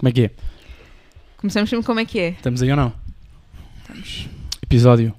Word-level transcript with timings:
Como 0.00 0.08
é 0.08 0.12
que 0.12 0.22
é? 0.24 0.30
Começamos 1.36 1.68
sempre 1.68 1.84
como 1.84 2.00
é 2.00 2.06
que 2.06 2.18
é. 2.18 2.28
Estamos 2.30 2.62
aí 2.62 2.70
ou 2.70 2.76
não? 2.76 2.90
Estamos. 3.82 4.28
Episódio. 4.62 5.14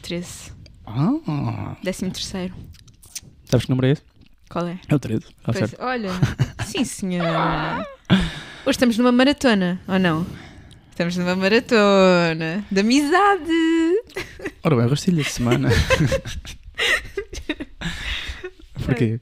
13. 0.00 0.50
Ah, 0.86 1.76
13 1.82 2.10
terceiro. 2.10 2.54
sabes 3.44 3.66
que 3.66 3.70
número 3.70 3.88
é 3.88 3.90
esse? 3.90 4.02
Qual 4.48 4.66
é? 4.66 4.80
É 4.88 4.94
o 4.94 4.98
13. 4.98 5.26
Está 5.26 5.34
Pois, 5.44 5.58
certo. 5.58 5.76
olha. 5.82 6.08
Sim, 6.64 6.84
senhora. 6.86 7.86
Hoje 8.64 8.70
estamos 8.70 8.96
numa 8.96 9.12
maratona, 9.12 9.78
ou 9.86 9.98
não? 9.98 10.26
Estamos 10.88 11.14
numa 11.18 11.36
maratona 11.36 12.64
de 12.70 12.80
amizade. 12.80 13.52
Ora 14.64 14.74
bem, 14.76 14.88
rastilha 14.88 15.22
de 15.22 15.30
semana. 15.30 15.68
Porquê? 18.86 19.20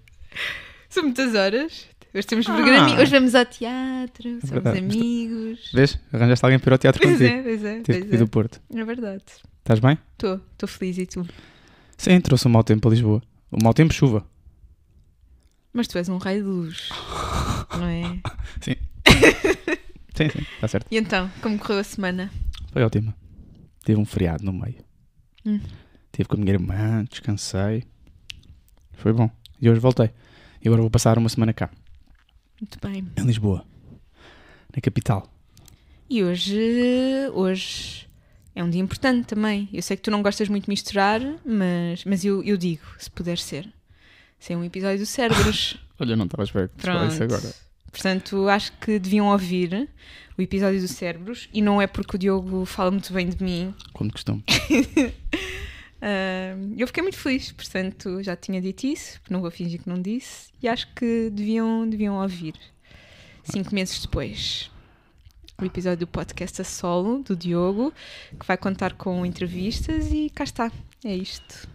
São 0.89 1.03
muitas 1.03 1.34
horas. 1.34 1.89
Hoje 2.16 2.26
temos 2.26 2.48
Ah. 2.48 2.54
programa. 2.54 2.98
Hoje 3.00 3.11
vamos 3.11 3.34
ao 3.34 3.44
teatro. 3.44 4.22
Somos 4.40 4.50
verdade. 4.50 4.79
amigos. 4.79 5.70
Vês? 5.72 5.98
Arranjaste 6.12 6.44
alguém 6.46 6.58
para 6.58 6.70
ir 6.70 6.72
ao 6.72 6.79
teatro 6.79 7.02
Pois 7.02 7.12
contigo. 7.18 7.34
é, 7.34 7.42
pois 7.42 7.64
é. 7.64 7.75
Tive 7.82 7.82
que 7.82 7.92
Pois 7.98 8.11
vir 8.11 8.18
do 8.18 8.25
é. 8.25 8.26
Porto. 8.26 8.61
é 8.75 8.84
verdade. 8.84 9.22
Estás 9.58 9.80
bem? 9.80 9.98
Estou. 10.12 10.40
Estou 10.52 10.68
feliz 10.68 10.96
e 10.98 11.06
tu? 11.06 11.26
Sim, 11.98 12.20
trouxe 12.20 12.46
o 12.46 12.50
mau 12.50 12.64
tempo 12.64 12.89
a 12.89 12.90
Lisboa. 12.90 13.22
O 13.50 13.62
mau 13.62 13.75
tempo, 13.75 13.92
chuva. 13.92 14.26
Mas 15.72 15.89
tu 15.89 15.98
és 15.98 16.08
um 16.08 16.16
raio 16.16 16.42
de 16.42 16.48
luz. 16.48 16.89
Não 17.76 17.84
é? 17.86 18.02
Sim, 18.62 18.76
sim, 20.17 20.25
está 20.54 20.68
certo. 20.68 20.86
E 20.90 20.96
então, 20.96 21.30
como 21.42 21.58
correu 21.58 21.80
a 21.80 21.84
semana? 21.84 22.30
Foi 22.72 22.82
ótimo. 22.82 23.12
Tive 23.84 24.00
um 24.00 24.06
feriado 24.06 24.42
no 24.42 24.53
meio. 24.54 24.76
Hum. 25.44 25.61
Tive 26.12 26.28
com 26.30 26.36
a 26.36 26.39
minha 26.39 26.53
irmã, 26.54 27.04
descansei. 27.11 27.84
Foi 28.94 29.12
bom. 29.12 29.30
E 29.61 29.68
hoje 29.68 29.80
voltei. 29.80 30.11
E 30.62 30.68
agora 30.68 30.80
vou 30.80 30.90
passar 30.90 31.18
uma 31.18 31.28
semana 31.28 31.53
cá, 31.53 31.70
Muito 32.61 32.78
bem. 32.81 33.07
em 33.17 33.25
Lisboa. 33.27 33.65
Na 34.75 34.81
capital. 34.81 35.31
E 36.09 36.23
hoje, 36.23 36.57
hoje 37.35 38.07
é 38.55 38.63
um 38.63 38.71
dia 38.71 38.81
importante 38.81 39.27
também. 39.27 39.69
Eu 39.73 39.83
sei 39.83 39.97
que 39.97 40.03
tu 40.03 40.11
não 40.11 40.23
gostas 40.23 40.48
muito 40.48 40.65
de 40.65 40.71
misturar, 40.71 41.21
mas, 41.45 42.05
mas 42.05 42.25
eu, 42.25 42.43
eu 42.43 42.57
digo, 42.57 42.83
se 42.98 43.11
puder 43.11 43.39
ser. 43.39 43.69
Se 44.39 44.53
é 44.53 44.57
um 44.57 44.65
episódio 44.65 44.98
do 44.98 45.07
Cérebros. 45.07 45.77
Olha, 45.98 46.15
não 46.17 46.27
estava 46.27 46.43
a 46.43 46.45
esperar 46.45 46.69
que 46.69 46.77
Pronto. 46.77 47.13
isso 47.13 47.23
agora. 47.23 47.55
Portanto, 47.91 48.48
acho 48.48 48.73
que 48.79 48.98
deviam 48.98 49.29
ouvir 49.29 49.89
o 50.37 50.43
episódio 50.43 50.81
do 50.81 50.87
Cérebros. 50.89 51.48
E 51.53 51.63
não 51.63 51.81
é 51.81 51.87
porque 51.87 52.17
o 52.17 52.19
Diogo 52.19 52.65
fala 52.67 52.91
muito 52.91 53.11
bem 53.13 53.29
de 53.29 53.43
mim. 53.43 53.75
Como 53.95 54.09
de 54.09 54.13
costume. 54.13 54.45
Ah, 56.00 56.56
eu 56.77 56.86
fiquei 56.86 57.02
muito 57.02 57.19
feliz, 57.19 57.52
portanto, 57.52 58.22
já 58.22 58.36
tinha 58.36 58.61
dito 58.61 58.86
isso, 58.86 59.20
não 59.30 59.41
vou 59.41 59.50
fingir 59.50 59.83
que 59.83 59.89
não 59.89 60.00
disse. 60.00 60.50
E 60.62 60.69
acho 60.69 60.92
que 60.94 61.30
deviam, 61.30 61.89
deviam 61.89 62.16
ouvir. 62.20 62.55
Cinco 63.44 63.75
meses 63.75 64.00
depois. 64.00 64.70
O 65.61 65.64
episódio 65.64 66.00
do 66.00 66.06
podcast 66.06 66.61
a 66.61 66.64
solo, 66.64 67.22
do 67.22 67.34
Diogo, 67.34 67.92
que 68.39 68.47
vai 68.47 68.58
contar 68.58 68.92
com 68.94 69.24
entrevistas 69.24 70.12
e 70.12 70.28
cá 70.28 70.44
está. 70.44 70.70
É 71.05 71.14
isto. 71.14 71.69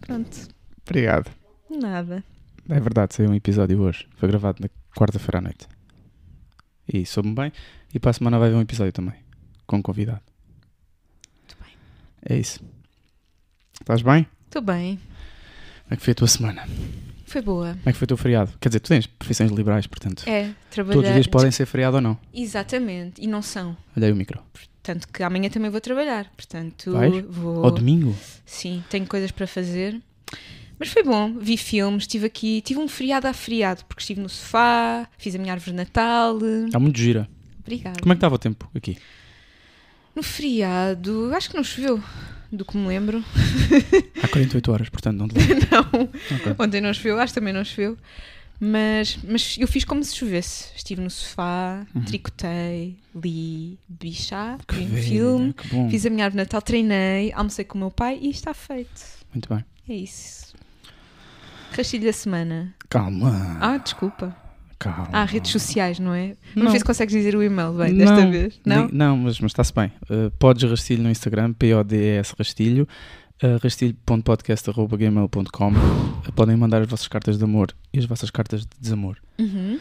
Pronto. 0.00 0.48
Obrigado. 0.84 1.30
Nada. 1.70 2.24
É 2.68 2.80
verdade, 2.80 3.14
saiu 3.14 3.30
um 3.30 3.34
episódio 3.34 3.80
hoje. 3.80 4.08
Foi 4.16 4.28
gravado 4.28 4.60
na 4.60 4.68
quarta-feira 4.96 5.38
à 5.38 5.40
noite. 5.40 5.68
E 6.92 7.06
soube-me 7.06 7.34
bem. 7.34 7.52
E 7.94 8.00
para 8.00 8.10
a 8.10 8.14
semana 8.14 8.38
vai 8.38 8.48
haver 8.48 8.56
um 8.56 8.62
episódio 8.62 8.92
também. 8.92 9.14
Com 9.66 9.76
um 9.76 9.82
convidado. 9.82 10.22
Muito 11.38 11.56
bem. 11.62 11.76
É 12.24 12.36
isso. 12.36 12.64
Estás 13.82 14.00
bem? 14.00 14.26
Estou 14.46 14.62
bem. 14.62 14.96
Como 14.96 15.90
é 15.90 15.96
que 15.96 16.02
foi 16.02 16.12
a 16.12 16.14
tua 16.14 16.28
semana? 16.28 16.68
Foi 17.26 17.42
boa. 17.42 17.70
Como 17.70 17.82
é 17.86 17.92
que 17.92 17.98
foi 17.98 18.04
o 18.04 18.06
teu 18.06 18.16
feriado? 18.16 18.52
Quer 18.60 18.68
dizer, 18.68 18.80
tu 18.80 18.88
tens 18.88 19.06
profissões 19.08 19.50
liberais, 19.50 19.88
portanto. 19.88 20.22
É, 20.28 20.50
trabalhar. 20.70 20.94
Todos 20.94 21.08
os 21.10 21.14
dias 21.14 21.26
podem 21.26 21.50
ser 21.50 21.66
feriado 21.66 21.96
ou 21.96 22.00
não. 22.00 22.16
Exatamente. 22.32 23.20
E 23.20 23.26
não 23.26 23.42
são. 23.42 23.76
Olha 23.96 24.06
aí 24.06 24.12
o 24.12 24.16
micro. 24.16 24.40
Tanto 24.84 25.08
que 25.08 25.22
amanhã 25.24 25.50
também 25.50 25.68
vou 25.68 25.80
trabalhar. 25.80 26.30
Portanto, 26.36 26.92
Vais? 26.92 27.24
vou. 27.28 27.64
Ao 27.64 27.72
domingo? 27.72 28.14
Sim, 28.46 28.84
tenho 28.88 29.04
coisas 29.06 29.32
para 29.32 29.48
fazer. 29.48 30.00
Mas 30.78 30.88
foi 30.88 31.02
bom, 31.02 31.36
vi 31.38 31.56
filmes, 31.56 32.04
estive 32.04 32.26
aqui, 32.26 32.60
tive 32.60 32.78
um 32.78 32.88
feriado 32.88 33.26
a 33.26 33.32
feriado, 33.32 33.84
porque 33.86 34.02
estive 34.02 34.20
no 34.20 34.28
sofá, 34.28 35.08
fiz 35.18 35.34
a 35.34 35.38
minha 35.38 35.52
árvore 35.52 35.72
de 35.72 35.76
Natal. 35.76 36.38
Está 36.66 36.78
muito 36.78 36.98
gira. 36.98 37.28
Obrigada. 37.60 38.00
Como 38.00 38.12
é 38.12 38.14
que 38.14 38.18
estava 38.18 38.34
o 38.36 38.38
tempo 38.38 38.70
aqui? 38.74 38.96
No 40.14 40.22
feriado, 40.22 41.32
acho 41.34 41.50
que 41.50 41.56
não 41.56 41.64
choveu, 41.64 42.02
do 42.52 42.64
que 42.64 42.76
me 42.76 42.86
lembro. 42.86 43.24
Há 44.22 44.28
48 44.28 44.72
horas, 44.72 44.88
portanto 44.88 45.16
não 45.18 45.28
te 45.28 45.34
lembro. 45.38 45.66
não, 45.70 46.02
Ok. 46.36 46.54
ontem 46.58 46.80
não 46.80 46.92
choveu, 46.92 47.18
acho 47.18 47.32
que 47.32 47.40
também 47.40 47.52
não 47.52 47.64
choveu. 47.64 47.96
Mas, 48.60 49.18
mas 49.26 49.56
eu 49.58 49.66
fiz 49.66 49.84
como 49.84 50.04
se 50.04 50.14
chovesse. 50.14 50.66
Estive 50.76 51.00
no 51.00 51.10
sofá, 51.10 51.84
Uhum. 51.94 52.02
tricotei, 52.04 52.96
li, 53.14 53.76
bebi 53.88 54.14
chá, 54.14 54.56
Que 54.68 54.76
vi 54.76 54.84
um 54.84 55.02
filme, 55.02 55.54
fiz 55.90 56.06
a 56.06 56.10
minha 56.10 56.24
árvore 56.26 56.42
de 56.42 56.44
Natal, 56.46 56.62
treinei, 56.62 57.32
almocei 57.32 57.64
com 57.64 57.76
o 57.76 57.80
meu 57.80 57.90
pai 57.90 58.18
e 58.22 58.30
está 58.30 58.54
feito. 58.54 59.02
Muito 59.34 59.48
bem. 59.52 59.64
É 59.88 59.94
isso. 59.94 60.52
Rastilho 61.76 62.04
da 62.04 62.12
semana. 62.12 62.72
Calma. 62.88 63.56
Ah, 63.60 63.78
desculpa. 63.78 64.36
Calma. 64.82 65.08
Ah, 65.12 65.24
redes 65.24 65.50
sociais, 65.50 65.98
não 65.98 66.14
é? 66.14 66.28
Não. 66.28 66.36
Vamos 66.56 66.72
ver 66.72 66.78
se 66.78 66.84
consegues 66.84 67.14
dizer 67.14 67.36
o 67.36 67.42
e-mail 67.42 67.72
bem 67.72 67.94
desta 67.94 68.24
Não, 68.24 68.30
vez. 68.30 68.60
Não? 68.64 68.88
Não, 68.92 69.16
mas, 69.16 69.40
mas 69.40 69.52
está-se 69.52 69.72
bem. 69.72 69.92
Uh, 70.04 70.30
podes 70.38 70.68
rastilho 70.68 71.02
no 71.02 71.10
Instagram, 71.10 71.52
P-O-D-E-S 71.52 72.34
rastilho, 72.38 72.88
uh, 73.42 73.58
rastilho.podcast.gmail.com. 73.62 75.70
Uh, 75.70 76.32
podem 76.34 76.56
mandar 76.56 76.82
as 76.82 76.88
vossas 76.88 77.08
cartas 77.08 77.38
de 77.38 77.44
amor 77.44 77.74
e 77.92 77.98
as 77.98 78.04
vossas 78.04 78.30
cartas 78.30 78.62
de 78.62 78.68
desamor. 78.80 79.16
Uhum. 79.38 79.78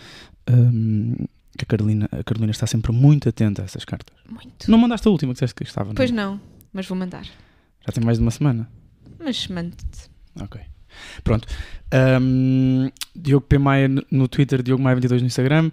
Um, 0.49 1.15
que 1.57 1.63
a 1.63 1.65
Carolina, 1.65 2.07
a 2.11 2.23
Carolina 2.23 2.51
está 2.51 2.65
sempre 2.65 2.91
muito 2.91 3.27
atenta 3.27 3.61
a 3.61 3.65
essas 3.65 3.85
cartas. 3.85 4.15
Muito. 4.29 4.69
Não 4.69 4.77
mandaste 4.77 5.07
a 5.07 5.11
última 5.11 5.33
que 5.33 5.35
disseste 5.35 5.55
que 5.55 5.63
estava, 5.63 5.89
não? 5.89 5.95
Pois 5.95 6.11
não, 6.11 6.39
mas 6.71 6.87
vou 6.87 6.97
mandar. 6.97 7.25
Já 7.85 7.93
tem 7.93 8.03
mais 8.03 8.17
de 8.17 8.23
uma 8.23 8.31
semana. 8.31 8.69
Mas 9.19 9.47
mando-te. 9.47 10.09
Ok. 10.39 10.61
Pronto. 11.23 11.47
Um, 12.21 12.89
Diogo 13.15 13.45
P. 13.45 13.57
Maia 13.57 13.87
no- 14.09 14.27
Twitter, 14.27 14.61
Diogo 14.63 14.81
Maia 14.81 14.95
22 14.95 15.21
no 15.21 15.27
Instagram, 15.27 15.71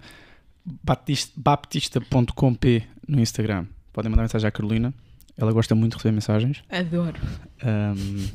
baptista- 0.83 1.33
baptista.com.p 1.37 2.83
no 3.07 3.19
Instagram. 3.19 3.65
Podem 3.93 4.09
mandar 4.09 4.23
mensagem 4.23 4.47
à 4.47 4.51
Carolina. 4.51 4.93
Ela 5.37 5.51
gosta 5.53 5.73
muito 5.73 5.93
de 5.93 5.97
receber 5.97 6.13
mensagens 6.13 6.61
Adoro. 6.69 7.17
um, 7.63 8.27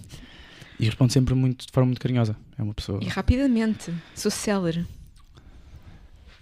e 0.80 0.86
responde 0.86 1.12
sempre 1.12 1.34
muito, 1.34 1.66
de 1.66 1.72
forma 1.72 1.86
muito 1.88 2.00
carinhosa. 2.00 2.34
É 2.58 2.62
uma 2.62 2.72
pessoa. 2.74 2.98
E 3.02 3.08
rapidamente. 3.08 3.92
Sou 4.14 4.30
célere. 4.30 4.86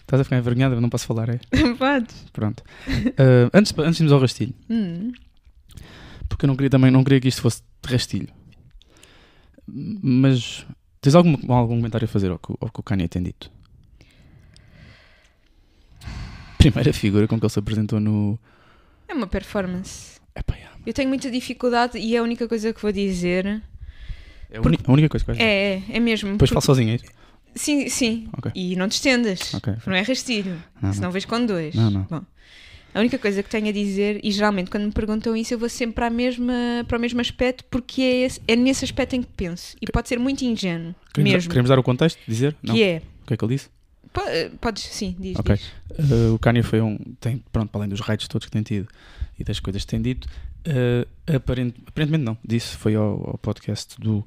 Estás 0.01 0.21
a 0.21 0.25
ficar 0.25 0.37
envergonhada? 0.39 0.81
Não 0.81 0.89
posso 0.89 1.07
falar, 1.07 1.29
é? 1.31 1.41
Podes. 1.79 2.15
Pronto. 2.33 2.63
Uh, 2.89 3.51
antes, 3.53 3.73
antes 3.79 3.97
de 3.97 4.03
irmos 4.03 4.13
ao 4.13 4.21
rastilho, 4.21 4.55
Hum. 4.71 5.13
porque 6.29 6.45
eu 6.45 6.49
não 6.49 6.55
queria 6.55 6.71
também, 6.71 6.91
não 6.91 7.03
queria 7.03 7.21
que 7.21 7.29
isto 7.29 7.41
fosse 7.43 7.63
de 7.85 7.93
rastilho. 7.93 8.29
Mas 9.67 10.67
tens 11.01 11.15
algum, 11.15 11.33
algum 11.53 11.77
comentário 11.77 12.05
a 12.05 12.09
fazer 12.09 12.31
ao 12.31 12.39
que, 12.39 12.53
ao 12.61 12.71
que 12.71 12.81
o 12.81 12.83
Kanye 12.83 13.09
tem 13.09 13.23
dito? 13.23 13.51
Primeira 16.59 16.93
figura 16.93 17.27
com 17.27 17.39
que 17.39 17.45
ele 17.45 17.53
se 17.53 17.59
apresentou 17.59 17.99
no. 18.01 18.39
É 19.09 19.15
uma 19.15 19.27
performance. 19.27 20.21
Epá, 20.35 20.55
é. 20.57 20.69
Eu 20.87 20.93
tenho 20.93 21.09
muita 21.09 21.31
dificuldade 21.31 21.99
e 21.99 22.15
é 22.17 22.19
a 22.19 22.23
única 22.23 22.49
coisa 22.49 22.73
que 22.73 22.81
vou 22.81 22.93
dizer. 22.93 23.63
É 24.51 24.59
a, 24.59 24.61
uni- 24.61 24.79
a 24.85 24.93
única 24.93 25.09
coisa 25.09 25.25
que 25.25 25.27
vais 25.33 25.39
dizer. 25.39 25.49
É, 25.51 25.75
é, 25.93 25.97
é 25.97 26.01
mesmo. 26.01 26.33
Depois 26.33 26.51
porque- 26.51 26.55
falo 26.55 26.63
sozinho, 26.77 26.91
é 26.91 26.95
isso? 26.97 27.05
Sim, 27.55 27.89
sim. 27.89 28.29
Ok. 28.39 28.51
E 28.55 28.75
não 28.77 28.89
te 28.89 28.93
estendas. 28.93 29.53
Ok. 29.55 29.75
Não 29.87 29.95
é 29.95 30.01
rastilho. 30.03 30.63
Não, 30.81 30.93
Senão 30.93 31.11
vês 31.11 31.25
com 31.27 31.45
dois. 31.45 31.75
Não, 31.75 31.91
não. 31.91 32.03
Bom, 32.05 32.23
a 32.95 33.01
única 33.01 33.19
coisa 33.19 33.43
que 33.43 33.49
tenho 33.49 33.69
a 33.69 33.73
dizer, 33.73 34.21
e 34.23 34.31
geralmente 34.31 34.71
quando 34.71 34.85
me 34.85 34.93
perguntam 34.93 35.35
isso, 35.37 35.55
eu 35.55 35.59
vou 35.59 35.69
sempre 35.69 35.95
para, 35.95 36.07
a 36.09 36.11
mesma, 36.11 36.53
para 36.87 36.99
o 36.99 37.01
mesmo 37.01 37.21
aspecto, 37.21 37.65
porque 37.71 38.03
é, 38.03 38.17
esse- 38.27 38.41
é 38.47 38.55
nesse 38.57 38.85
aspecto 38.85 39.15
em 39.17 39.23
que 39.23 39.29
penso. 39.37 39.77
E 39.81 39.87
pode 39.91 40.09
ser 40.09 40.19
muito 40.19 40.43
ingênuo, 40.45 40.95
Queremos, 41.15 41.33
mesmo. 41.33 41.51
queremos 41.51 41.69
dar 41.69 41.79
o 41.79 41.83
contexto? 41.83 42.19
Dizer? 42.29 42.55
Não. 42.63 42.75
Que 42.75 42.83
é. 42.83 43.03
O 43.23 43.27
que 43.27 43.35
é 43.35 43.37
que 43.37 43.45
ele 43.45 43.55
disse? 43.55 43.69
Eh, 44.29 44.51
Podes, 44.61 44.83
sim, 44.83 45.17
diz. 45.19 45.39
Ok. 45.39 45.57
diz. 45.57 46.11
Uh, 46.11 46.35
o 46.35 46.39
Kanye 46.39 46.63
foi 46.63 46.81
um. 46.83 46.99
Tem, 47.19 47.43
pronto, 47.51 47.71
para 47.71 47.81
além 47.81 47.89
dos 47.89 48.01
raids 48.01 48.29
todos 48.29 48.45
que 48.47 48.51
tem 48.53 48.63
tido 48.63 48.87
e 49.39 49.45
das 49.45 49.59
coisas 49.59 49.83
que 49.85 49.89
tem 49.91 50.03
dito, 50.03 50.29
uh, 50.67 51.35
aparent- 51.35 51.75
aparentemente 51.87 52.23
não. 52.25 52.37
Disse, 52.45 52.77
foi 52.77 52.95
ao, 52.95 53.31
ao 53.31 53.39
podcast 53.39 53.99
do 53.99 54.23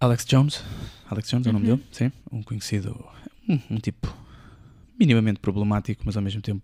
Alex 0.00 0.24
Jones. 0.24 0.62
Alex 1.10 1.28
Jones 1.28 1.46
é 1.46 1.50
o 1.50 1.52
nome 1.52 1.68
Uhum. 1.68 1.76
dele, 1.76 1.88
sim. 1.92 2.12
Um 2.32 2.42
conhecido, 2.42 3.04
um, 3.48 3.58
um 3.72 3.76
tipo 3.76 4.12
minimamente 4.98 5.40
problemático, 5.40 6.02
mas 6.06 6.16
ao 6.16 6.22
mesmo 6.22 6.40
tempo 6.40 6.62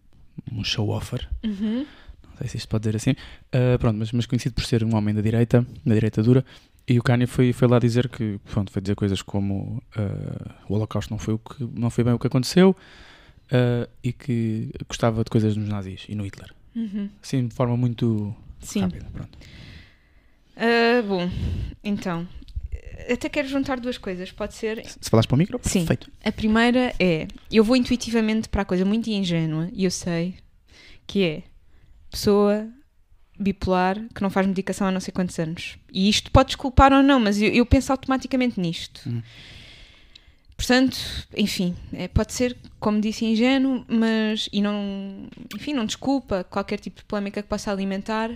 um 0.53 0.65
show-offer. 0.65 1.29
Uhum. 1.44 1.87
Não 2.25 2.37
sei 2.38 2.49
se 2.49 2.56
isto 2.59 2.69
pode 2.69 2.82
dizer 2.82 2.97
assim. 2.97 3.11
Uh, 3.11 3.79
pronto, 3.79 3.97
mas, 3.97 4.12
mas 4.12 4.27
conhecido 4.27 4.55
por 4.55 4.65
ser 4.65 4.85
um 4.85 4.94
homem 4.94 5.15
da 5.15 5.21
direita, 5.21 5.67
da 5.85 5.94
direita 5.94 6.23
dura. 6.23 6.44
E 6.88 6.99
o 6.99 7.03
Kanye 7.03 7.27
foi, 7.27 7.53
foi 7.53 7.69
lá 7.69 7.79
dizer 7.79 8.09
que, 8.09 8.41
pronto, 8.50 8.73
foi 8.73 8.82
dizer 8.82 8.97
coisas 8.97 9.23
como 9.23 9.82
uh, 9.97 10.50
o 10.69 10.75
Holocausto 10.75 11.12
não 11.12 11.19
foi, 11.19 11.35
o 11.35 11.38
que, 11.38 11.69
não 11.75 11.91
foi 11.91 12.03
bem 12.03 12.12
o 12.15 12.19
que 12.19 12.27
aconteceu 12.27 12.71
uh, 12.71 13.88
e 14.03 14.12
que 14.12 14.71
gostava 14.88 15.23
de 15.23 15.31
coisas 15.31 15.56
nos 15.56 15.69
nazis 15.69 16.06
e 16.09 16.15
no 16.15 16.25
Hitler. 16.25 16.53
Uhum. 16.75 17.09
Assim, 17.23 17.47
de 17.47 17.55
forma 17.55 17.77
muito 17.77 18.35
Sim. 18.61 18.81
rápida. 18.81 19.06
Pronto. 19.12 19.38
Ah, 20.56 21.03
bom, 21.06 21.31
então, 21.82 22.29
até 23.11 23.29
quero 23.29 23.49
juntar 23.49 23.79
duas 23.81 23.99
coisas, 23.99 24.32
pode 24.32 24.55
ser? 24.55 24.85
Se 24.85 25.11
falares 25.11 25.26
para 25.26 25.35
o 25.35 25.38
micro, 25.38 25.61
Sim. 25.62 25.81
perfeito. 25.81 26.11
A 26.25 26.32
primeira 26.32 26.94
é, 26.99 27.26
eu 27.50 27.62
vou 27.62 27.76
intuitivamente 27.76 28.49
para 28.49 28.62
a 28.62 28.64
coisa 28.64 28.85
muito 28.85 29.08
ingênua, 29.08 29.69
e 29.73 29.85
eu 29.85 29.91
sei, 29.91 30.35
que 31.06 31.25
é 31.25 31.43
pessoa 32.11 32.69
bipolar 33.38 33.97
que 34.14 34.23
não 34.23 34.29
faz 34.29 34.47
medicação 34.47 34.87
há 34.87 34.91
não 34.91 35.00
sei 35.00 35.12
quantos 35.12 35.38
anos. 35.38 35.79
E 35.93 36.08
isto 36.08 36.31
pode 36.31 36.49
desculpar 36.49 36.93
ou 36.93 37.02
não, 37.02 37.19
mas 37.19 37.41
eu, 37.41 37.49
eu 37.50 37.64
penso 37.64 37.91
automaticamente 37.91 38.61
nisto. 38.61 39.08
Hum. 39.08 39.23
Portanto, 40.56 40.99
enfim, 41.35 41.75
é, 41.91 42.06
pode 42.06 42.35
ser, 42.35 42.55
como 42.79 43.00
disse, 43.00 43.25
ingênuo, 43.25 43.82
mas 43.88 44.46
e 44.53 44.61
não, 44.61 45.26
enfim, 45.55 45.73
não 45.73 45.87
desculpa 45.87 46.44
qualquer 46.44 46.79
tipo 46.79 46.99
de 46.99 47.05
polémica 47.05 47.43
que 47.43 47.49
possa 47.49 47.73
alimentar, 47.73 48.31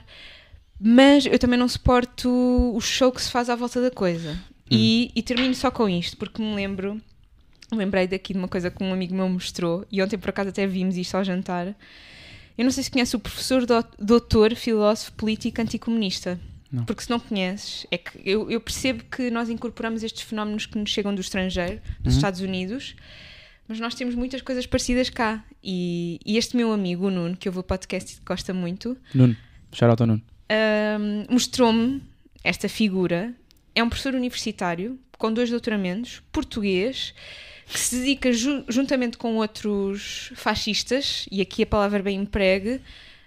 mas 0.81 1.26
eu 1.26 1.38
também 1.38 1.58
não 1.58 1.69
suporto 1.69 2.31
o 2.75 2.81
show 2.81 3.12
que 3.12 3.20
se 3.20 3.31
faz 3.31 3.50
à 3.50 3.55
volta 3.55 3.81
da 3.82 3.90
coisa. 3.90 4.43
E, 4.70 5.11
e 5.14 5.22
termino 5.22 5.55
só 5.55 5.70
com 5.70 5.88
isto, 5.88 6.16
porque 6.16 6.40
me 6.43 6.55
lembro, 6.55 7.00
lembrei 7.72 8.06
daqui 8.08 8.32
de 8.32 8.38
uma 8.38 8.49
coisa 8.49 8.70
que 8.70 8.82
um 8.82 8.93
amigo 8.93 9.14
meu 9.14 9.28
mostrou, 9.28 9.87
e 9.93 10.02
ontem 10.02 10.16
por 10.19 10.31
acaso 10.31 10.49
até 10.49 10.66
vimos 10.66 10.96
isto 10.96 11.14
ao 11.16 11.22
jantar. 11.25 11.75
Eu 12.56 12.64
não 12.64 12.70
sei 12.70 12.82
se 12.84 12.90
conhece 12.90 13.14
o 13.16 13.19
professor 13.20 13.66
do- 13.66 13.84
doutor, 13.99 14.55
filósofo, 14.55 15.12
político 15.12 15.61
anticomunista. 15.61 16.40
Não. 16.72 16.84
Porque 16.84 17.02
se 17.05 17.11
não 17.11 17.20
conheces, 17.20 17.87
é 17.90 17.99
que 17.99 18.19
eu, 18.25 18.50
eu 18.50 18.61
percebo 18.61 19.05
que 19.05 19.31
nós 19.31 19.49
incorporamos 19.49 20.02
estes 20.02 20.22
fenómenos 20.22 20.67
que 20.67 20.76
nos 20.78 20.90
chegam 20.90 21.14
do 21.14 21.20
estrangeiro, 21.20 21.81
dos 22.00 22.14
Uhum. 22.14 22.19
Estados 22.19 22.40
Unidos, 22.40 22.96
mas 23.69 23.78
nós 23.81 23.94
temos 23.94 24.14
muitas 24.14 24.40
coisas 24.43 24.67
parecidas 24.67 25.08
cá. 25.10 25.44
E, 25.62 26.19
e 26.25 26.37
este 26.37 26.56
meu 26.56 26.72
amigo, 26.72 27.06
o 27.06 27.10
Nuno, 27.10 27.37
que 27.37 27.49
ouve 27.49 27.60
o 27.60 27.62
podcast 27.62 28.17
e 28.17 28.25
gosta 28.26 28.52
muito, 28.52 28.96
Nuno, 29.14 29.37
shout 29.72 29.90
out 29.90 30.02
ao 30.02 30.06
Nuno. 30.08 30.22
Ahm, 30.49 31.26
mostrou-me 31.31 32.02
esta 32.43 32.69
figura. 32.69 33.32
É 33.74 33.82
um 33.82 33.88
professor 33.88 34.14
universitário 34.14 34.98
com 35.18 35.32
dois 35.32 35.50
doutoramentos, 35.50 36.22
português, 36.32 37.14
que 37.66 37.78
se 37.78 37.96
dedica 37.96 38.32
ju- 38.32 38.64
juntamente 38.68 39.16
com 39.16 39.36
outros 39.36 40.32
fascistas, 40.34 41.26
e 41.30 41.40
aqui 41.40 41.62
a 41.62 41.66
palavra 41.66 42.02
bem 42.02 42.18
empregue, 42.20 42.80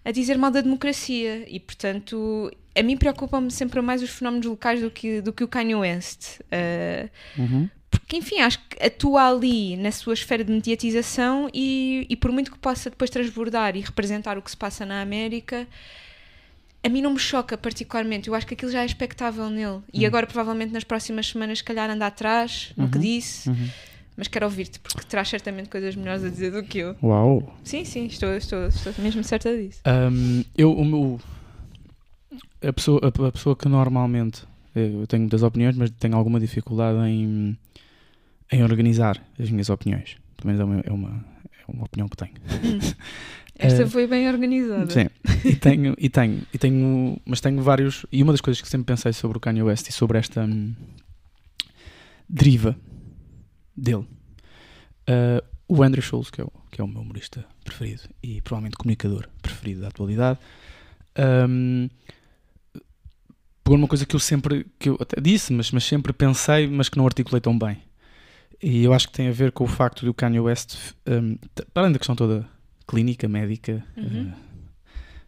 a 0.06 0.12
dizer 0.12 0.38
mal 0.38 0.52
da 0.52 0.62
democracia. 0.62 1.46
E, 1.50 1.60
portanto, 1.60 2.52
a 2.78 2.84
mim 2.84 2.96
preocupam-me 2.96 3.52
sempre 3.52 3.82
mais 3.82 4.02
os 4.04 4.10
fenómenos 4.12 4.46
locais 4.46 4.80
do 4.82 4.92
que, 4.92 5.22
do 5.22 5.34
que 5.34 5.44
o 5.44 5.48
Kanye 5.48 5.76
West. 5.76 6.40
Ah, 6.52 7.10
Uhum. 7.38 7.70
porque, 7.90 8.18
enfim, 8.18 8.40
acho 8.40 8.60
que 8.70 8.82
atua 8.86 9.30
ali 9.30 9.76
na 9.76 9.92
sua 9.92 10.14
esfera 10.14 10.44
de 10.44 10.52
mediatização 10.52 11.50
e, 11.54 12.06
e 12.10 12.16
por 12.16 12.32
muito 12.32 12.52
que 12.52 12.58
possa 12.60 12.90
depois 12.90 13.10
transbordar 13.10 13.76
e 13.76 13.82
representar 13.82 14.38
o 14.38 14.42
que 14.42 14.52
se 14.52 14.58
passa 14.58 14.86
na 14.86 15.02
América, 15.02 15.68
a 16.84 16.90
mim 16.90 17.02
não 17.02 17.14
me 17.14 17.20
choca 17.20 17.58
particularmente. 17.58 18.28
Eu 18.28 18.36
acho 18.36 18.46
que 18.46 18.54
aquilo 18.54 18.72
já 18.72 18.82
é 18.82 18.86
expectável 18.86 19.50
nele. 19.50 19.82
E 19.94 20.06
agora, 20.06 20.26
provavelmente, 20.26 20.72
nas 20.72 20.84
próximas 20.84 21.28
semanas, 21.28 21.60
se 21.60 21.64
calhar 21.64 21.90
anda 21.90 22.08
atrás 22.08 22.72
no 22.78 22.90
que 22.90 23.00
disse. 23.00 23.50
Uhum. 23.50 23.70
Mas 24.16 24.28
quero 24.28 24.46
ouvir-te, 24.46 24.80
porque 24.80 25.02
terás 25.06 25.30
certamente 25.30 25.70
coisas 25.70 25.96
melhores 25.96 26.24
a 26.24 26.30
dizer 26.30 26.52
do 26.52 26.64
que 26.64 26.80
eu. 26.80 26.96
Uau! 27.04 27.56
Sim, 27.64 27.86
sim, 27.86 28.08
estou, 28.08 28.34
estou, 28.36 28.66
estou 28.68 28.92
mesmo 28.98 29.24
certa 29.24 29.56
disso. 29.56 29.80
Um, 29.86 30.44
eu, 30.58 30.74
o 30.74 30.84
meu, 30.84 31.20
a, 32.68 32.74
pessoa, 32.74 33.00
a, 33.04 33.28
a 33.28 33.32
pessoa 33.32 33.56
que 33.56 33.70
normalmente 33.70 34.44
eu 34.76 35.06
tenho 35.08 35.22
muitas 35.22 35.44
opiniões, 35.44 35.76
mas 35.76 35.90
tenho 35.92 36.16
alguma 36.16 36.40
dificuldade 36.40 36.98
em, 37.08 37.58
em 38.52 38.64
organizar 38.64 39.22
as 39.40 39.50
minhas 39.50 39.70
opiniões. 39.70 40.18
Pelo 40.36 40.48
menos 40.48 40.62
é 40.62 40.64
uma, 40.64 40.82
é 40.82 40.92
uma, 40.92 41.26
é 41.68 41.72
uma 41.72 41.86
opinião 41.86 42.08
que 42.08 42.18
tenho. 42.18 42.34
Esta 43.58 43.84
Eh, 43.84 43.88
foi 43.88 44.06
bem 44.06 44.28
organizada. 44.30 44.90
Sim, 44.90 45.08
e 45.44 45.56
tenho, 45.58 45.96
e 45.98 46.10
tenho, 46.10 46.42
e 46.54 46.58
tenho, 46.58 47.22
mas 47.26 47.42
tenho 47.42 47.62
vários. 47.62 48.06
E 48.12 48.22
uma 48.22 48.32
das 48.32 48.42
coisas 48.42 48.62
que 48.62 48.68
sempre 48.68 48.86
pensei 48.86 49.12
sobre 49.14 49.38
o 49.38 49.42
Kanye 49.42 49.64
West 49.64 49.90
e 49.90 49.92
sobre 49.92 50.20
esta 50.20 50.44
hum, 50.44 50.76
deriva 52.30 52.76
dele, 53.76 54.06
uh, 55.10 55.44
o 55.68 55.84
Andrew 55.84 56.02
Schultz, 56.02 56.30
que 56.30 56.42
é 56.42 56.44
o, 56.44 56.52
que 56.72 56.82
é 56.82 56.84
o 56.84 56.88
meu 56.88 57.02
humorista 57.02 57.46
preferido 57.64 58.04
e 58.22 58.42
provavelmente 58.42 58.78
comunicador 58.78 59.28
preferido 59.42 59.82
da 59.82 59.88
atualidade, 59.88 60.40
um, 61.50 61.90
pegou 63.64 63.78
numa 63.78 63.88
coisa 63.88 64.06
que 64.06 64.16
eu 64.16 64.20
sempre, 64.20 64.66
que 64.80 64.90
eu 64.90 64.98
até 65.00 65.20
disse, 65.20 65.52
mas, 65.52 65.72
mas 65.72 65.84
sempre 65.84 66.14
pensei, 66.14 66.68
mas 66.68 66.90
que 66.90 66.98
não 66.98 67.06
articulei 67.06 67.42
tão 67.42 67.58
bem. 67.58 67.78
E 68.62 68.84
eu 68.84 68.94
acho 68.94 69.08
que 69.08 69.14
tem 69.14 69.28
a 69.28 69.32
ver 69.32 69.52
com 69.52 69.66
o 69.66 69.68
facto 69.68 70.06
do 70.06 70.14
Kanye 70.14 70.40
West, 70.40 70.78
um, 71.08 71.36
para 71.74 71.84
além 71.84 71.92
da 71.92 72.00
questão 72.00 72.16
toda 72.16 72.48
clínica, 72.88 73.28
médica, 73.28 73.84
Uhum. 73.98 74.30
uh, 74.32 74.34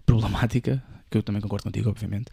problemática, 0.05 0.81
que 1.09 1.17
eu 1.17 1.23
também 1.23 1.41
concordo 1.41 1.63
contigo, 1.63 1.89
obviamente, 1.89 2.27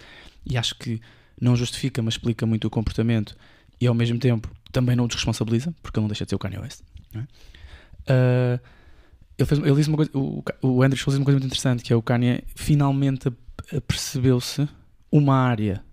e 0.45 0.57
acho 0.57 0.75
que 0.77 1.01
não 1.41 1.55
justifica, 1.57 2.03
mas 2.03 2.15
explica 2.15 2.47
muito 2.47 2.67
o 2.67 2.71
comportamento 2.71 3.37
e 3.81 3.87
ao 3.87 3.95
mesmo 3.95 4.19
tempo 4.19 4.51
também 4.73 4.97
não 4.97 5.05
o 5.05 5.09
desresponsabiliza, 5.09 5.75
porque 5.83 5.99
ele 5.99 6.03
não 6.05 6.09
deixa 6.09 6.25
de 6.25 6.31
ser 6.31 6.37
o 6.37 6.39
Kanye 6.39 6.59
West. 6.59 6.81
é? 7.15 7.19
Uh, 7.19 8.61
ele, 9.39 9.47
fez, 9.47 9.61
ele 9.61 9.75
disse 9.75 9.89
uma 9.89 9.97
coisa, 9.97 10.11
o, 10.15 10.43
o 10.63 10.83
Andrew 10.83 10.97
Schultz 10.97 11.13
disse 11.15 11.19
uma 11.19 11.25
coisa 11.25 11.39
muito 11.39 11.47
interessante, 11.47 11.83
que 11.83 11.93
é 11.93 11.97
o 11.97 12.01
Kanye 12.03 12.43
finalmente 12.55 13.31
percebeu-se 13.87 14.67
uma 15.13 15.35
área 15.37 15.85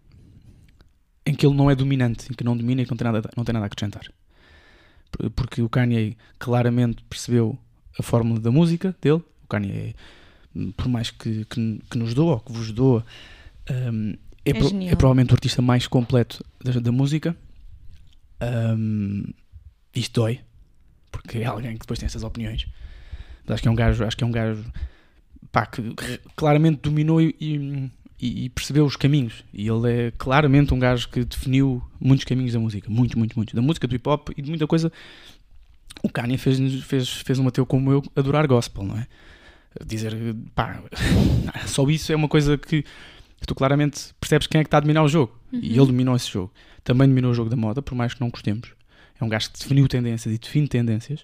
em 1.26 1.34
que 1.34 1.46
ele 1.46 1.56
não 1.56 1.70
é 1.70 1.76
dominante, 1.76 2.32
em 2.32 2.34
que 2.36 2.44
não 2.44 2.56
domina 2.56 2.82
e 2.82 2.86
que 2.86 2.92
não 2.92 2.98
tem 2.98 3.06
nada, 3.12 3.30
não 3.36 3.44
tem 3.44 3.54
nada 3.54 3.66
a 3.66 3.68
acrescentar. 3.68 4.04
Por- 5.12 5.30
Porque 5.32 5.62
o 5.62 5.70
Kanye 5.70 6.18
claramente 6.40 7.04
percebeu 7.10 7.58
a 7.98 8.04
fórmula 8.04 8.40
da 8.40 8.52
música 8.52 8.96
dele. 9.02 9.22
O 9.44 9.48
Kanye, 9.48 9.96
por 10.78 10.88
mais 10.88 11.12
que, 11.12 11.46
que, 11.46 11.80
que 11.90 11.98
nos 11.98 12.14
doa, 12.14 12.34
ou 12.34 12.40
que 12.40 12.52
vos 12.52 12.72
doa, 12.72 13.06
um, 13.92 14.14
é, 14.46 14.50
É 14.52 14.54
pro- 14.54 14.82
é 14.84 14.96
provavelmente 14.96 15.32
o 15.32 15.36
artista 15.36 15.62
mais 15.62 15.88
completo 15.88 16.44
da, 16.64 16.80
da 16.80 16.92
música. 16.92 17.36
Um, 18.42 19.24
isto 19.96 20.20
dói, 20.22 20.40
porque 21.12 21.40
é 21.40 21.46
alguém 21.46 21.74
que 21.74 21.80
depois 21.80 22.00
tem 22.00 22.06
essas 22.08 22.24
opiniões. 22.24 22.68
Mas 23.46 23.56
acho 23.56 23.62
que 23.64 23.68
é 23.68 23.72
um 23.72 23.76
gajo, 23.76 24.04
acho 24.04 24.18
que 24.18 24.24
é 24.24 24.28
um 24.28 24.32
gajo 24.32 24.64
pá, 25.52 25.66
que 25.66 25.82
claramente 26.36 26.82
dominou 26.82 27.22
e, 27.22 27.36
e- 27.40 27.90
e 28.46 28.50
percebeu 28.50 28.86
os 28.86 28.96
caminhos. 28.96 29.44
E 29.54 29.68
ele 29.68 29.92
é 30.08 30.12
claramente 30.12 30.74
um 30.74 30.80
gajo 30.80 31.10
que 31.10 31.24
definiu 31.26 31.84
muitos 32.00 32.26
caminhos 32.26 32.54
da 32.54 32.60
música. 32.60 32.90
Muito, 32.90 33.18
muito, 33.18 33.36
muito. 33.38 33.56
Da 33.56 33.62
música, 33.62 33.88
do 33.88 33.96
hip 33.96 34.08
hop 34.10 34.30
e 34.38 34.42
de 34.42 34.50
muita 34.50 34.66
coisa. 34.66 34.92
O 36.02 36.10
Kanye 36.10 36.38
fez, 36.38 36.58
fez, 36.84 37.10
fez 37.10 37.40
um 37.40 37.44
Mateu 37.44 37.66
como 37.66 37.92
eu 37.92 38.04
adorar 38.16 38.48
gospel, 38.48 38.84
não 38.84 38.98
é? 38.98 39.08
Dizer, 39.86 40.16
pá, 40.56 40.82
só 41.68 41.88
isso 41.90 42.12
é 42.12 42.16
uma 42.16 42.28
coisa 42.28 42.58
que 42.58 42.84
tu 43.48 43.56
claramente 43.56 44.14
percebes 44.20 44.48
quem 44.48 44.60
é 44.62 44.64
que 44.64 44.68
está 44.68 44.78
a 44.78 44.82
dominar 44.82 45.04
o 45.04 45.08
jogo. 45.08 45.38
E 45.52 45.70
ele 45.78 45.86
dominou 45.88 46.16
esse 46.16 46.30
jogo. 46.32 46.52
Também 46.84 47.08
dominou 47.08 47.32
o 47.32 47.34
jogo 47.34 47.50
da 47.50 47.56
moda, 47.56 47.82
por 47.82 47.96
mais 47.96 48.14
que 48.14 48.22
não 48.22 48.30
gostemos. 48.30 48.70
É 49.20 49.24
um 49.24 49.30
gajo 49.30 49.52
que 49.52 49.60
definiu 49.60 49.88
tendências 49.88 50.34
e 50.34 50.38
define 50.38 50.68
tendências. 50.68 51.22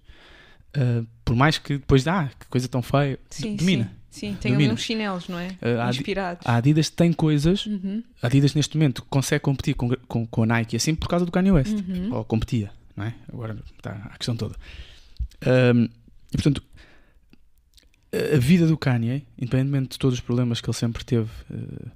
Uh, 0.77 1.05
por 1.25 1.35
mais 1.35 1.57
que 1.57 1.73
depois, 1.77 2.07
ah, 2.07 2.29
que 2.39 2.45
coisa 2.47 2.67
tão 2.67 2.81
feia, 2.81 3.19
Sim, 3.29 3.55
domina. 3.55 3.83
sim. 3.85 3.89
Sim, 4.11 4.38
tem 4.41 4.49
ali 4.51 4.57
Domina. 4.63 4.73
uns 4.73 4.81
chinelos, 4.81 5.27
não 5.29 5.38
é? 5.38 5.49
Uh, 5.61 5.91
di- 5.91 5.97
Inspirados. 5.99 6.45
A 6.47 6.55
Adidas 6.55 6.89
tem 6.89 7.13
coisas, 7.13 7.67
Uhum, 7.67 8.03
a 8.21 8.25
Adidas 8.25 8.55
neste 8.55 8.75
momento 8.75 9.03
consegue 9.07 9.43
competir 9.43 9.75
com, 9.75 9.88
com, 10.07 10.25
com 10.25 10.43
a 10.43 10.45
Nike 10.47 10.75
assim 10.75 10.95
por 10.95 11.07
causa 11.07 11.25
do 11.27 11.31
Kanye 11.31 11.51
West. 11.51 11.73
uhum. 11.77 12.15
Ou 12.15 12.25
competia, 12.25 12.71
não 13.00 13.06
é? 13.06 13.15
Agora 13.32 13.58
está 13.77 13.91
a 14.12 14.18
questão 14.18 14.36
toda. 14.36 14.56
Um, 15.74 15.84
e 15.86 16.34
portanto, 16.34 16.62
a 18.12 18.38
vida 18.38 18.65
do 18.68 18.77
Kanye, 18.77 19.25
independentemente 19.38 19.89
de 19.91 20.00
todos 20.00 20.15
os 20.15 20.22
problemas 20.22 20.60
que 20.62 20.70
ele 20.70 20.75
sempre 20.77 21.03
teve, 21.06 21.29
uh, 21.51 21.91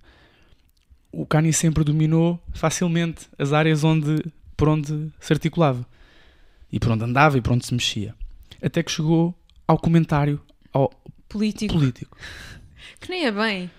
o 1.12 1.26
Kanye 1.26 1.52
sempre 1.54 1.84
dominou 1.84 2.42
facilmente 2.54 3.28
as 3.38 3.52
áreas 3.54 3.84
onde, 3.84 4.24
por 4.56 4.70
onde 4.70 5.12
se 5.20 5.34
articulava. 5.34 5.86
E 6.72 6.80
por 6.80 6.92
onde 6.92 7.04
andava 7.04 7.38
e 7.38 7.42
por 7.42 7.54
onde 7.54 7.66
se 7.66 7.74
mexia. 7.74 8.16
Até 8.62 8.82
que 8.82 8.92
chegou 8.92 9.36
ao 9.68 9.78
comentário 9.78 10.42
ao 10.72 10.90
Político. 11.30 11.74
político. 11.74 12.18
Que 13.00 13.10
nem 13.10 13.26
é 13.26 13.32
bem. 13.32 13.70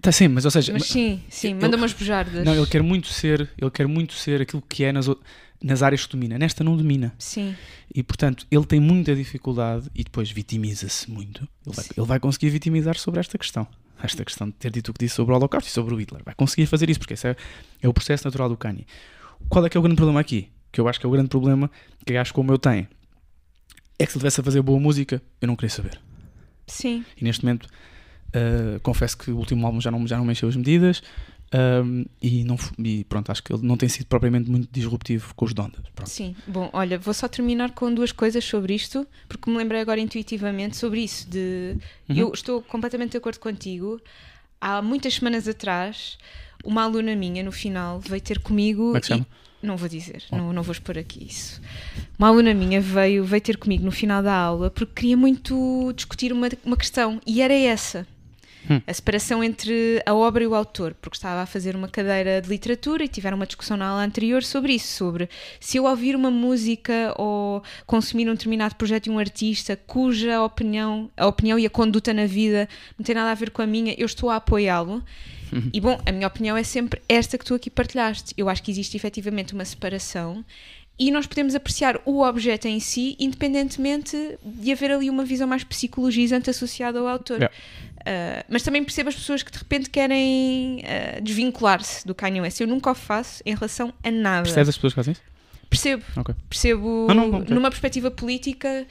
Tá, 0.00 0.12
sim, 0.12 0.28
mas 0.28 0.44
ou 0.44 0.50
seja, 0.50 0.72
Mas 0.72 0.84
sim, 0.86 1.22
sim, 1.28 1.50
ele- 1.52 1.60
manda 1.60 1.76
umas 1.76 1.92
bujardas. 1.92 2.44
Não, 2.44 2.54
ele 2.54 2.66
quer 2.66 2.82
muito 2.82 3.08
ser, 3.08 3.48
ele 3.58 3.70
quer 3.70 3.86
muito 3.88 4.12
ser 4.14 4.40
aquilo 4.42 4.62
que 4.62 4.84
é 4.84 4.92
nas, 4.92 5.08
o- 5.08 5.18
nas 5.62 5.82
áreas 5.82 6.06
que 6.06 6.12
domina. 6.12 6.38
Nesta 6.38 6.62
não 6.62 6.76
domina. 6.76 7.14
Sim, 7.18 7.54
E 7.94 8.02
portanto, 8.02 8.46
ele 8.50 8.64
tem 8.64 8.80
muita 8.80 9.14
dificuldade 9.14 9.88
e 9.94 10.04
depois 10.04 10.30
vitimiza-se 10.30 11.10
muito. 11.10 11.48
Ele 11.66 11.74
vai, 11.74 11.84
ele 11.96 12.06
vai 12.06 12.20
conseguir 12.20 12.50
vitimizar 12.50 12.96
sobre 12.96 13.20
esta 13.20 13.36
questão. 13.36 13.66
Esta 14.00 14.24
questão 14.24 14.46
de 14.46 14.54
ter 14.54 14.70
dito 14.70 14.90
o 14.90 14.94
que 14.94 15.04
disse 15.04 15.16
sobre 15.16 15.32
o 15.32 15.36
Holocausto 15.36 15.68
e 15.68 15.72
sobre 15.72 15.92
o 15.92 15.98
Hitler. 16.00 16.22
Vai 16.24 16.34
conseguir 16.34 16.66
fazer 16.66 16.88
isso, 16.88 17.00
porque 17.00 17.14
esse 17.14 17.26
é, 17.28 17.36
é 17.82 17.88
o 17.88 17.92
processo 17.92 18.24
natural 18.24 18.48
do 18.48 18.56
Kanye. 18.56 18.86
Qual 19.48 19.64
é 19.66 19.68
que 19.68 19.76
é 19.76 19.80
o 19.80 19.82
grande 19.82 19.96
problema 19.96 20.20
aqui? 20.20 20.48
Que 20.70 20.80
eu 20.80 20.86
acho 20.86 21.00
que 21.00 21.06
é 21.06 21.08
o 21.08 21.12
grande 21.12 21.28
problema 21.28 21.68
que 22.06 22.12
gajos 22.12 22.30
como 22.32 22.52
eu 22.52 22.58
tenho. 22.58 22.86
É 23.98 24.06
que 24.06 24.12
se 24.12 24.16
ele 24.16 24.20
tivesse 24.20 24.40
a 24.40 24.44
fazer 24.44 24.62
boa 24.62 24.78
música, 24.78 25.20
eu 25.40 25.48
não 25.48 25.56
queria 25.56 25.70
saber. 25.70 26.00
sim. 26.68 27.04
E 27.16 27.24
neste 27.24 27.44
momento, 27.44 27.64
uh, 27.64 28.78
confesso 28.82 29.18
que 29.18 29.32
o 29.32 29.36
último 29.36 29.66
álbum 29.66 29.80
já 29.80 29.90
não, 29.90 30.06
já 30.06 30.16
não 30.16 30.24
me 30.24 30.30
encheu 30.32 30.48
as 30.48 30.54
medidas. 30.54 31.02
Um, 31.54 32.04
e, 32.20 32.44
não, 32.44 32.56
e 32.78 33.04
pronto, 33.04 33.30
acho 33.32 33.42
que 33.42 33.52
ele 33.52 33.66
não 33.66 33.76
tem 33.76 33.88
sido 33.88 34.06
propriamente 34.06 34.50
muito 34.50 34.68
disruptivo 34.70 35.34
com 35.34 35.44
os 35.44 35.54
Dondas. 35.54 35.80
Pronto. 35.94 36.08
Sim, 36.10 36.34
bom, 36.46 36.68
olha, 36.72 36.98
vou 36.98 37.14
só 37.14 37.26
terminar 37.28 37.70
com 37.72 37.92
duas 37.92 38.12
coisas 38.12 38.44
sobre 38.44 38.74
isto, 38.74 39.06
porque 39.28 39.50
me 39.50 39.56
lembrei 39.56 39.80
agora 39.80 39.98
intuitivamente 40.00 40.76
sobre 40.76 41.00
isso. 41.00 41.28
De 41.28 41.76
Uhum. 42.08 42.16
eu 42.16 42.32
estou 42.32 42.60
completamente 42.62 43.12
de 43.12 43.16
acordo 43.18 43.38
contigo. 43.40 44.00
Há 44.60 44.82
muitas 44.82 45.14
semanas 45.14 45.46
atrás, 45.48 46.18
uma 46.64 46.82
aluna 46.82 47.14
minha 47.16 47.42
no 47.42 47.52
final 47.52 48.00
veio 48.00 48.20
ter 48.20 48.40
comigo 48.40 48.82
Como 48.86 48.96
é 48.96 49.00
que 49.00 49.06
se 49.06 49.12
e- 49.12 49.16
chama? 49.16 49.26
não 49.62 49.76
vou 49.76 49.88
dizer, 49.88 50.22
não, 50.30 50.52
não 50.52 50.62
vou 50.62 50.72
expor 50.72 50.96
aqui 50.98 51.26
isso. 51.26 51.60
Uma 52.18 52.28
aluna 52.28 52.52
minha 52.54 52.80
veio, 52.80 53.24
veio 53.24 53.40
ter 53.40 53.56
comigo 53.56 53.84
no 53.84 53.90
final 53.90 54.22
da 54.22 54.32
aula 54.34 54.70
porque 54.70 54.92
queria 54.94 55.16
muito 55.16 55.92
discutir 55.96 56.32
uma, 56.32 56.48
uma 56.64 56.76
questão 56.76 57.20
e 57.26 57.40
era 57.40 57.54
essa. 57.54 58.06
Hum. 58.70 58.80
A 58.86 58.92
separação 58.92 59.42
entre 59.42 60.02
a 60.04 60.14
obra 60.14 60.44
e 60.44 60.46
o 60.46 60.54
autor, 60.54 60.94
porque 61.00 61.16
estava 61.16 61.42
a 61.42 61.46
fazer 61.46 61.74
uma 61.74 61.88
cadeira 61.88 62.40
de 62.40 62.48
literatura 62.48 63.04
e 63.04 63.08
tiveram 63.08 63.36
uma 63.36 63.46
discussão 63.46 63.76
na 63.76 63.88
aula 63.88 64.04
anterior 64.04 64.42
sobre 64.42 64.74
isso, 64.74 64.88
sobre 64.96 65.28
se 65.58 65.78
eu 65.78 65.84
ouvir 65.84 66.14
uma 66.14 66.30
música 66.30 67.14
ou 67.16 67.62
consumir 67.86 68.28
um 68.28 68.32
determinado 68.32 68.74
projeto 68.74 69.04
de 69.04 69.10
um 69.10 69.18
artista 69.18 69.78
cuja 69.86 70.42
opinião, 70.42 71.10
a 71.16 71.26
opinião 71.26 71.58
e 71.58 71.66
a 71.66 71.70
conduta 71.70 72.12
na 72.12 72.26
vida 72.26 72.68
não 72.98 73.04
tem 73.04 73.14
nada 73.14 73.30
a 73.30 73.34
ver 73.34 73.50
com 73.50 73.62
a 73.62 73.66
minha, 73.66 73.94
eu 73.96 74.06
estou 74.06 74.30
a 74.30 74.36
apoiá-lo. 74.36 75.02
E 75.72 75.80
bom, 75.80 75.98
a 76.04 76.12
minha 76.12 76.26
opinião 76.26 76.58
é 76.58 76.62
sempre 76.62 77.00
esta 77.08 77.38
que 77.38 77.44
tu 77.44 77.54
aqui 77.54 77.70
partilhaste. 77.70 78.34
Eu 78.36 78.50
acho 78.50 78.62
que 78.62 78.70
existe 78.70 78.98
efetivamente 78.98 79.54
uma 79.54 79.64
separação 79.64 80.44
e 80.98 81.12
nós 81.12 81.26
podemos 81.26 81.54
apreciar 81.54 82.00
o 82.04 82.22
objeto 82.22 82.66
em 82.66 82.80
si, 82.80 83.14
independentemente 83.20 84.36
de 84.42 84.72
haver 84.72 84.90
ali 84.90 85.08
uma 85.08 85.24
visão 85.24 85.46
mais 85.46 85.62
psicologizante 85.62 86.50
associada 86.50 86.98
ao 86.98 87.06
autor. 87.06 87.36
Yeah. 87.36 87.54
Uh, 88.08 88.42
mas 88.48 88.62
também 88.62 88.82
percebo 88.82 89.10
as 89.10 89.14
pessoas 89.14 89.42
que 89.42 89.52
de 89.52 89.58
repente 89.58 89.90
querem 89.90 90.78
uh, 90.78 91.20
desvincular-se 91.20 92.06
do 92.06 92.14
Kanye 92.14 92.40
West. 92.40 92.58
Eu 92.58 92.66
nunca 92.66 92.92
o 92.92 92.94
faço 92.94 93.42
em 93.44 93.54
relação 93.54 93.92
a 94.02 94.10
nada. 94.10 94.44
Percebes 94.44 94.70
as 94.70 94.76
pessoas 94.76 94.92
que 94.94 94.96
fazem 94.96 95.12
isso? 95.12 95.22
Percebo. 95.68 96.02
Ok. 96.16 96.34
Percebo 96.48 97.06
Não, 97.08 97.14
não, 97.14 97.28
não, 97.28 97.40
numa 97.40 97.68
perspectiva 97.68 98.10
política, 98.10 98.86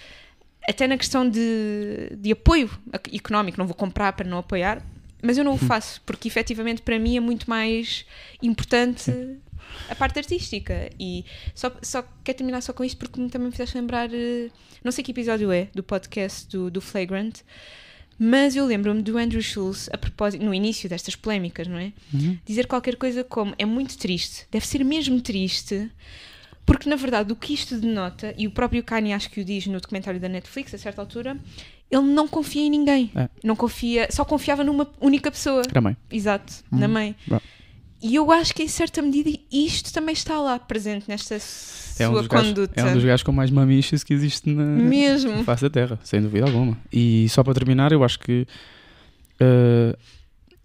até 0.70 0.86
na 0.86 0.98
questão 0.98 1.28
de, 1.28 2.12
de 2.16 2.32
apoio 2.32 2.70
económico. 3.12 3.58
Não 3.58 3.66
vou 3.66 3.74
comprar 3.74 4.14
para 4.14 4.30
não 4.30 4.38
apoiar, 4.38 4.84
mas 5.24 5.36
eu 5.36 5.44
não 5.44 5.56
o 5.56 5.58
faço, 5.58 6.00
porque 6.06 6.28
efetivamente 6.28 6.84
para 6.84 7.00
mim 7.00 7.18
é 7.18 7.20
muito 7.20 7.50
mais 7.50 8.06
importante 8.40 9.12
a 9.90 9.96
parte 9.96 10.20
artística. 10.20 10.92
E 11.00 11.26
só, 11.56 11.72
só 11.82 12.04
quero 12.24 12.38
terminar 12.38 12.62
só 12.62 12.72
com 12.72 12.84
isto 12.84 12.98
porque 12.98 13.20
me 13.20 13.32
também 13.32 13.48
me 13.48 13.52
fizeste 13.52 13.76
lembrar, 13.76 14.14
eh, 14.14 14.50
não 14.84 14.92
sei 14.92 15.04
que 15.04 15.10
episódio 15.10 15.52
é, 15.52 15.70
do 15.74 15.82
podcast 15.82 16.48
do, 16.50 16.70
do 16.70 16.82
Flagrant, 16.82 17.40
mas 18.20 18.56
eu 18.56 18.66
lembro-me 18.66 19.02
do 19.02 19.18
Andrew 19.18 19.42
Schultz, 19.42 19.90
a 19.92 19.98
propósito, 19.98 20.44
no 20.44 20.54
início 20.54 20.90
destas 20.90 21.16
polémicas, 21.16 21.68
não 21.68 21.78
é? 21.78 21.92
Uhum. 22.14 22.38
Dizer 22.46 22.68
qualquer 22.68 22.96
coisa 22.96 23.24
como 23.24 23.54
é 23.58 23.66
muito 23.66 23.98
triste, 23.98 24.48
deve 24.52 24.66
ser 24.66 24.84
mesmo 24.84 25.22
triste, 25.22 25.90
porque 26.66 26.90
na 26.90 26.96
verdade 26.96 27.32
o 27.32 27.36
que 27.36 27.54
isto 27.54 27.78
denota, 27.78 28.34
e 28.38 28.48
o 28.48 28.52
próprio 28.52 28.84
Kanye 28.84 29.14
acho 29.14 29.30
que 29.30 29.42
o 29.42 29.46
diz 29.46 29.68
no 29.68 29.80
documentário 29.80 30.20
da 30.20 30.28
Netflix 30.28 30.74
a 30.74 30.78
certa 30.78 31.02
altura, 31.02 31.38
ele 31.90 32.02
não 32.02 32.28
confia 32.28 32.64
em 32.64 32.70
ninguém. 32.70 33.12
É. 33.16 33.30
Não 33.44 33.56
confia, 33.56 34.08
só 34.12 34.26
confiava 34.26 34.64
numa 34.64 34.90
única 35.00 35.32
pessoa. 35.32 35.62
Era 35.70 35.80
mãe. 35.80 35.96
Exato, 36.12 36.54
na 36.72 36.88
mãe. 36.88 37.16
E 38.02 38.16
eu 38.16 38.32
acho 38.32 38.54
que 38.54 38.62
em 38.64 38.68
certa 38.68 39.02
medida 39.02 39.32
isto 39.52 39.92
também 39.92 40.14
está 40.14 40.40
lá 40.40 40.60
presente 40.60 41.06
nesta 41.08 41.36
É 41.36 42.08
um, 42.08 42.12
sua 42.12 42.20
dos 42.22 42.28
gajos, 42.28 42.48
conduta. 42.50 42.80
é 42.80 42.84
um 42.86 42.94
dos 42.94 43.04
gajos 43.04 43.24
com 43.24 43.32
mais 43.32 43.50
mamiches 43.50 44.04
que 44.04 44.14
existe 44.14 44.50
na, 44.50 44.64
Mesmo. 44.64 45.32
na 45.38 45.44
face 45.44 45.64
da 45.64 45.70
Terra, 45.70 46.00
sem 46.04 46.22
dúvida 46.22 46.46
alguma. 46.46 46.78
E 46.94 47.28
só 47.30 47.44
para 47.44 47.54
terminar, 47.56 47.92
eu 47.92 48.04
acho 48.04 48.20
que. 48.20 48.46
eh, 49.40 49.98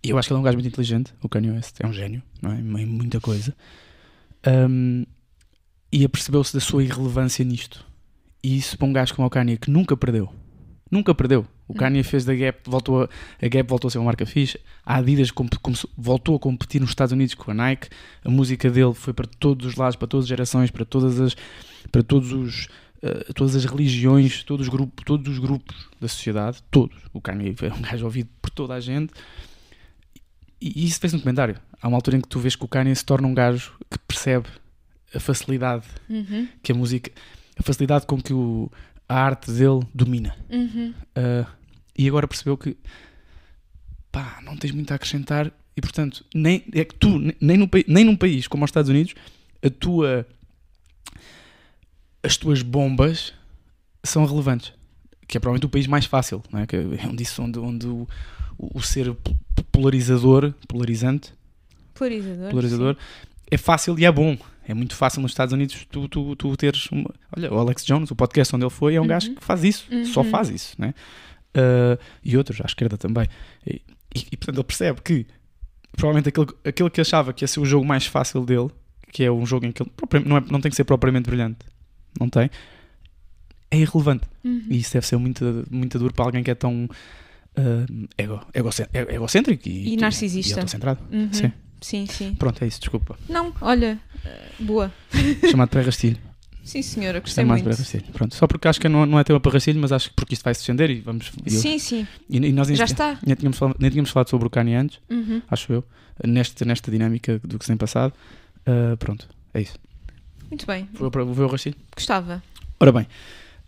eu 0.04 0.18
acho 0.18 0.28
que 0.28 0.32
ele 0.34 0.38
é 0.38 0.40
um 0.40 0.44
gajo 0.44 0.56
muito 0.56 0.66
inteligente, 0.68 1.14
o 1.22 1.28
Kanye 1.28 1.52
West. 1.52 1.76
É 1.80 1.86
um 1.86 1.92
gênio, 1.92 2.22
não 2.42 2.52
é? 2.52 2.58
Em 2.58 2.86
muita 2.86 3.20
coisa. 3.20 3.54
Um, 4.46 5.04
e 5.92 6.04
apercebeu-se 6.04 6.52
da 6.52 6.60
sua 6.60 6.82
irrelevância 6.82 7.44
nisto. 7.44 7.84
E 8.42 8.56
isso 8.58 8.76
para 8.76 8.86
um 8.88 8.92
gajo 8.92 9.14
como 9.14 9.26
o 9.26 9.30
Kanye, 9.30 9.56
que 9.56 9.70
nunca 9.70 9.96
perdeu. 9.96 10.32
Nunca 10.92 11.14
perdeu. 11.14 11.46
O 11.66 11.72
Kanye 11.72 12.02
fez 12.02 12.22
da 12.26 12.34
Gap, 12.34 12.58
voltou 12.66 13.04
a, 13.04 13.08
a 13.40 13.48
Gap 13.48 13.66
voltou 13.66 13.88
a 13.88 13.90
ser 13.90 13.96
uma 13.96 14.04
marca 14.04 14.26
fixe. 14.26 14.60
A 14.84 14.96
Adidas 14.96 15.30
voltou 15.96 16.36
a 16.36 16.38
competir 16.38 16.82
nos 16.82 16.90
Estados 16.90 17.12
Unidos 17.12 17.34
com 17.34 17.50
a 17.50 17.54
Nike. 17.54 17.88
A 18.22 18.28
música 18.28 18.70
dele 18.70 18.92
foi 18.92 19.14
para 19.14 19.26
todos 19.26 19.66
os 19.66 19.74
lados, 19.76 19.96
para 19.96 20.06
todas 20.06 20.24
as 20.24 20.28
gerações, 20.28 20.70
para 20.70 20.84
todas 20.84 21.18
as, 21.18 21.34
para 21.90 22.02
todos 22.02 22.30
os, 22.30 22.68
eh, 23.02 23.32
todas 23.34 23.56
as 23.56 23.64
religiões, 23.64 24.44
todos 24.44 24.66
os 24.66 24.70
grupos, 24.70 25.02
todos 25.06 25.32
os 25.32 25.38
grupos 25.38 25.88
da 25.98 26.08
sociedade, 26.08 26.62
todos. 26.70 26.98
O 27.10 27.22
Kanye 27.22 27.56
é 27.62 27.72
um 27.72 27.80
gajo 27.80 28.04
ouvido 28.04 28.28
por 28.42 28.50
toda 28.50 28.74
a 28.74 28.80
gente. 28.80 29.14
E, 30.60 30.74
e 30.76 30.86
isso 30.86 31.00
fez 31.00 31.14
um 31.14 31.20
comentário. 31.20 31.56
Há 31.80 31.88
uma 31.88 31.96
altura 31.96 32.18
em 32.18 32.20
que 32.20 32.28
tu 32.28 32.38
vês 32.38 32.54
que 32.54 32.66
o 32.66 32.68
Kanye 32.68 32.94
se 32.94 33.04
torna 33.04 33.26
um 33.26 33.32
gajo 33.32 33.72
que 33.90 33.98
percebe 34.00 34.46
a 35.14 35.18
facilidade 35.18 35.86
Uhum, 36.08 36.48
que 36.62 36.70
a 36.70 36.74
música, 36.74 37.10
a 37.58 37.62
facilidade 37.62 38.04
com 38.04 38.20
que 38.20 38.34
o, 38.34 38.70
a 39.12 39.24
arte 39.24 39.50
dele 39.50 39.80
domina. 39.94 40.34
uhum. 40.50 40.94
Uh, 41.16 41.46
e 41.96 42.08
agora 42.08 42.26
percebeu 42.26 42.56
que 42.56 42.74
pá, 44.10 44.40
não 44.42 44.56
tens 44.56 44.72
muito 44.72 44.90
a 44.92 44.94
acrescentar 44.94 45.52
e 45.76 45.80
portanto, 45.80 46.24
nem, 46.34 46.64
é 46.72 46.84
que 46.84 46.94
tu, 46.94 47.18
nem, 47.40 47.56
num, 47.56 47.68
nem 47.86 48.04
num 48.04 48.16
país 48.16 48.46
como 48.48 48.64
os 48.64 48.68
Estados 48.68 48.88
Unidos, 48.90 49.14
a 49.62 49.68
tua 49.70 50.26
as 52.22 52.36
tuas 52.36 52.62
bombas 52.62 53.32
são 54.02 54.24
relevantes. 54.24 54.72
Que 55.26 55.36
é 55.38 55.40
provavelmente 55.40 55.66
o 55.66 55.68
país 55.70 55.86
mais 55.86 56.04
fácil, 56.04 56.42
não 56.52 56.60
é? 56.60 56.66
Que 56.66 56.76
é 56.76 57.06
onde, 57.08 57.22
isso, 57.22 57.42
onde, 57.42 57.58
onde 57.58 57.86
o, 57.86 58.06
o, 58.58 58.82
ser 58.82 59.12
po- 59.14 59.34
polarizador, 59.72 60.52
polarizante, 60.68 61.32
Polarizador. 61.94 62.50
polarizador 62.50 62.96
é 63.50 63.56
fácil 63.56 63.98
e 63.98 64.04
é 64.04 64.12
bom. 64.12 64.36
É 64.66 64.74
muito 64.74 64.94
fácil 64.94 65.20
nos 65.22 65.32
Estados 65.32 65.52
Unidos 65.52 65.86
tu, 65.90 66.08
tu, 66.08 66.36
tu 66.36 66.56
teres 66.56 66.86
uma... 66.90 67.10
Olha, 67.36 67.52
o 67.52 67.58
Alex 67.58 67.84
Jones, 67.84 68.10
o 68.10 68.16
podcast 68.16 68.54
onde 68.54 68.64
ele 68.64 68.70
foi, 68.70 68.94
é 68.94 69.00
um 69.00 69.02
Uhum. 69.02 69.08
gajo 69.08 69.34
que 69.34 69.44
faz 69.44 69.64
isso, 69.64 69.86
só 70.06 70.20
Uhum. 70.22 70.30
faz 70.30 70.48
isso, 70.50 70.74
né? 70.78 70.94
Uh, 71.56 71.98
e 72.24 72.36
outros 72.36 72.60
à 72.60 72.64
esquerda 72.66 72.96
também. 72.96 73.26
E, 73.66 73.82
e- 74.14 74.26
e, 74.32 74.36
portanto 74.36 74.56
ele 74.56 74.64
percebe 74.64 75.00
que 75.02 75.26
provavelmente 75.96 76.28
aquele, 76.28 76.46
aquele 76.64 76.90
que 76.90 77.00
achava 77.00 77.32
que 77.32 77.44
ia 77.44 77.48
ser 77.48 77.60
o 77.60 77.64
jogo 77.66 77.84
mais 77.84 78.06
fácil 78.06 78.44
dele, 78.44 78.70
que 79.10 79.22
é 79.24 79.30
um 79.30 79.44
jogo 79.44 79.66
em 79.66 79.72
que 79.72 79.82
ele 79.82 79.90
não, 80.24 80.36
é, 80.38 80.40
não 80.50 80.60
tem 80.60 80.70
que 80.70 80.76
ser 80.76 80.84
propriamente 80.84 81.28
brilhante, 81.28 81.58
não 82.18 82.28
tem, 82.28 82.48
é 83.70 83.76
irrelevante. 83.78 84.24
Uhum. 84.44 84.64
E 84.70 84.78
isso 84.78 84.92
deve 84.94 85.06
ser 85.06 85.16
muito, 85.16 85.64
muito 85.70 85.98
duro 85.98 86.14
para 86.14 86.24
alguém 86.24 86.42
que 86.42 86.50
é 86.50 86.54
tão 86.54 86.84
uh, 86.86 88.08
ego, 88.16 88.40
egocê- 88.54 88.88
egocêntrico 88.92 89.68
e, 89.68 89.94
E 89.94 89.96
narcisista. 89.96 90.52
E 90.52 90.60
autocentrado. 90.60 91.00
Uhum. 91.12 91.32
Sim. 91.32 91.52
Sim, 91.82 92.06
sim. 92.06 92.34
Pronto, 92.34 92.62
é 92.64 92.66
isso, 92.66 92.80
desculpa. 92.80 93.18
Não, 93.28 93.52
olha, 93.60 93.98
eh, 94.24 94.48
boa. 94.60 94.90
Chamado 95.50 95.68
pré-rastilho. 95.68 96.16
Sim, 96.64 96.80
senhora, 96.80 97.18
É 97.18 97.20
gostei 97.20 97.44
mais 97.44 97.60
muito. 97.60 97.74
pré-rastilho. 97.74 98.04
Pronto, 98.12 98.34
só 98.34 98.46
porque 98.46 98.68
acho 98.68 98.80
que 98.80 98.88
não, 98.88 99.04
não 99.04 99.18
é 99.18 99.24
tema 99.24 99.40
para 99.40 99.52
rastilho, 99.52 99.80
mas 99.80 99.90
acho 99.92 100.08
que 100.10 100.14
porque 100.14 100.32
isto 100.34 100.44
vai 100.44 100.54
se 100.54 100.60
estender 100.60 100.88
e 100.90 101.00
vamos. 101.00 101.30
eu- 101.44 101.50
Sim, 101.60 101.78
sim, 101.78 102.06
e, 102.30 102.36
e 102.38 102.52
nós 102.52 102.68
já 102.68 102.74
nem- 102.74 102.84
está. 102.84 103.18
Nem 103.26 103.34
tínhamos, 103.36 103.58
falado, 103.58 103.76
nem 103.80 103.90
tínhamos 103.90 104.10
falado 104.10 104.28
sobre 104.30 104.46
o 104.46 104.50
Kanye 104.50 104.76
antes, 104.76 105.00
Uhum. 105.10 105.42
acho 105.50 105.72
eu, 105.72 105.84
nesta, 106.24 106.64
nesta 106.64 106.88
dinâmica 106.90 107.38
do 107.44 107.58
que 107.58 107.64
se 107.64 107.68
tem 107.72 107.76
passado. 107.76 108.14
Ah, 108.64 108.96
pronto, 108.96 109.28
é 109.52 109.60
isso. 109.60 109.74
Muito 110.48 110.64
bem, 110.66 110.88
Vou, 110.94 111.10
para- 111.10 111.24
vou 111.24 111.34
ver 111.34 111.42
o 111.42 111.48
rastilho. 111.48 111.74
gostava. 111.96 112.40
Ora 112.78 112.92
bem, 112.92 113.08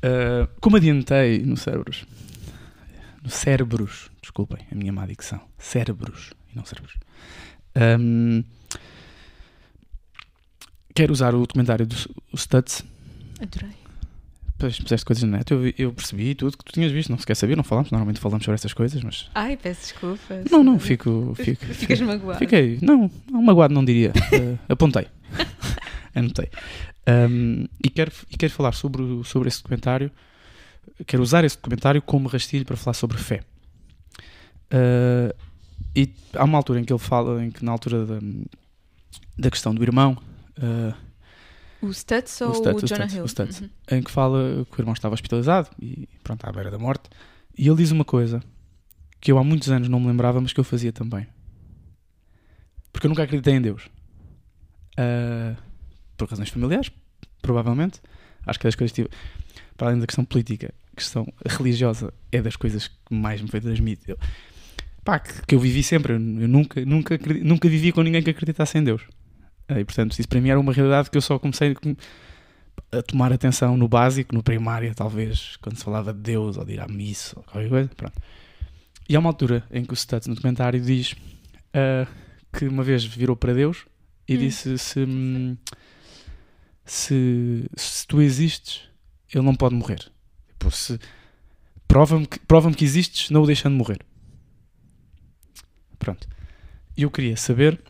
ah, 0.03 0.49
como 0.61 0.77
adiantei 0.77 1.41
no 1.41 1.57
cérebros, 1.57 2.05
no 3.25 3.29
cérebros, 3.31 4.09
desculpem 4.23 4.65
a 4.71 4.75
minha 4.75 4.93
má 4.93 5.05
dicção, 5.05 5.41
cérebros 5.59 6.31
e 6.53 6.57
não 6.57 6.65
cérebros, 6.65 6.95
Ahm, 7.75 8.43
quero 10.95 11.13
usar 11.13 11.35
o 11.35 11.41
documentário 11.41 11.87
do 11.87 11.97
o 12.33 12.37
Stutz. 12.37 12.85
Adorei. 13.41 13.85
Depois 14.57 14.79
puseste 14.79 15.05
coisas 15.05 15.25
na 15.25 15.39
net, 15.39 15.51
eu, 15.51 15.75
eu 15.77 15.93
percebi 15.93 16.35
tudo 16.35 16.57
que 16.57 16.65
tu 16.65 16.73
tinhas 16.73 16.93
visto, 16.93 17.11
não 17.11 17.19
se 17.19 17.27
quer 17.27 17.35
saber, 17.35 17.57
não 17.57 17.65
falamos, 17.65 17.91
normalmente 17.91 18.21
falamos 18.21 18.45
sobre 18.45 18.55
essas 18.55 18.73
coisas, 18.73 19.03
mas. 19.03 19.29
Ai, 19.35 19.57
peço 19.57 19.81
desculpa. 19.81 20.43
Não, 20.51 20.63
não, 20.63 20.79
fico. 20.79 21.35
fico 21.37 21.67
Ficas 21.67 22.01
magoado. 22.01 22.39
Fiquei, 22.39 22.79
não, 22.81 23.11
não 23.31 23.43
magoado 23.43 23.75
não 23.75 23.85
diria. 23.85 24.13
Eh, 24.33 24.57
apontei. 24.69 25.07
Anotei. 26.15 26.49
Um, 27.07 27.67
e, 27.85 27.91
quero, 27.91 28.13
e 28.31 28.37
quero 28.37 28.53
falar 28.53 28.73
sobre, 28.73 29.03
sobre 29.25 29.49
esse 29.49 29.59
documentário. 29.59 30.11
Quero 31.07 31.23
usar 31.23 31.45
esse 31.45 31.57
documentário 31.57 32.01
como 32.01 32.29
rastilho 32.29 32.65
para 32.65 32.77
falar 32.77 32.95
sobre 32.95 33.19
fé. 33.19 33.43
Uh, 34.73 35.35
e 35.95 36.13
há 36.35 36.45
uma 36.45 36.59
altura 36.59 36.81
em 36.81 36.85
que 36.85 36.93
ele 36.93 37.01
fala, 37.01 37.45
em 37.45 37.51
que 37.51 37.65
na 37.65 37.73
altura 37.73 38.05
da, 38.07 38.19
da 39.39 39.51
questão 39.51 39.75
do 39.75 39.83
irmão, 39.83 40.17
uh, 40.59 40.95
O 41.87 41.93
Stutz 41.93 42.41
O 42.41 42.47
ou 42.47 42.51
o, 42.51 42.55
Stutz, 42.55 42.83
o 42.83 42.87
Jonah 42.87 43.09
Stutz, 43.09 43.15
Hill? 43.15 43.25
o 43.25 43.29
Stutz. 43.29 43.61
Uhum. 43.61 43.71
em 43.91 44.03
que 44.03 44.11
fala 44.11 44.67
que 44.71 44.79
o 44.79 44.81
irmão 44.81 44.93
estava 44.93 45.15
hospitalizado 45.15 45.69
e 45.81 46.09
pronto, 46.23 46.45
à 46.45 46.53
beira 46.53 46.71
da 46.71 46.79
morte. 46.79 47.09
E 47.57 47.69
ele 47.69 47.77
diz 47.77 47.91
uma 47.91 48.05
coisa 48.05 48.43
que 49.21 49.31
eu 49.31 49.39
há 49.39 49.45
muitos 49.45 49.71
anos 49.71 49.89
não 49.89 50.01
me 50.01 50.09
lembrava, 50.09 50.41
mas 50.41 50.53
que 50.53 50.61
eu 50.61 50.65
fazia 50.65 50.93
também. 50.93 51.27
Porque 52.93 53.07
eu 53.07 53.09
nunca 53.09 53.23
acreditei 53.23 53.55
em 53.55 53.63
Deus. 53.63 53.89
Ah, 54.97 55.57
por 56.17 56.29
razões 56.29 56.49
familiares, 56.49 56.91
provavelmente. 57.43 58.01
Acho 58.47 58.59
que 58.59 58.67
é 58.67 58.69
das 58.69 58.75
coisas 58.75 58.95
que 58.95 59.03
tive, 59.03 59.15
para 59.77 59.89
além 59.89 60.01
da 60.01 60.07
questão 60.07 60.25
política, 60.25 60.73
a 60.93 60.97
questão 60.97 61.27
religiosa 61.47 62.13
é 62.31 62.43
das 62.43 62.57
coisas 62.57 62.89
que 62.89 63.15
mais 63.15 63.41
me 63.41 63.49
foi 63.49 63.61
transmitido. 63.61 64.19
Pá, 65.05 65.19
que, 65.19 65.47
que 65.47 65.55
eu 65.55 65.61
vivi 65.61 65.83
sempre. 65.83 66.13
Eu, 66.15 66.17
eu 66.17 66.49
nunca, 66.49 66.85
nunca, 66.85 67.19
nunca 67.43 67.69
vivi 67.69 67.93
com 67.93 68.03
ninguém 68.03 68.23
que 68.23 68.31
acreditasse 68.31 68.79
em 68.79 68.85
Deus. 68.85 69.03
Ah, 69.69 69.81
e 69.81 69.85
portanto, 69.85 70.19
isso 70.19 70.29
para 70.29 70.41
mim 70.41 70.49
era 70.51 70.59
uma 70.61 70.73
realidade 70.73 71.11
que 71.11 71.17
eu 71.17 71.23
só 71.23 71.39
comecei 71.39 71.77
a 72.93 73.03
tomar 73.03 73.33
atenção 73.33 73.77
no 73.77 73.89
básico, 73.89 74.35
no 74.35 74.43
primário, 74.43 74.95
talvez, 74.95 75.57
quando 75.63 75.77
se 75.77 75.85
falava 75.85 76.13
de 76.13 76.21
Deus 76.21 76.57
ou 76.57 76.65
de 76.65 76.75
ir 76.75 76.81
à 76.81 76.89
missa 76.89 77.35
ou 77.39 77.43
qualquer 77.45 77.69
coisa. 77.69 77.91
Pronto. 77.97 78.21
E 79.09 79.15
há 79.15 79.19
uma 79.19 79.29
altura 79.29 79.65
em 79.71 79.85
que 79.85 79.93
o 79.93 79.97
Stutz 79.97 80.27
no 80.27 80.35
documentário 80.35 80.81
diz 80.81 81.15
ah, 81.73 82.07
que 82.53 82.67
uma 82.67 82.83
vez 82.83 83.05
virou 83.05 83.37
para 83.37 83.53
Deus 83.53 83.85
e 84.27 84.37
Hum. 84.37 84.39
disse 84.39 84.79
se. 84.79 85.01
hum, 85.01 85.57
se, 86.85 87.65
se 87.77 88.07
tu 88.07 88.21
existes, 88.21 88.83
ele 89.33 89.45
não 89.45 89.55
pode 89.55 89.75
morrer. 89.75 90.01
Tipo, 90.51 90.71
se 90.71 90.99
prova-me 91.89 92.27
que, 92.27 92.39
prova 92.41 92.71
que 92.73 92.85
existes, 92.85 93.31
não 93.31 93.43
o 93.43 93.47
deixando 93.47 93.75
morrer. 93.75 94.01
Pronto. 96.05 96.29
Eu 96.95 97.11
queria 97.11 97.35
saber 97.35 97.81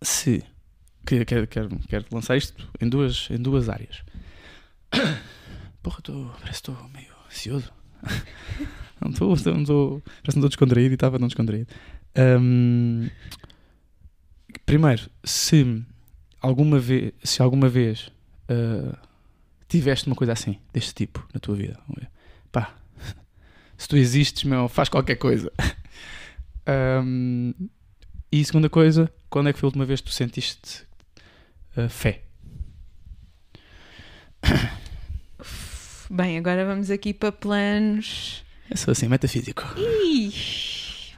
se 0.00 0.42
quero, 1.04 1.26
quero, 1.26 1.46
quero, 1.86 2.06
lançar 2.10 2.34
isto 2.34 2.66
em 2.80 2.88
duas, 2.88 3.28
em 3.30 3.36
duas 3.36 3.68
áreas. 3.68 4.02
Porra, 5.82 6.00
tô, 6.00 6.30
parece 6.40 6.62
que 6.62 6.70
estou 6.70 6.88
meio 6.88 7.12
ansioso. 7.26 7.70
não 9.02 9.10
estou, 9.10 9.28
não 9.28 9.36
parece 9.36 9.44
que 9.44 9.54
não 9.54 10.00
estou 10.28 10.48
descontraído 10.48 10.92
e 10.92 10.94
estava 10.94 11.18
não 11.18 11.28
descontraído. 11.28 11.68
Um, 12.16 13.10
primeiro, 14.64 15.10
se 15.22 15.84
alguma 16.40 16.78
vez, 16.78 17.12
se 17.22 17.42
alguma 17.42 17.68
vez 17.68 18.10
uh, 18.48 18.96
tiveste 19.68 20.06
uma 20.06 20.16
coisa 20.16 20.32
assim, 20.32 20.58
deste 20.72 20.94
tipo, 20.94 21.28
na 21.34 21.38
tua 21.38 21.54
vida, 21.54 21.78
pá, 22.50 22.74
se 23.76 23.86
tu 23.86 23.98
existes, 23.98 24.44
meu, 24.44 24.70
faz 24.70 24.88
qualquer 24.88 25.16
coisa. 25.16 25.52
Um, 26.68 27.54
e 28.30 28.44
segunda 28.44 28.68
coisa, 28.68 29.12
quando 29.30 29.48
é 29.48 29.52
que 29.52 29.58
foi 29.58 29.66
a 29.66 29.70
última 29.70 29.86
vez 29.86 30.00
que 30.00 30.08
tu 30.08 30.12
sentiste 30.12 30.82
uh, 31.76 31.88
fé? 31.88 32.22
Bem, 36.10 36.38
agora 36.38 36.64
vamos 36.64 36.90
aqui 36.90 37.12
para 37.12 37.32
planos. 37.32 38.44
É 38.70 38.76
só 38.76 38.90
assim, 38.90 39.08
metafísico. 39.08 39.62
Ih. 39.76 40.32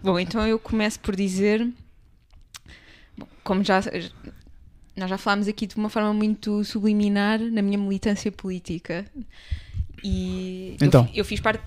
Bom, 0.02 0.18
então 0.18 0.46
eu 0.46 0.58
começo 0.58 0.98
por 1.00 1.14
dizer. 1.14 1.68
Bom, 3.16 3.26
como 3.44 3.62
já. 3.62 3.80
Nós 4.96 5.08
já 5.08 5.16
falámos 5.18 5.48
aqui 5.48 5.66
de 5.66 5.76
uma 5.76 5.88
forma 5.88 6.12
muito 6.12 6.64
subliminar 6.64 7.38
na 7.38 7.62
minha 7.62 7.78
militância 7.78 8.30
política. 8.32 9.04
E 10.02 10.76
então. 10.80 11.06
eu, 11.12 11.16
eu 11.16 11.24
fiz 11.24 11.40
parte. 11.40 11.62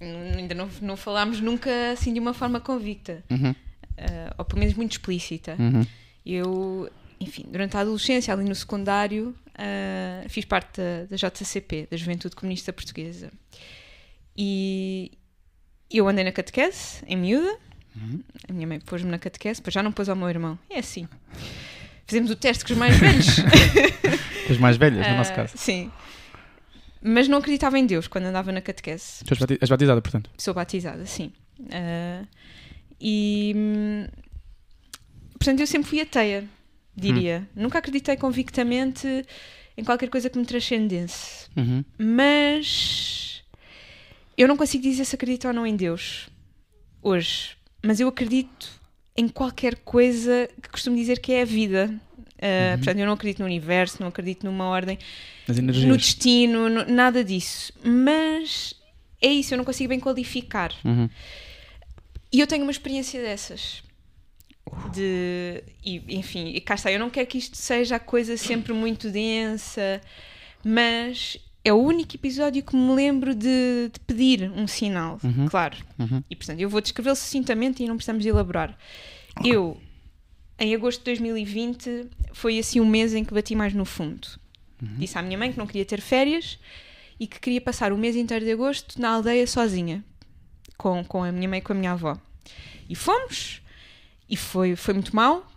Ainda 0.00 0.54
não, 0.54 0.68
não 0.80 0.96
falámos 0.96 1.40
nunca 1.40 1.92
assim 1.92 2.12
de 2.12 2.20
uma 2.20 2.32
forma 2.32 2.60
convicta. 2.60 3.22
Uhum. 3.30 3.50
Uh, 3.50 4.34
ou 4.38 4.44
pelo 4.44 4.60
menos 4.60 4.74
muito 4.74 4.92
explícita. 4.92 5.56
Uhum. 5.58 5.86
Eu, 6.24 6.90
enfim, 7.20 7.44
durante 7.50 7.76
a 7.76 7.80
adolescência, 7.80 8.32
ali 8.32 8.44
no 8.44 8.54
secundário, 8.54 9.34
uh, 9.48 10.28
fiz 10.28 10.44
parte 10.44 10.80
da, 10.80 11.04
da, 11.04 11.16
JCP, 11.16 11.88
da 11.90 11.96
Juventude 11.96 12.34
Comunista 12.34 12.72
Portuguesa. 12.72 13.30
E 14.36 15.12
eu 15.90 16.08
andei 16.08 16.24
na 16.24 16.32
catequese, 16.32 17.02
em 17.06 17.16
miúda. 17.16 17.58
Uhum. 17.94 18.22
A 18.48 18.52
minha 18.52 18.66
mãe 18.66 18.80
pôs-me 18.80 19.10
na 19.10 19.18
catequese, 19.18 19.60
depois 19.60 19.74
já 19.74 19.82
não 19.82 19.92
pôs 19.92 20.08
ao 20.08 20.16
meu 20.16 20.28
irmão. 20.30 20.58
É 20.70 20.78
assim. 20.78 21.06
Fizemos 22.06 22.30
o 22.30 22.36
teste 22.36 22.64
com 22.64 22.72
os 22.72 22.78
mais 22.78 22.96
velhos. 22.96 23.36
As 24.50 24.58
mais 24.58 24.76
velhas, 24.76 25.06
no 25.06 25.12
uh, 25.12 25.16
nosso 25.18 25.32
caso. 25.34 25.52
Sim. 25.56 25.92
Mas 27.02 27.28
não 27.28 27.38
acreditava 27.38 27.78
em 27.78 27.86
Deus 27.86 28.06
quando 28.06 28.26
andava 28.26 28.52
na 28.52 28.60
catequese. 28.60 29.24
Tu 29.24 29.34
és 29.60 29.68
batizada, 29.70 30.02
portanto? 30.02 30.30
Sou 30.36 30.52
batizada, 30.54 31.06
sim. 31.06 31.32
Uh, 31.58 32.26
e. 33.00 33.54
Hum, 33.56 34.06
portanto, 35.32 35.60
eu 35.60 35.66
sempre 35.66 35.88
fui 35.88 36.00
ateia 36.00 36.46
diria. 37.00 37.48
Hum. 37.56 37.62
Nunca 37.62 37.78
acreditei 37.78 38.16
convictamente 38.16 39.26
em 39.76 39.84
qualquer 39.84 40.08
coisa 40.08 40.28
que 40.28 40.38
me 40.38 40.44
transcendesse. 40.44 41.48
Uhum. 41.56 41.84
Mas 41.98 43.42
eu 44.36 44.46
não 44.46 44.56
consigo 44.56 44.82
dizer 44.82 45.04
se 45.04 45.14
acredito 45.14 45.48
ou 45.48 45.54
não 45.54 45.66
em 45.66 45.74
Deus 45.74 46.28
hoje. 47.02 47.56
Mas 47.82 47.98
eu 47.98 48.08
acredito 48.08 48.68
em 49.16 49.26
qualquer 49.26 49.76
coisa 49.76 50.48
que 50.62 50.68
costumo 50.68 50.96
dizer 50.96 51.18
que 51.20 51.32
é 51.32 51.42
a 51.42 51.46
vida. 51.46 51.92
Uh, 52.40 52.72
uhum. 52.72 52.76
Portanto, 52.78 52.98
eu 52.98 53.06
não 53.06 53.12
acredito 53.12 53.40
no 53.40 53.44
universo, 53.44 53.98
não 54.00 54.08
acredito 54.08 54.46
numa 54.46 54.64
ordem, 54.64 54.98
no 55.46 55.96
destino, 55.96 56.70
no, 56.70 56.86
nada 56.86 57.22
disso. 57.22 57.72
Mas 57.84 58.74
é 59.20 59.28
isso, 59.28 59.52
eu 59.52 59.58
não 59.58 59.64
consigo 59.64 59.90
bem 59.90 60.00
qualificar. 60.00 60.72
Uhum. 60.82 61.08
E 62.32 62.40
eu 62.40 62.46
tenho 62.46 62.62
uma 62.62 62.70
experiência 62.70 63.20
dessas 63.20 63.82
de 64.92 65.62
e, 65.84 66.02
enfim, 66.16 66.48
e 66.54 66.60
cá 66.60 66.74
está, 66.74 66.90
eu 66.92 66.98
não 66.98 67.10
quero 67.10 67.26
que 67.26 67.38
isto 67.38 67.56
seja 67.56 67.96
a 67.96 67.98
coisa 67.98 68.36
sempre 68.36 68.72
muito 68.72 69.10
densa, 69.10 70.00
mas 70.64 71.36
é 71.64 71.72
o 71.72 71.76
único 71.76 72.16
episódio 72.16 72.62
que 72.62 72.74
me 72.74 72.94
lembro 72.94 73.34
de, 73.34 73.90
de 73.92 74.00
pedir 74.06 74.50
um 74.50 74.66
sinal, 74.66 75.18
uhum. 75.22 75.46
claro. 75.46 75.76
Uhum. 75.98 76.22
E 76.30 76.36
portanto, 76.36 76.60
eu 76.60 76.68
vou 76.68 76.80
descrevê-lo 76.80 77.16
sucintamente 77.16 77.82
e 77.82 77.86
não 77.86 77.96
precisamos 77.96 78.24
elaborar. 78.24 78.76
Eu, 79.44 79.76
em 80.60 80.74
agosto 80.74 80.98
de 80.98 81.06
2020, 81.06 82.08
foi 82.32 82.58
assim 82.58 82.80
um 82.80 82.86
mês 82.86 83.14
em 83.14 83.24
que 83.24 83.32
bati 83.32 83.56
mais 83.56 83.72
no 83.72 83.86
fundo. 83.86 84.28
Uhum. 84.80 84.96
Disse 84.98 85.16
à 85.16 85.22
minha 85.22 85.38
mãe 85.38 85.50
que 85.50 85.58
não 85.58 85.66
queria 85.66 85.86
ter 85.86 86.00
férias 86.02 86.58
e 87.18 87.26
que 87.26 87.40
queria 87.40 87.60
passar 87.60 87.92
o 87.92 87.98
mês 87.98 88.14
inteiro 88.14 88.44
de 88.44 88.52
agosto 88.52 89.00
na 89.00 89.10
aldeia 89.10 89.46
sozinha, 89.46 90.04
com, 90.76 91.02
com 91.04 91.24
a 91.24 91.32
minha 91.32 91.48
mãe 91.48 91.58
e 91.58 91.62
com 91.62 91.72
a 91.72 91.76
minha 91.76 91.92
avó. 91.92 92.16
E 92.88 92.94
fomos, 92.94 93.62
e 94.28 94.36
foi, 94.36 94.76
foi 94.76 94.94
muito 94.94 95.16
mal. 95.16 95.50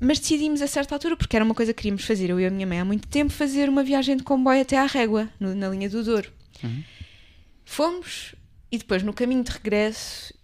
Mas 0.00 0.18
decidimos 0.18 0.60
a 0.60 0.66
certa 0.66 0.96
altura, 0.96 1.16
porque 1.16 1.36
era 1.36 1.44
uma 1.44 1.54
coisa 1.54 1.72
que 1.72 1.78
queríamos 1.78 2.04
fazer, 2.04 2.28
eu 2.28 2.40
e 2.40 2.44
a 2.46 2.50
minha 2.50 2.66
mãe 2.66 2.80
há 2.80 2.84
muito 2.84 3.06
tempo, 3.06 3.32
fazer 3.32 3.68
uma 3.68 3.84
viagem 3.84 4.16
de 4.16 4.24
comboio 4.24 4.60
até 4.60 4.76
à 4.76 4.84
Régua, 4.84 5.28
no, 5.38 5.54
na 5.54 5.68
linha 5.68 5.88
do 5.88 6.02
Douro. 6.02 6.28
Uhum. 6.62 6.82
Fomos 7.64 8.34
e 8.70 8.78
depois 8.78 9.04
no 9.04 9.12
caminho 9.12 9.44
de 9.44 9.52
regresso 9.52 10.34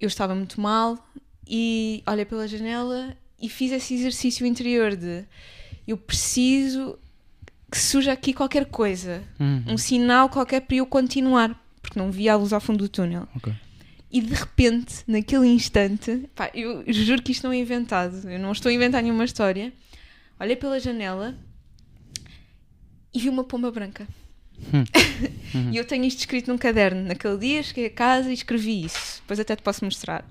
eu 0.00 0.06
estava 0.06 0.34
muito 0.34 0.60
mal 0.60 1.07
e 1.48 2.02
olhei 2.06 2.24
pela 2.24 2.46
janela 2.46 3.16
e 3.40 3.48
fiz 3.48 3.72
esse 3.72 3.94
exercício 3.94 4.44
interior 4.44 4.94
de 4.94 5.24
eu 5.86 5.96
preciso 5.96 6.98
que 7.70 7.78
surja 7.78 8.12
aqui 8.12 8.32
qualquer 8.32 8.66
coisa, 8.66 9.22
uhum. 9.38 9.64
um 9.68 9.78
sinal 9.78 10.28
qualquer 10.28 10.60
para 10.60 10.76
eu 10.76 10.86
continuar, 10.86 11.58
porque 11.80 11.98
não 11.98 12.10
via 12.10 12.32
a 12.32 12.36
luz 12.36 12.52
ao 12.52 12.60
fundo 12.60 12.78
do 12.78 12.88
túnel. 12.88 13.26
Okay. 13.36 13.54
E 14.10 14.20
de 14.20 14.34
repente, 14.34 15.04
naquele 15.06 15.46
instante, 15.48 16.28
pá, 16.34 16.50
eu 16.54 16.82
juro 16.92 17.22
que 17.22 17.32
isto 17.32 17.44
não 17.44 17.52
é 17.52 17.58
inventado, 17.58 18.28
eu 18.30 18.38
não 18.38 18.52
estou 18.52 18.70
a 18.70 18.72
inventar 18.72 19.02
nenhuma 19.02 19.24
história. 19.24 19.72
Olhei 20.40 20.56
pela 20.56 20.80
janela 20.80 21.36
e 23.12 23.18
vi 23.18 23.28
uma 23.28 23.44
pomba 23.44 23.70
branca. 23.70 24.06
Hum. 24.72 24.84
Uhum. 25.54 25.72
e 25.72 25.76
eu 25.76 25.84
tenho 25.84 26.04
isto 26.04 26.20
escrito 26.20 26.50
num 26.50 26.58
caderno. 26.58 27.02
Naquele 27.02 27.36
dia 27.36 27.62
cheguei 27.62 27.86
a 27.86 27.90
casa 27.90 28.30
e 28.30 28.34
escrevi 28.34 28.84
isso. 28.84 29.20
Depois 29.20 29.38
até 29.38 29.54
te 29.54 29.62
posso 29.62 29.84
mostrar. 29.84 30.24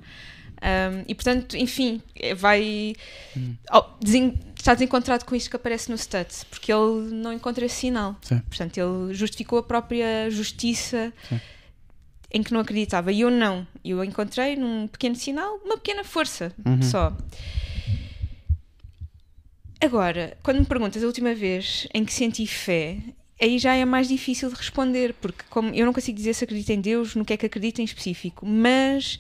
Um, 0.62 1.04
e 1.08 1.16
portanto, 1.16 1.56
enfim, 1.56 2.02
é, 2.16 2.34
vai. 2.34 2.96
Hum. 3.36 3.56
Oh, 3.72 3.84
desen... 4.00 4.40
Está 4.58 4.74
desencontrado 4.74 5.24
com 5.24 5.36
isto 5.36 5.50
que 5.50 5.56
aparece 5.56 5.90
no 5.90 5.96
Stats, 5.96 6.44
porque 6.44 6.74
ele 6.74 7.14
não 7.14 7.32
encontra 7.32 7.66
esse 7.66 7.76
sinal. 7.76 8.18
Sim. 8.22 8.40
Portanto, 8.40 8.78
ele 8.78 9.14
justificou 9.14 9.60
a 9.60 9.64
própria 9.64 10.30
justiça. 10.30 11.14
Sim 11.30 11.40
em 12.32 12.44
que 12.44 12.54
não 12.54 12.60
acreditava. 12.60 13.12
E 13.12 13.22
eu 13.22 13.32
não. 13.32 13.66
Eu 13.84 14.04
encontrei 14.04 14.56
num 14.56 14.88
pequeno 14.88 15.16
sinal 15.16 15.60
uma 15.64 15.78
pequena 15.78 16.04
força 16.04 16.54
uhum. 16.66 16.82
só. 16.82 17.16
Agora, 19.80 20.38
quando 20.42 20.60
me 20.60 20.66
perguntas 20.66 21.04
a 21.04 21.08
última 21.08 21.34
vez 21.34 21.88
em 21.94 22.04
que 22.04 22.14
senti 22.14 22.48
fé, 22.48 22.98
aí 23.40 23.60
já 23.60 23.76
é 23.76 23.86
mais 23.86 24.08
difícil 24.08 24.50
de 24.50 24.56
responder, 24.56 25.14
porque 25.22 25.44
como 25.50 25.74
eu 25.74 25.86
não 25.86 25.94
consigo 25.94 26.18
dizer 26.18 26.34
se 26.34 26.44
acredito 26.44 26.72
em 26.72 26.82
Deus, 26.82 27.16
no 27.16 27.24
que 27.24 27.34
é 27.34 27.38
que 27.38 27.46
acredito 27.46 27.80
em 27.80 27.86
específico, 27.86 28.46
mas 28.46 29.20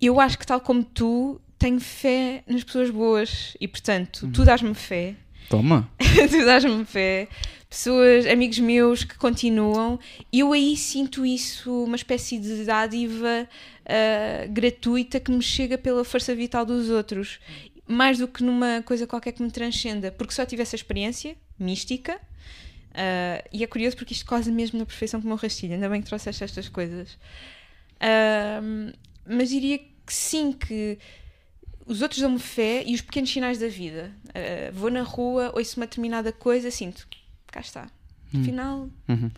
eu 0.00 0.20
acho 0.20 0.38
que 0.38 0.46
tal 0.46 0.60
como 0.60 0.82
tu, 0.82 1.40
tenho 1.58 1.80
fé 1.80 2.42
nas 2.46 2.64
pessoas 2.64 2.90
boas 2.90 3.56
e 3.60 3.68
portanto, 3.68 4.24
uhum. 4.24 4.32
tu 4.32 4.44
dás-me 4.44 4.74
fé. 4.74 5.14
Toma! 5.48 5.90
tu 5.98 6.44
dás-me 6.44 6.84
fé 6.84 7.28
pessoas, 7.70 8.26
amigos 8.26 8.58
meus 8.58 9.04
que 9.04 9.16
continuam, 9.16 9.98
eu 10.32 10.52
aí 10.52 10.76
sinto 10.76 11.24
isso, 11.24 11.84
uma 11.84 11.94
espécie 11.94 12.36
de 12.36 12.64
dádiva 12.64 13.48
uh, 13.48 14.52
gratuita 14.52 15.20
que 15.20 15.30
me 15.30 15.40
chega 15.40 15.78
pela 15.78 16.04
força 16.04 16.34
vital 16.34 16.66
dos 16.66 16.90
outros, 16.90 17.38
mais 17.86 18.18
do 18.18 18.26
que 18.26 18.42
numa 18.42 18.82
coisa 18.82 19.06
qualquer 19.06 19.30
que 19.32 19.42
me 19.42 19.52
transcenda, 19.52 20.10
porque 20.10 20.34
só 20.34 20.44
tive 20.44 20.62
essa 20.62 20.74
experiência 20.74 21.36
mística. 21.56 22.20
Uh, 22.90 23.46
e 23.52 23.62
é 23.62 23.66
curioso 23.68 23.96
porque 23.96 24.12
isto 24.12 24.26
quase 24.26 24.50
mesmo 24.50 24.76
na 24.76 24.84
perfeição 24.84 25.22
como 25.22 25.32
o 25.32 25.36
rastilho, 25.36 25.74
ainda 25.74 25.88
bem 25.88 26.02
que 26.02 26.08
trouxeste 26.08 26.42
estas 26.42 26.68
coisas. 26.68 27.12
Uh, 28.02 28.92
mas 29.30 29.50
diria 29.50 29.78
que 29.78 30.12
sim, 30.12 30.52
que 30.52 30.98
os 31.86 32.02
outros 32.02 32.20
dão-me 32.20 32.38
fé 32.38 32.82
e 32.86 32.94
os 32.94 33.00
pequenos 33.00 33.30
sinais 33.30 33.58
da 33.58 33.68
vida. 33.68 34.12
Uh, 34.28 34.72
vou 34.72 34.90
na 34.90 35.02
rua, 35.02 35.52
ouço 35.54 35.78
uma 35.78 35.86
determinada 35.86 36.32
coisa, 36.32 36.70
sinto 36.70 37.06
cá 37.46 37.60
está. 37.60 37.88
Hum. 38.34 38.40
Afinal, 38.40 38.88
uhum. 39.08 39.30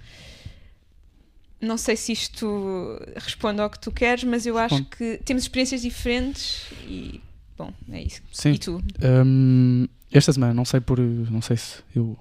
não 1.60 1.78
sei 1.78 1.96
se 1.96 2.12
isto 2.12 3.00
responde 3.16 3.60
ao 3.60 3.70
que 3.70 3.78
tu 3.78 3.90
queres, 3.90 4.24
mas 4.24 4.44
eu 4.44 4.58
acho 4.58 4.84
que 4.84 5.18
temos 5.24 5.44
experiências 5.44 5.80
diferentes 5.82 6.70
e 6.86 7.20
bom, 7.56 7.72
é 7.90 8.02
isso. 8.02 8.22
Sim. 8.32 8.52
E 8.52 8.58
tu? 8.58 8.82
Um, 9.02 9.86
esta 10.10 10.32
semana, 10.32 10.52
não 10.52 10.64
sei 10.64 10.80
por. 10.80 10.98
Não 10.98 11.40
sei 11.40 11.56
se 11.56 11.82
eu. 11.94 12.18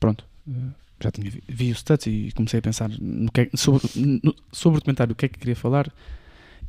Pronto. 0.00 0.24
Uh, 0.46 0.72
já 1.00 1.10
tinha 1.10 1.30
vi, 1.30 1.42
vi 1.46 1.70
o 1.70 1.74
stats 1.74 2.06
e 2.06 2.32
comecei 2.34 2.58
a 2.58 2.62
pensar 2.62 2.88
no 2.88 3.30
que 3.30 3.42
é, 3.42 3.50
sobre, 3.54 3.86
no, 3.94 4.34
sobre 4.50 4.78
o 4.78 4.80
documentário, 4.80 5.12
o 5.12 5.16
que 5.16 5.26
é 5.26 5.28
que 5.28 5.38
queria 5.38 5.56
falar. 5.56 5.92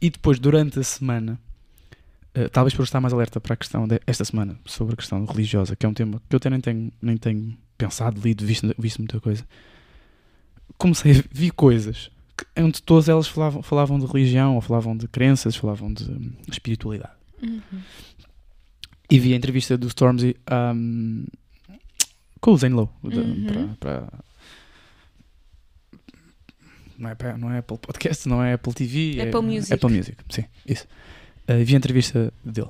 E 0.01 0.09
depois, 0.09 0.39
durante 0.39 0.79
a 0.79 0.83
semana, 0.83 1.39
uh, 2.35 2.49
talvez 2.49 2.73
por 2.73 2.83
estar 2.83 3.01
mais 3.01 3.13
alerta 3.13 3.39
para 3.41 3.53
a 3.53 3.57
questão 3.57 3.87
desta 3.87 4.23
semana, 4.25 4.57
sobre 4.65 4.93
a 4.93 4.97
questão 4.97 5.23
religiosa, 5.25 5.75
que 5.75 5.85
é 5.85 5.89
um 5.89 5.93
tema 5.93 6.21
que 6.29 6.35
eu 6.35 6.37
até 6.37 6.49
nem 6.49 6.59
tenho, 6.61 6.91
nem 7.01 7.17
tenho 7.17 7.57
pensado, 7.77 8.19
lido, 8.21 8.45
visto, 8.45 8.73
visto 8.77 8.99
muita 8.99 9.19
coisa. 9.19 9.43
Comecei 10.77 11.19
a 11.19 11.23
vi 11.31 11.49
coisas 11.49 12.11
que, 12.37 12.61
onde 12.61 12.81
todas 12.83 13.09
elas 13.09 13.27
falavam, 13.27 13.63
falavam 13.63 13.99
de 13.99 14.05
religião, 14.05 14.55
ou 14.55 14.61
falavam 14.61 14.95
de 14.95 15.07
crenças, 15.07 15.55
falavam 15.55 15.91
de 15.91 16.03
hum, 16.03 16.31
espiritualidade. 16.51 17.13
Uhum. 17.41 17.61
E 19.09 19.19
vi 19.19 19.33
a 19.33 19.37
entrevista 19.37 19.77
do 19.77 19.87
Stormzy 19.87 20.35
um, 20.75 21.25
com 22.41 22.51
o 22.51 22.57
Zane 22.57 22.75
Lowe 22.75 22.89
Uhum. 23.03 23.73
para- 23.79 24.07
não, 26.97 27.09
é, 27.09 27.37
não 27.37 27.51
é 27.51 27.59
Apple 27.59 27.77
Podcast, 27.77 28.27
não 28.27 28.43
é 28.43 28.53
Apple 28.53 28.73
TV, 28.73 29.21
Apple 29.21 29.41
Music. 29.41 29.73
Apple 29.73 29.89
Music, 29.89 30.17
sim, 30.29 30.45
isso. 30.65 30.87
Uh, 31.49 31.63
vi 31.63 31.73
a 31.73 31.77
entrevista 31.77 32.33
dele. 32.43 32.69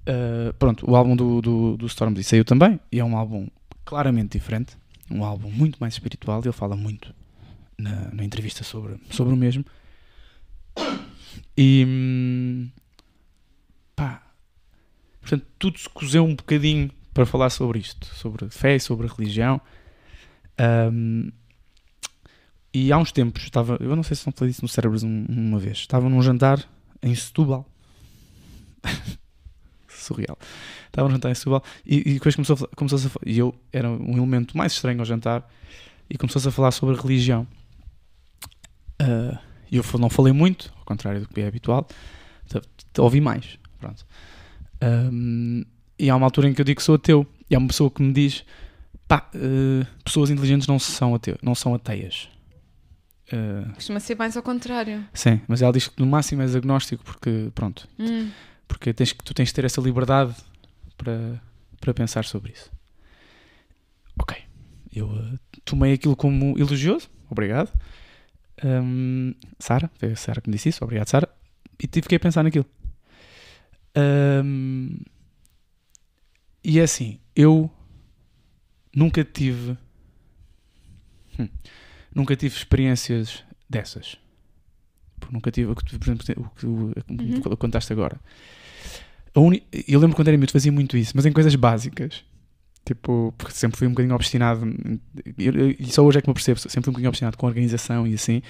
Uh, 0.00 0.52
pronto, 0.58 0.90
o 0.90 0.96
álbum 0.96 1.14
do, 1.14 1.40
do, 1.40 1.76
do 1.76 1.86
Stormzy 1.86 2.24
saiu 2.24 2.44
também 2.44 2.80
e 2.90 2.98
é 2.98 3.04
um 3.04 3.16
álbum 3.16 3.48
claramente 3.84 4.38
diferente, 4.38 4.76
um 5.10 5.24
álbum 5.24 5.50
muito 5.50 5.76
mais 5.78 5.94
espiritual. 5.94 6.40
Ele 6.42 6.52
fala 6.52 6.76
muito 6.76 7.14
na, 7.78 8.10
na 8.12 8.24
entrevista 8.24 8.64
sobre, 8.64 8.96
sobre 9.10 9.32
o 9.32 9.36
mesmo. 9.36 9.64
E 11.56 11.84
hum, 11.86 12.70
pá, 13.94 14.22
portanto, 15.20 15.46
tudo 15.58 15.78
se 15.78 15.88
cozeu 15.88 16.24
um 16.24 16.34
bocadinho 16.34 16.90
para 17.12 17.26
falar 17.26 17.50
sobre 17.50 17.78
isto, 17.78 18.06
sobre 18.06 18.48
fé 18.48 18.76
e 18.76 18.80
sobre 18.80 19.06
religião. 19.06 19.60
Hum, 20.92 21.30
e 22.72 22.92
há 22.92 22.98
uns 22.98 23.10
tempos, 23.12 23.42
estava, 23.44 23.76
eu 23.80 23.94
não 23.96 24.02
sei 24.02 24.16
se 24.16 24.26
não 24.26 24.32
falei 24.32 24.50
disso 24.50 24.62
no 24.62 24.68
Cérebros 24.68 25.02
um- 25.02 25.26
uma 25.28 25.58
vez, 25.58 25.78
estava 25.78 26.08
num 26.08 26.22
jantar 26.22 26.64
em 27.02 27.14
Setúbal. 27.14 27.66
Surreal. 29.88 30.38
Estava 30.86 31.08
num 31.08 31.14
jantar 31.14 31.30
em 31.30 31.34
Setúbal 31.34 31.62
e, 31.84 31.98
e 31.98 32.14
depois 32.14 32.34
começou 32.34 32.56
começou-se 32.76 33.06
a 33.06 33.10
fa- 33.10 33.20
e 33.26 33.38
eu 33.38 33.54
era 33.72 33.88
um 33.90 34.16
elemento 34.16 34.56
mais 34.56 34.72
estranho 34.72 34.98
ao 35.00 35.04
jantar 35.04 35.48
e 36.08 36.16
começou-se 36.16 36.48
a 36.48 36.50
falar 36.50 36.70
sobre 36.70 36.96
religião. 36.96 37.46
Ah, 38.98 39.38
E 39.70 39.76
eu 39.76 39.84
não 39.98 40.10
falei 40.10 40.32
muito, 40.32 40.72
ao 40.78 40.84
contrário 40.84 41.20
do 41.20 41.28
que 41.28 41.40
é 41.40 41.46
habitual, 41.46 41.86
ouvi 42.98 43.20
mais. 43.20 43.58
Pronto. 43.78 44.04
Ahm, 44.80 45.62
e 45.98 46.08
há 46.10 46.16
uma 46.16 46.26
altura 46.26 46.48
em 46.48 46.54
que 46.54 46.60
eu 46.60 46.64
digo 46.64 46.78
que 46.78 46.82
sou 46.84 46.94
ateu, 46.96 47.26
e 47.48 47.54
há 47.54 47.58
uma 47.58 47.68
pessoa 47.68 47.90
que 47.90 48.02
me 48.02 48.12
diz: 48.12 48.44
pá, 49.06 49.28
eh, 49.34 49.86
pessoas 50.04 50.30
inteligentes 50.30 50.66
não 50.66 50.78
são, 50.78 51.14
ateu, 51.14 51.38
não 51.42 51.54
são 51.54 51.74
ateias. 51.74 52.28
Ah, 53.32 53.72
Costuma 53.74 54.00
ser 54.00 54.16
mais 54.16 54.36
ao 54.36 54.42
contrário. 54.42 55.04
sim, 55.14 55.40
mas 55.46 55.62
ela 55.62 55.72
diz 55.72 55.86
que 55.88 56.00
no 56.00 56.06
máximo 56.06 56.42
és 56.42 56.54
agnóstico 56.56 57.04
porque, 57.04 57.50
pronto, 57.54 57.86
Hum. 57.98 58.30
porque 58.66 58.92
tens, 58.92 59.12
tu 59.12 59.32
tens 59.34 59.48
de 59.48 59.54
ter 59.54 59.64
essa 59.64 59.80
liberdade 59.80 60.34
para, 60.96 61.40
para 61.80 61.94
pensar 61.94 62.24
sobre 62.24 62.52
isso. 62.52 62.70
Ok, 64.18 64.36
eu 64.92 65.10
eh, 65.16 65.38
tomei 65.64 65.92
aquilo 65.94 66.16
como 66.16 66.58
elogioso, 66.58 67.08
obrigado. 67.30 67.72
Ahm, 68.62 69.32
Sara, 69.58 69.90
foi 69.94 70.12
a 70.12 70.16
Sara 70.16 70.40
que 70.40 70.48
me 70.50 70.56
disse 70.56 70.68
isso, 70.68 70.84
obrigado 70.84 71.08
Sara. 71.08 71.28
E 71.82 71.86
tive 71.86 72.08
que 72.08 72.18
pensar 72.18 72.42
naquilo. 72.42 72.66
Ahm, 73.94 74.98
e 76.62 76.78
é 76.78 76.82
assim, 76.82 77.18
eu 77.34 77.70
nunca 78.94 79.24
tive 79.24 79.78
hum, 81.38 81.48
nunca 82.14 82.34
tive 82.36 82.54
experiências 82.56 83.44
dessas. 83.68 84.16
Porque 85.18 85.34
Nunca 85.34 85.50
tive 85.50 85.70
o 85.70 85.74
que, 85.76 85.84
tu- 85.84 85.98
por 85.98 86.06
exemplo, 86.06 86.46
o 86.46 86.50
que 86.58 86.66
Uhum. 86.66 87.56
contaste 87.56 87.92
agora. 87.92 88.18
Uni- 89.34 89.62
Eu 89.86 90.00
lembro 90.00 90.16
quando 90.16 90.28
era 90.28 90.36
miúdo 90.36 90.52
fazia 90.52 90.72
muito 90.72 90.96
isso, 90.96 91.12
mas 91.14 91.24
em 91.26 91.32
coisas 91.32 91.54
básicas. 91.54 92.24
Tipo, 92.84 93.32
porque 93.36 93.54
sempre 93.54 93.78
fui 93.78 93.86
um 93.86 93.90
bocadinho 93.90 94.14
obstinado. 94.14 94.62
E 95.38 95.86
só 95.92 96.02
hoje 96.04 96.18
é 96.18 96.22
que 96.22 96.28
me 96.28 96.34
percebo. 96.34 96.58
Sempre 96.58 96.82
fui 96.84 96.90
um 96.90 96.92
bocadinho 96.94 97.08
obstinado 97.10 97.36
com 97.36 97.46
a 97.46 97.48
organização 97.48 98.06
e 98.06 98.14
assim. 98.14 98.42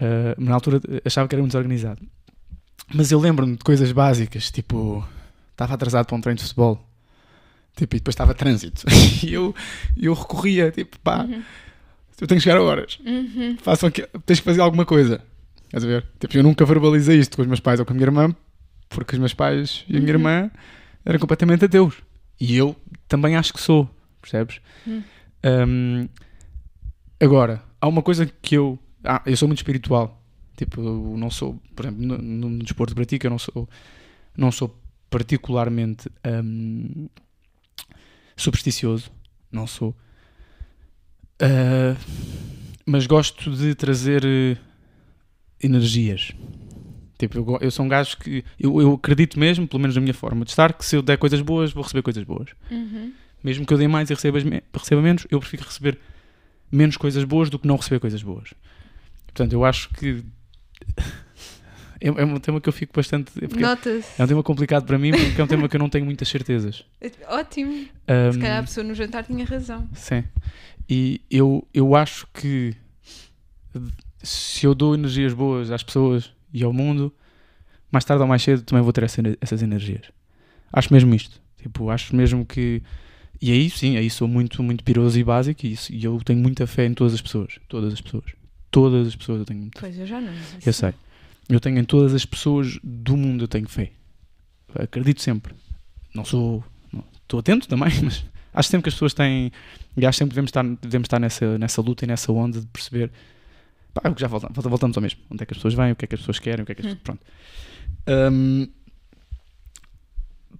Ah, 0.00 0.34
na 0.38 0.54
altura 0.54 0.80
achava 1.04 1.28
que 1.28 1.34
era 1.34 1.42
muito 1.42 1.52
desorganizado. 1.52 2.00
Mas 2.92 3.12
eu 3.12 3.20
lembro-me 3.20 3.56
de 3.56 3.62
coisas 3.62 3.92
básicas, 3.92 4.50
tipo, 4.50 5.06
estava 5.52 5.74
atrasado 5.74 6.06
para 6.06 6.16
um 6.16 6.20
treino 6.20 6.36
de 6.38 6.42
futebol. 6.44 6.84
Tipo, 7.76 7.96
e 7.96 7.98
depois 7.98 8.14
estava 8.14 8.34
trânsito. 8.34 8.84
E 9.22 9.32
eu, 9.34 9.54
eu 9.96 10.14
recorria, 10.14 10.70
tipo, 10.72 10.98
pá, 11.00 11.24
Uhum. 11.24 11.42
Eu 12.20 12.26
tenho 12.26 12.40
que 12.40 12.44
chegar 12.44 12.58
a 12.58 12.62
horas. 12.62 12.98
Uhum. 13.04 13.56
Façam 13.58 13.88
aqui, 13.88 14.06
tens 14.26 14.38
que 14.40 14.44
fazer 14.44 14.60
alguma 14.60 14.84
coisa. 14.86 15.20
Estás 15.64 15.84
a 15.84 15.86
ver? 15.86 16.06
Tipo, 16.20 16.36
eu 16.36 16.42
nunca 16.42 16.64
verbalizei 16.64 17.18
isto 17.18 17.36
com 17.36 17.42
os 17.42 17.48
meus 17.48 17.60
pais 17.60 17.80
ou 17.80 17.86
com 17.86 17.92
a 17.92 17.94
minha 17.94 18.06
irmã, 18.06 18.34
porque 18.88 19.14
os 19.14 19.18
meus 19.18 19.34
pais 19.34 19.84
e 19.88 19.96
a 19.96 20.00
minha 20.00 20.12
Uhum. 20.12 20.18
irmã 20.20 20.50
eram 21.04 21.18
completamente 21.18 21.64
ateus. 21.64 21.94
E 22.40 22.56
eu 22.56 22.76
também 23.08 23.34
acho 23.36 23.52
que 23.52 23.60
sou, 23.60 23.88
percebes? 24.20 24.60
Hum. 24.86 25.02
Hum, 25.44 26.08
agora, 27.20 27.62
há 27.80 27.88
uma 27.88 28.02
coisa 28.02 28.26
que 28.40 28.54
eu. 28.56 28.78
Ah, 29.02 29.22
eu 29.26 29.36
sou 29.36 29.48
muito 29.48 29.58
espiritual. 29.58 30.20
Tipo, 30.56 30.80
eu 30.80 31.14
não 31.18 31.30
sou, 31.30 31.60
por 31.74 31.84
exemplo, 31.86 32.06
no, 32.06 32.48
no 32.48 32.58
desporto 32.62 32.92
que 32.92 32.96
pratico, 32.96 33.26
eu 33.26 33.30
não 33.30 33.38
sou, 33.38 33.68
não 34.36 34.52
sou 34.52 34.80
particularmente 35.10 36.08
hum, 36.26 37.08
supersticioso. 38.36 39.10
Não 39.50 39.66
sou. 39.66 39.94
Ah, 41.40 41.96
mas 42.86 43.06
gosto 43.06 43.50
de 43.50 43.74
trazer 43.74 44.24
eh, 44.24 44.56
energias. 45.62 46.32
Tipo, 47.18 47.38
eu, 47.38 47.58
eu 47.60 47.70
sou 47.70 47.84
um 47.84 47.88
gajo 47.88 48.16
que. 48.18 48.44
Eu, 48.58 48.80
eu 48.80 48.92
acredito 48.94 49.38
mesmo, 49.38 49.66
pelo 49.66 49.80
menos 49.80 49.94
na 49.94 50.00
minha 50.02 50.14
forma 50.14 50.44
de 50.44 50.50
estar, 50.50 50.72
que 50.72 50.84
se 50.84 50.96
eu 50.96 51.02
der 51.02 51.16
coisas 51.16 51.40
boas, 51.40 51.72
vou 51.72 51.82
receber 51.82 52.02
coisas 52.02 52.24
boas. 52.24 52.50
Uhum. 52.70 53.12
Mesmo 53.42 53.64
que 53.66 53.72
eu 53.72 53.78
dê 53.78 53.86
mais 53.88 54.10
e 54.10 54.14
receba, 54.14 54.38
receba 54.72 55.02
menos, 55.02 55.26
eu 55.30 55.38
prefiro 55.38 55.64
receber 55.64 55.98
menos 56.72 56.96
coisas 56.96 57.24
boas 57.24 57.50
do 57.50 57.58
que 57.58 57.66
não 57.66 57.76
receber 57.76 58.00
coisas 58.00 58.22
boas. 58.22 58.52
Portanto, 59.26 59.52
eu 59.52 59.64
acho 59.64 59.88
que. 59.90 60.22
É, 62.00 62.08
é 62.08 62.24
um 62.26 62.38
tema 62.38 62.60
que 62.60 62.68
eu 62.68 62.72
fico 62.72 62.92
bastante. 62.94 63.32
é 63.40 63.44
é 64.18 64.24
um 64.24 64.26
tema 64.26 64.42
complicado 64.42 64.84
para 64.84 64.98
mim 64.98 65.10
porque 65.12 65.40
é 65.40 65.44
um 65.44 65.46
tema 65.46 65.66
que 65.66 65.76
eu 65.76 65.78
não 65.78 65.88
tenho 65.88 66.04
muitas 66.04 66.28
certezas. 66.28 66.84
Ótimo. 67.28 67.72
Se 67.72 67.90
Ahm, 68.06 68.40
calhar 68.40 68.58
a 68.58 68.62
pessoa 68.62 68.84
no 68.84 68.94
jantar 68.94 69.24
tinha 69.24 69.42
razão. 69.46 69.88
Sim. 69.94 70.22
E 70.88 71.20
eu, 71.30 71.66
eu 71.72 71.94
acho 71.96 72.26
que 72.34 72.74
se 74.22 74.66
eu 74.66 74.74
dou 74.74 74.94
energias 74.94 75.32
boas 75.32 75.70
às 75.70 75.82
pessoas 75.82 76.30
e 76.52 76.62
ao 76.62 76.72
mundo, 76.72 77.12
mais 77.90 78.04
tarde 78.04 78.22
ou 78.22 78.28
mais 78.28 78.42
cedo 78.42 78.62
também 78.62 78.82
vou 78.82 78.92
ter 78.92 79.02
essa- 79.04 79.22
essas 79.40 79.62
energias. 79.62 80.02
Acho 80.72 80.92
mesmo 80.92 81.14
isto. 81.14 81.40
Tipo, 81.60 81.90
acho 81.90 82.14
mesmo 82.14 82.44
que. 82.44 82.82
E 83.40 83.50
aí 83.50 83.68
sim, 83.70 83.96
aí 83.96 84.08
sou 84.10 84.28
muito, 84.28 84.62
muito 84.62 84.84
piroso 84.84 85.18
e 85.18 85.24
básico 85.24 85.66
e, 85.66 85.72
isso- 85.72 85.92
e 85.92 86.04
eu 86.04 86.20
tenho 86.24 86.38
muita 86.38 86.66
fé 86.66 86.86
em 86.86 86.94
todas 86.94 87.14
as 87.14 87.20
pessoas. 87.20 87.58
Todas 87.68 87.92
as 87.92 88.00
pessoas. 88.00 88.24
Todas 88.70 89.06
as 89.08 89.16
pessoas 89.16 89.40
eu 89.40 89.44
tenho 89.44 89.60
muita 89.60 89.80
Pois 89.80 89.98
eu 89.98 90.06
já 90.06 90.20
não. 90.20 90.32
eu 90.64 90.72
sei. 90.72 90.92
Eu 91.48 91.60
tenho 91.60 91.78
em 91.78 91.84
todas 91.84 92.14
as 92.14 92.24
pessoas 92.24 92.78
do 92.82 93.16
mundo, 93.16 93.44
eu 93.44 93.48
tenho 93.48 93.68
fé. 93.68 93.92
Acredito 94.74 95.20
sempre. 95.20 95.54
Não 96.14 96.24
sou. 96.24 96.64
não- 96.92 97.04
Estou 97.22 97.40
atento 97.40 97.68
também, 97.68 97.88
mas 98.02 98.24
acho 98.54 98.68
sempre 98.70 98.84
que 98.84 98.88
as 98.88 98.94
pessoas 98.94 99.12
têm. 99.12 99.52
E 99.96 100.06
acho 100.06 100.18
sempre 100.18 100.30
que 100.30 100.34
devemos 100.36 100.48
estar, 100.48 100.62
devemos 100.64 101.06
estar 101.06 101.18
nessa, 101.18 101.58
nessa 101.58 101.82
luta 101.82 102.04
e 102.04 102.08
nessa 102.08 102.32
onda 102.32 102.60
de 102.60 102.66
perceber. 102.68 103.10
Pá, 103.92 104.02
é 104.04 104.08
o 104.10 104.14
que 104.14 104.20
já 104.20 104.28
voltamos, 104.28 104.54
volta- 104.54 104.68
voltamos 104.68 104.96
ao 104.96 105.02
mesmo. 105.02 105.20
Onde 105.30 105.42
é 105.42 105.46
que 105.46 105.52
as 105.52 105.58
pessoas 105.58 105.74
vêm, 105.74 105.92
o 105.92 105.96
que 105.96 106.04
é 106.04 106.08
que 106.08 106.14
as 106.14 106.20
pessoas 106.20 106.38
querem, 106.38 106.62
o 106.62 106.66
que 106.66 106.72
é 106.72 106.74
que 106.74 106.86
as 106.86 106.92
Hum. 106.94 106.96
Pronto. 107.04 107.20
Hum, 108.08 108.68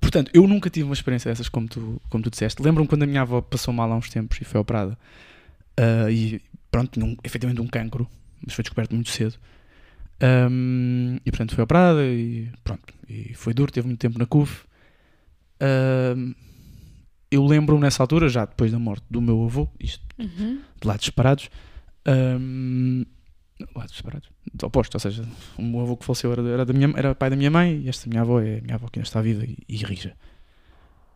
portanto, 0.00 0.30
eu 0.34 0.46
nunca 0.46 0.70
tive 0.70 0.84
uma 0.84 0.94
experiência 0.94 1.30
dessas 1.30 1.48
como 1.48 1.68
tu, 1.68 2.00
como 2.10 2.22
tu 2.22 2.30
disseste. 2.30 2.62
Lembro-me 2.62 2.88
quando 2.88 3.02
a 3.02 3.06
minha 3.06 3.22
avó 3.22 3.40
passou 3.40 3.72
mal 3.72 3.90
há 3.90 3.96
uns 3.96 4.08
tempos 4.10 4.40
e 4.40 4.44
foi 4.44 4.60
operada. 4.60 4.96
Ah, 5.76 6.10
e 6.10 6.40
pronto, 6.70 6.92
tinha 6.92 7.04
um, 7.04 7.16
efetivamente 7.24 7.60
um 7.60 7.66
cancro, 7.66 8.08
mas 8.44 8.54
foi 8.54 8.62
descoberto 8.62 8.94
muito 8.94 9.10
cedo. 9.10 9.34
Um, 10.22 11.16
e 11.26 11.30
portanto 11.30 11.54
foi 11.54 11.64
operada 11.64 12.04
e 12.04 12.48
pronto. 12.62 12.82
E 13.08 13.34
foi 13.34 13.52
duro, 13.52 13.72
teve 13.72 13.86
muito 13.86 13.98
tempo 14.00 14.18
na 14.18 14.26
CUF. 14.26 14.64
Um, 15.60 16.34
eu 17.34 17.44
lembro-me 17.44 17.82
nessa 17.82 18.02
altura, 18.02 18.28
já 18.28 18.44
depois 18.44 18.70
da 18.72 18.78
morte 18.78 19.04
do 19.10 19.20
meu 19.20 19.44
avô, 19.44 19.68
isto 19.80 20.02
Uhum. 20.18 20.60
de 20.80 20.86
lados 20.86 21.04
separados, 21.04 21.50
um, 22.06 23.04
lados 23.74 23.96
separados, 23.96 24.28
de 24.52 24.64
opostos, 24.64 24.94
ou 25.04 25.10
seja, 25.10 25.28
o 25.58 25.62
meu 25.62 25.80
avô 25.80 25.96
que 25.96 26.04
faleceu 26.04 26.32
era, 26.32 26.42
era, 26.48 26.64
da 26.64 26.72
minha, 26.72 26.92
era 26.96 27.14
pai 27.14 27.30
da 27.30 27.36
minha 27.36 27.50
mãe 27.50 27.82
e 27.84 27.88
esta 27.88 28.08
minha 28.08 28.22
avó 28.22 28.40
é 28.40 28.58
a 28.58 28.60
minha 28.62 28.74
avó 28.74 28.88
que 28.88 28.98
ainda 28.98 29.06
está 29.06 29.20
viva 29.22 29.44
e, 29.44 29.56
e 29.68 29.76
rija. 29.76 30.14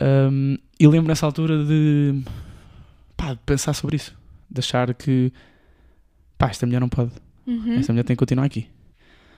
Um, 0.01 0.57
e 0.79 0.87
lembro 0.87 1.09
nessa 1.09 1.27
altura 1.27 1.65
de, 1.65 2.23
pá, 3.17 3.35
de 3.35 3.41
pensar 3.45 3.73
sobre 3.75 3.97
isso, 3.97 4.17
de 4.51 4.61
achar 4.61 4.95
que 4.95 5.33
pá, 6.37 6.49
esta 6.49 6.67
mulher 6.67 6.81
não 6.81 6.89
pode, 6.89 7.11
Uhum. 7.47 7.75
esta 7.79 7.93
mulher 7.93 8.05
tem 8.05 8.15
que 8.15 8.19
continuar 8.21 8.45
aqui. 8.45 8.69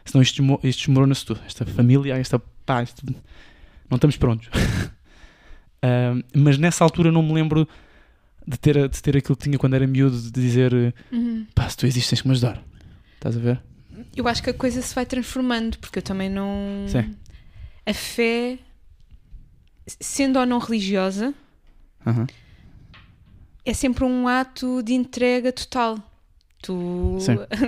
Senão 0.05 0.21
isto, 0.23 0.43
isto 0.65 0.79
desmorona-se 0.81 1.25
tudo. 1.25 1.41
Esta 1.47 1.65
família, 1.65 2.15
esta 2.17 2.39
pá, 2.67 2.83
isto- 2.83 3.07
não 3.89 3.97
estamos 3.97 4.17
prontos. 4.17 4.49
Um, 5.83 6.23
mas 6.43 6.59
nessa 6.59 6.85
altura 6.85 7.11
não 7.11 7.23
me 7.23 7.33
lembro 7.33 7.67
de 8.47 8.59
ter, 8.59 8.89
de 8.89 9.03
ter 9.03 9.17
aquilo 9.17 9.37
que 9.37 9.45
tinha 9.45 9.59
quando 9.59 9.75
era 9.75 9.87
miúdo, 9.87 10.21
de 10.21 10.31
dizer 10.31 10.73
Uhum. 11.13 11.47
pá, 11.55 11.69
se 11.69 11.77
tu 11.77 11.87
existes 11.87 12.11
tens 12.11 12.23
que 12.23 12.29
me 12.29 12.33
ajudar. 12.33 12.63
Estás 13.15 13.37
a 13.37 13.41
ver? 13.41 13.61
Eu 14.17 14.27
acho 14.29 14.43
que 14.43 14.51
a 14.51 14.55
coisa 14.55 14.81
se 14.83 14.95
vai 14.95 15.05
transformando, 15.07 15.79
porque 15.79 15.99
eu 15.99 16.03
também 16.03 16.29
não. 16.31 16.85
Sim. 16.89 17.15
A 17.87 17.95
fé, 17.95 18.59
sendo 20.01 20.39
ou 20.39 20.47
não 20.47 20.59
religiosa, 20.59 21.35
Aham. 22.07 22.27
é 23.65 23.73
sempre 23.75 24.05
um 24.05 24.27
ato 24.29 24.83
de 24.83 24.95
entrega 24.95 25.53
total. 25.53 25.99
Tu, 26.63 27.19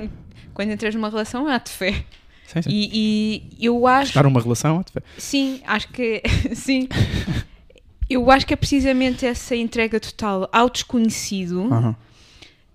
quando 0.55 0.71
entras 0.71 0.95
numa 0.95 1.09
relação, 1.11 1.49
é 1.49 1.55
ato 1.55 1.71
de 1.71 1.77
fé. 1.77 2.05
Sim, 2.47 2.63
sim. 2.63 2.71
E, 2.71 3.49
e 3.59 3.65
eu 3.67 3.87
acho. 3.87 4.09
Estar 4.11 4.25
numa 4.25 4.41
relação, 4.41 4.79
até- 4.81 5.01
Sim, 5.19 5.61
acho 5.67 5.89
que 5.89 6.23
sim. 6.55 6.89
Eu 8.09 8.31
acho 8.31 8.47
que 8.47 8.53
é 8.53 8.57
precisamente 8.57 9.25
essa 9.25 9.57
entrega 9.57 9.99
total 9.99 10.49
ao 10.53 10.69
desconhecido 10.69 11.63
Aham. 11.73 11.97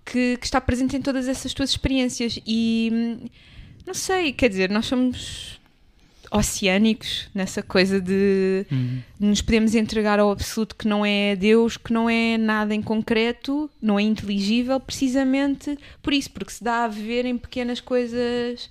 que, 0.06 0.38
que 0.38 0.46
está 0.46 0.60
presente 0.60 0.96
em 0.98 1.02
todas 1.02 1.28
essas 1.28 1.54
tuas 1.54 1.70
experiências. 1.70 2.40
E 2.46 2.90
hum, 2.92 3.28
não 3.86 3.94
sei, 3.94 4.32
quer 4.34 4.50
dizer, 4.50 4.70
nós 4.70 4.86
somos 4.86 5.60
oceânicos 6.30 7.30
nessa 7.34 7.64
coisa 7.64 8.02
de 8.02 8.66
Uhum. 8.70 9.02
nos 9.18 9.42
podemos 9.42 9.74
entregar 9.76 10.20
ao 10.20 10.30
absoluto 10.32 10.76
que 10.76 10.86
não 10.88 11.06
é 11.06 11.36
Deus, 11.38 11.78
que 11.78 11.94
não 11.94 12.10
é 12.10 12.38
nada 12.38 12.76
em 12.76 12.82
concreto, 12.82 13.70
não 13.82 13.98
é 13.98 14.02
inteligível, 14.02 14.78
precisamente 14.80 15.78
por 16.02 16.12
isso, 16.14 16.30
porque 16.32 16.52
se 16.52 16.62
dá 16.64 16.84
a 16.84 16.88
ver 16.90 17.26
em 17.26 17.38
pequenas 17.38 17.80
coisas 17.80 18.70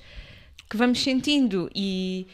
que 0.69 0.77
vamos 0.77 1.03
sentindo. 1.03 1.71
E 1.75 2.27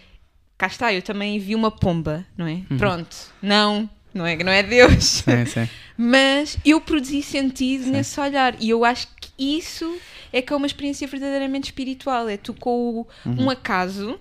cá 0.58 0.66
está, 0.66 0.92
eu 0.92 1.02
também 1.02 1.38
vi 1.38 1.54
uma 1.54 1.70
pomba, 1.70 2.26
não 2.36 2.46
é? 2.46 2.62
Pronto, 2.76 3.16
não, 3.40 3.88
não 4.14 4.26
é, 4.26 4.36
não 4.36 4.52
é 4.52 4.62
Deus. 4.62 5.04
Sim, 5.24 5.46
sim. 5.46 5.68
Mas 5.96 6.56
eu 6.64 6.80
produzi 6.80 7.22
sentido 7.22 7.86
nesse 7.90 8.18
olhar 8.18 8.54
e 8.60 8.70
eu 8.70 8.84
acho 8.84 9.08
que 9.20 9.30
isso 9.38 9.96
é 10.32 10.40
que 10.42 10.52
é 10.52 10.56
uma 10.56 10.66
experiência 10.66 11.06
verdadeiramente 11.06 11.64
espiritual. 11.66 12.28
É 12.28 12.36
tu 12.36 12.54
com 12.54 13.00
o- 13.00 13.06
um 13.42 13.50
acaso, 13.50 14.18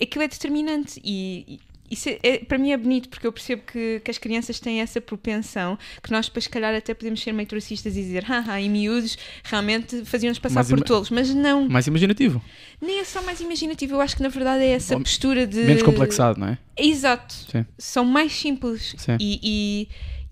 aquilo 0.00 0.24
é 0.24 0.28
determinante 0.28 1.00
e. 1.04 1.58
isso 1.90 2.08
é, 2.08 2.18
é- 2.22 2.38
para 2.38 2.56
mim 2.58 2.72
é 2.72 2.76
bonito 2.76 3.08
porque 3.08 3.26
eu 3.26 3.32
percebo 3.32 3.62
que, 3.70 4.00
que 4.04 4.10
as 4.10 4.18
crianças 4.18 4.58
têm 4.58 4.80
essa 4.80 5.00
propensão 5.00 5.78
que 6.02 6.10
nós 6.10 6.26
depois 6.26 6.44
se 6.44 6.50
calhar 6.50 6.74
até 6.74 6.94
podemos 6.94 7.20
ser 7.22 7.32
meio 7.32 7.48
trocistas 7.48 7.96
e 7.96 8.02
dizer 8.02 8.24
haha, 8.24 8.60
e 8.60 8.68
miúdos 8.68 9.16
realmente 9.44 10.04
faziam-nos 10.04 10.38
passar 10.38 10.60
Mas 10.60 10.68
por 10.70 10.80
tolos, 10.82 11.10
mas 11.10 11.32
não, 11.34 11.68
Mais 11.68 11.86
imaginativo. 11.86 12.42
nem 12.80 13.00
é 13.00 13.04
só 13.04 13.22
mais 13.22 13.40
imaginativo, 13.40 13.94
eu 13.94 14.00
acho 14.00 14.16
que 14.16 14.22
na 14.22 14.28
verdade 14.30 14.64
é 14.64 14.70
essa 14.70 14.94
Ou 14.94 15.00
postura 15.02 15.46
de 15.46 15.58
Menos 15.60 15.82
complexado, 15.82 16.40
não 16.40 16.48
é? 16.48 16.58
Exato. 16.76 17.34
Sim. 17.34 17.64
São 17.78 18.04
mais 18.04 18.32
simples 18.32 18.94
Sim. 18.98 19.16
e, 19.20 19.38
e, 19.42 19.88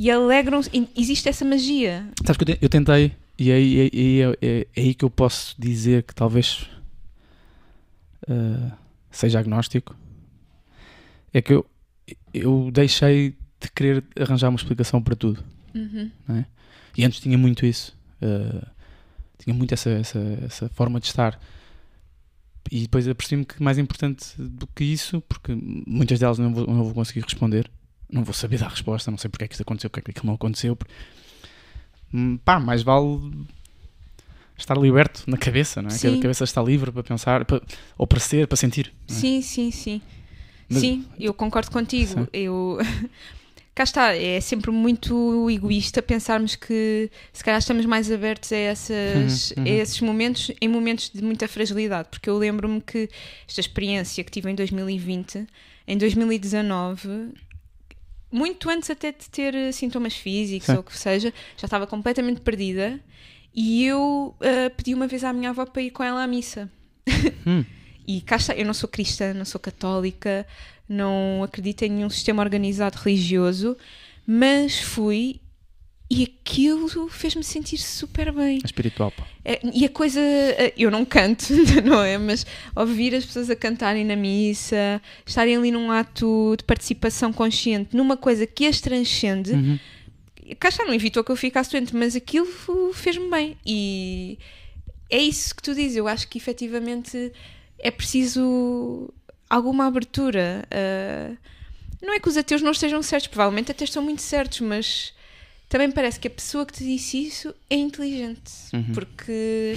e 0.07 0.11
alegram-se. 0.11 0.71
Existe 0.97 1.29
essa 1.29 1.45
magia. 1.45 2.09
Sabes 2.25 2.37
que 2.38 2.51
eu, 2.51 2.57
te- 2.57 2.59
eu 2.62 2.69
tentei, 2.69 3.12
e 3.38 3.51
é, 3.51 3.55
aí- 3.55 3.79
é, 3.79 3.83
aí- 3.93 4.21
é- 4.23 4.38
é- 4.43 4.67
é 4.75 4.81
aí 4.81 4.95
que 4.95 5.05
eu 5.05 5.11
posso 5.11 5.55
dizer 5.59 6.03
que 6.03 6.15
talvez 6.15 6.67
ah, 8.29 8.73
seja 9.11 9.38
agnóstico. 9.38 9.95
É 11.33 11.40
que 11.42 11.53
eu, 11.53 11.66
eu 12.35 12.71
deixei 12.73 13.37
de 13.61 13.71
querer 13.75 14.05
arranjar 14.18 14.49
uma 14.49 14.57
explicação 14.57 15.03
para 15.03 15.14
tudo. 15.16 15.42
Uhum. 15.75 16.11
é? 16.31 16.45
E 16.97 17.05
antes 17.05 17.21
tinha 17.21 17.38
muito 17.38 17.64
isso. 17.64 17.97
ah, 18.21 18.66
tinha 19.38 19.55
muito 19.55 19.73
essa, 19.73 19.90
essa, 19.90 20.18
essa 20.45 20.68
forma 20.68 21.01
de 21.01 21.07
estar. 21.07 21.40
E 22.71 22.83
depois 22.83 23.09
apercebi-me 23.09 23.45
que 23.45 23.61
mais 23.62 23.77
importante 23.79 24.27
do 24.38 24.66
que 24.68 24.85
isso, 24.85 25.21
porque 25.23 25.53
muitas 25.87 26.18
delas 26.21 26.38
não 26.38 26.55
vou, 26.55 26.66
não 26.66 26.85
vou 26.85 26.95
conseguir 26.95 27.21
responder, 27.23 27.68
não 28.11 28.23
vou 28.23 28.33
saber 28.33 28.59
dar 28.59 28.68
resposta, 28.68 29.11
não 29.11 29.18
sei 29.18 29.29
porque 29.29 29.45
é 29.45 29.49
que 29.49 29.55
isto 29.55 29.62
aconteceu, 29.62 29.90
porque 29.90 30.01
é 30.01 30.03
que 30.05 30.11
aquilo 30.12 30.27
não 30.29 30.35
aconteceu. 30.35 30.77
porque- 30.77 30.92
Hum, 32.14 32.37
Pá, 32.45 32.61
mais 32.61 32.83
vale 32.83 33.47
estar 34.57 34.77
liberto 34.79 35.25
na 35.27 35.37
cabeça, 35.37 35.81
não 35.83 35.88
é? 35.88 35.92
Que 35.95 35.99
Sim. 35.99 36.18
a 36.18 36.23
cabeça 36.23 36.45
está 36.45 36.62
livre 36.62 36.92
para 36.92 37.03
pensar, 37.03 37.45
para, 37.45 37.61
ou 37.99 38.07
para 38.07 38.21
ser, 38.21 38.47
para 38.47 38.57
sentir. 38.57 38.92
é? 39.09 39.12
Sim, 39.12 39.42
sim, 39.42 39.71
sim. 39.71 40.01
Mas- 40.73 40.81
Sim, 40.81 41.05
eu 41.21 41.33
concordo 41.35 41.71
contigo. 41.71 42.23
Sim. 42.23 42.27
Eu. 42.33 42.79
Cá 43.75 43.85
está, 43.85 44.15
é 44.15 44.39
sempre 44.39 44.71
muito 44.71 45.49
egoísta 45.49 46.03
pensarmos 46.03 46.55
que 46.55 47.11
se 47.33 47.43
calhar 47.43 47.59
estamos 47.59 47.87
mais 47.87 48.13
abertos 48.13 48.53
a, 48.53 48.57
essas, 48.57 49.53
Uhum, 49.53 49.65
uhum. 49.65 49.71
a 49.73 49.75
esses 49.77 50.01
momentos 50.03 50.51
em 50.61 50.69
momentos 50.69 51.09
de 51.09 51.23
muita 51.25 51.49
fragilidade, 51.49 52.09
porque 52.11 52.29
eu 52.29 52.37
lembro-me 52.37 52.83
que 52.83 53.09
esta 53.49 53.61
experiência 53.63 54.23
que 54.25 54.31
tive 54.31 54.51
em 54.51 54.55
2020, 54.55 55.47
em 55.89 55.97
2019, 55.97 57.33
muito 58.31 58.69
antes 58.69 58.91
até 58.91 59.11
de 59.11 59.29
ter 59.31 59.55
sintomas 59.73 60.15
físicos 60.15 60.67
Sim. 60.67 60.75
ou 60.75 60.81
o 60.81 60.83
que 60.83 60.99
seja, 60.99 61.33
já 61.57 61.65
estava 61.65 61.87
completamente 61.87 62.43
perdida 62.43 63.01
e 63.55 63.87
eu 63.87 64.35
eh, 64.41 64.69
pedi 64.69 64.93
uma 64.95 65.07
vez 65.07 65.25
à 65.25 65.33
minha 65.33 65.49
avó 65.49 65.65
para 65.65 65.81
ir 65.81 65.91
com 65.93 66.03
ela 66.03 66.23
à 66.23 66.27
missa. 66.27 66.71
Hum. 67.47 67.65
E 68.07 68.21
cá 68.21 68.37
está, 68.37 68.55
eu 68.55 68.65
não 68.67 68.75
sou 68.75 68.88
cristã, 68.88 69.33
não 69.35 69.45
sou 69.45 69.61
católica, 69.61 70.47
não 70.88 71.43
acredito 71.43 71.83
em 71.83 71.91
nenhum 71.91 72.11
sistema 72.11 72.43
organizado 72.43 72.99
religioso, 72.99 73.77
mas 74.27 74.81
fui 74.81 75.41
e 76.11 76.25
aquilo 76.25 77.09
fez-me 77.09 77.43
sentir 77.43 77.79
super 77.79 78.31
bem. 78.33 78.59
É 78.62 78.67
espiritual, 78.67 79.11
pá. 79.11 79.27
É, 79.45 79.59
E 79.73 79.87
a 79.87 79.88
coisa, 79.88 80.21
eu 80.77 80.91
não 80.91 81.07
canto, 81.07 81.45
não 81.85 82.03
é? 82.03 82.19
Mas 82.19 82.45
ouvir 82.77 83.15
as 83.15 83.25
pessoas 83.25 83.49
a 83.49 83.57
cantarem 83.57 84.05
na 84.05 84.15
missa, 84.15 85.01
estarem 85.25 85.57
ali 85.57 85.71
num 85.71 85.91
ato 85.91 86.55
de 86.59 86.65
participação 86.65 87.33
consciente, 87.33 87.97
numa 87.97 88.17
coisa 88.17 88.47
que 88.47 88.67
as 88.67 88.79
transcende, 88.81 89.53
Uhum. 89.53 89.79
cá 90.59 90.69
está, 90.69 90.85
não 90.85 90.93
evitou 90.93 91.25
que 91.25 91.33
eu 91.33 91.37
ficasse 91.37 91.71
doente, 91.71 91.97
mas 91.97 92.15
aquilo 92.15 92.47
fez-me 92.93 93.31
bem. 93.31 93.57
E 93.65 94.38
é 95.09 95.19
isso 95.19 95.55
que 95.55 95.62
tu 95.62 95.75
dizes. 95.75 95.97
Eu 95.97 96.07
acho 96.07 96.29
que 96.29 96.37
efetivamente 96.37 97.33
é 97.83 97.90
preciso 97.90 99.12
alguma 99.51 99.87
abertura. 99.87 100.64
Ah, 100.71 101.37
não 102.01 102.14
é 102.14 102.18
que 102.21 102.29
os 102.29 102.37
ateus 102.37 102.62
não 102.62 102.71
estejam 102.73 103.03
certos, 103.03 103.29
provavelmente 103.29 103.71
até 103.71 103.85
estão 103.85 104.03
muito 104.03 104.23
certos, 104.23 104.61
mas 104.61 105.12
também 105.68 105.90
parece 105.90 106.18
que 106.18 106.27
a 106.29 106.31
pessoa 106.31 106.64
que 106.66 106.73
te 106.73 106.85
disse 106.85 107.23
isso 107.27 107.55
é 107.68 107.77
inteligente. 107.77 108.51
Uhum. 108.73 108.92
Porque 108.92 109.75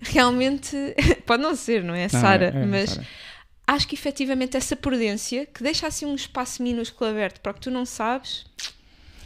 realmente 0.00 0.76
pode 1.26 1.42
não 1.42 1.54
ser, 1.56 1.82
não 1.82 1.94
é, 1.94 2.02
Não, 2.02 2.08
Sara? 2.08 2.52
é- 2.54 2.62
é, 2.62 2.66
mas 2.66 2.90
Sara. 2.90 3.06
acho 3.66 3.88
que 3.88 3.94
efetivamente 3.94 4.56
essa 4.56 4.76
prudência 4.76 5.46
que 5.46 5.62
deixa 5.62 5.86
assim 5.86 6.06
um 6.06 6.14
espaço 6.14 6.62
minúsculo 6.62 7.10
aberto 7.10 7.40
para 7.40 7.50
o 7.52 7.54
que 7.54 7.60
tu 7.62 7.70
não 7.70 7.84
sabes 7.86 8.46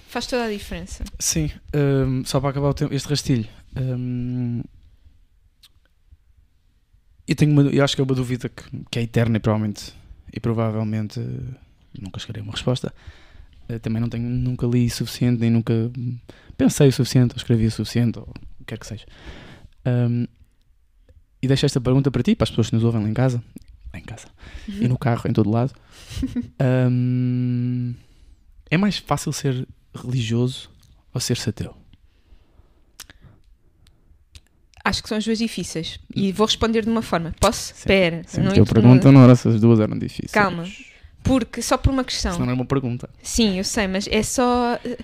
faz 0.09 0.27
toda 0.27 0.45
a 0.45 0.51
diferença. 0.51 1.05
Sim, 1.19 1.51
hum, 1.75 2.23
só 2.25 2.41
para 2.41 2.51
acabar 2.51 2.69
o 2.71 2.75
tempo, 2.75 2.95
este 2.95 3.09
rastilho. 3.09 3.47
hum, 3.77 4.63
eu 7.29 7.37
tenho 7.37 7.53
uma, 7.53 7.63
eu 7.63 7.85
acho 7.85 7.95
que 7.95 8.01
é 8.01 8.05
uma 8.05 8.15
dúvida 8.15 8.49
que, 8.49 8.65
que 8.91 8.99
é 8.99 9.03
eterna 9.03 9.37
e 9.37 9.41
provavelmente 9.41 9.93
e 10.33 10.41
provavelmente 10.41 11.21
eh, 11.21 11.55
nunca 12.01 12.21
chegarei 12.21 12.41
a 12.41 12.45
uma 12.45 12.53
resposta. 12.53 12.93
Eh, 13.69 13.79
também 13.79 14.01
não 14.01 14.09
tenho, 14.09 14.29
nunca 14.29 14.67
li 14.67 14.87
o 14.87 14.91
suficiente, 14.91 15.41
nem 15.41 15.51
nunca 15.51 15.73
pensei 16.57 16.89
o 16.89 16.93
suficiente, 16.93 17.33
ou 17.33 17.37
escrevi 17.37 17.67
o 17.67 17.71
suficiente, 17.71 18.19
ou 18.19 18.25
o 18.25 18.33
que 18.59 18.65
quer 18.67 18.79
que 18.79 18.87
seja. 18.87 19.07
Hum, 19.87 20.27
e 21.41 21.47
deixo 21.47 21.67
esta 21.67 21.81
pergunta 21.81 22.11
para 22.11 22.23
ti, 22.23 22.35
para 22.35 22.45
as 22.45 22.51
pessoas 22.51 22.69
que 22.69 22.75
nos 22.75 22.85
ouvem 22.85 23.03
lá 23.03 23.09
em 23.09 23.15
casa, 23.15 23.43
lá 23.93 23.99
em 23.99 24.03
casa, 24.03 24.27
e 24.67 24.89
no 24.89 24.99
carro, 24.99 25.29
em 25.29 25.33
todo 25.33 25.51
lado. 25.51 25.73
Hum, 26.91 27.95
é 28.71 28.77
mais 28.77 28.99
fácil 28.99 29.33
ser 29.33 29.67
religioso 29.95 30.71
ou 31.15 31.21
ser 31.21 31.39
ateu? 31.49 31.77
Acho 34.89 35.03
que 35.03 35.09
são 35.09 35.19
as 35.19 35.25
duas 35.25 35.39
difíceis. 35.39 35.99
E 36.15 36.33
vou 36.33 36.47
responder 36.47 36.83
de 36.85 36.91
uma 36.91 37.03
forma. 37.03 37.35
Posso? 37.41 37.73
Espera. 37.75 38.23
Sempre 38.27 38.47
não 38.49 38.53
que 38.55 38.61
eu 38.61 38.65
pergunto, 38.67 39.13
não 39.13 39.23
era 39.23 39.35
se 39.37 39.49
as 39.49 39.61
duas 39.61 39.81
eram 39.81 39.99
difíceis. 39.99 40.33
Calma. 40.33 40.65
Porque, 41.23 41.61
só 41.61 41.77
por 41.77 41.91
uma 41.93 42.05
questão. 42.05 42.33
Senão 42.33 42.47
não 42.47 42.53
era 42.53 42.61
uma 42.63 42.65
pergunta. 42.65 43.09
Sim, 43.23 43.59
eu 43.59 43.65
sei, 43.65 43.87
mas 43.87 44.09
é 44.11 44.23
só. 44.23 44.79
eh, 44.85 44.99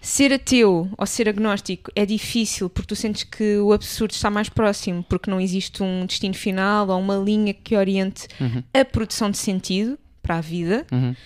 Ser 0.00 0.32
ateu 0.32 0.88
ou 0.96 1.06
ser 1.06 1.28
agnóstico 1.28 1.90
é 1.94 2.06
difícil 2.06 2.70
porque 2.70 2.86
tu 2.86 2.94
sentes 2.94 3.24
que 3.24 3.56
o 3.58 3.72
absurdo 3.72 4.12
está 4.12 4.30
mais 4.30 4.48
próximo, 4.48 5.04
porque 5.08 5.28
não 5.28 5.40
existe 5.40 5.82
um 5.82 6.06
destino 6.06 6.34
final 6.34 6.86
ou 6.88 7.00
uma 7.00 7.16
linha 7.16 7.52
que 7.52 7.74
oriente 7.76 8.28
Uhum, 8.40 8.62
a 8.72 8.84
produção 8.84 9.28
de 9.28 9.38
sentido 9.38 9.98
para 10.22 10.36
a 10.36 10.40
vida, 10.40 10.86
uhum, 10.92 11.16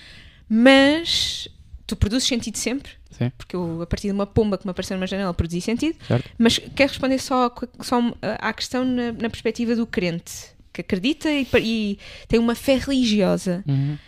mas 0.48 1.48
tu 1.92 1.96
produzes 1.96 2.26
sentido 2.26 2.56
sempre, 2.56 2.92
Sim. 3.10 3.30
porque 3.36 3.54
eu, 3.54 3.82
a 3.82 3.86
partir 3.86 4.08
de 4.08 4.14
uma 4.14 4.26
pomba 4.26 4.56
que 4.56 4.66
me 4.66 4.70
apareceu 4.70 4.96
numa 4.96 5.06
janela, 5.06 5.34
produzi 5.34 5.60
sentido. 5.60 5.96
Certo. 6.06 6.28
Mas 6.38 6.58
quero 6.58 6.88
responder 6.88 7.18
só, 7.18 7.54
só 7.80 8.00
à 8.38 8.52
questão 8.52 8.84
na, 8.84 9.12
na 9.12 9.28
perspectiva 9.28 9.76
do 9.76 9.86
crente, 9.86 10.32
que 10.72 10.80
acredita 10.80 11.30
e, 11.30 11.46
e 11.60 11.98
tem 12.28 12.40
uma 12.40 12.54
fé 12.54 12.76
religiosa. 12.76 13.62
uhum. 13.68 13.98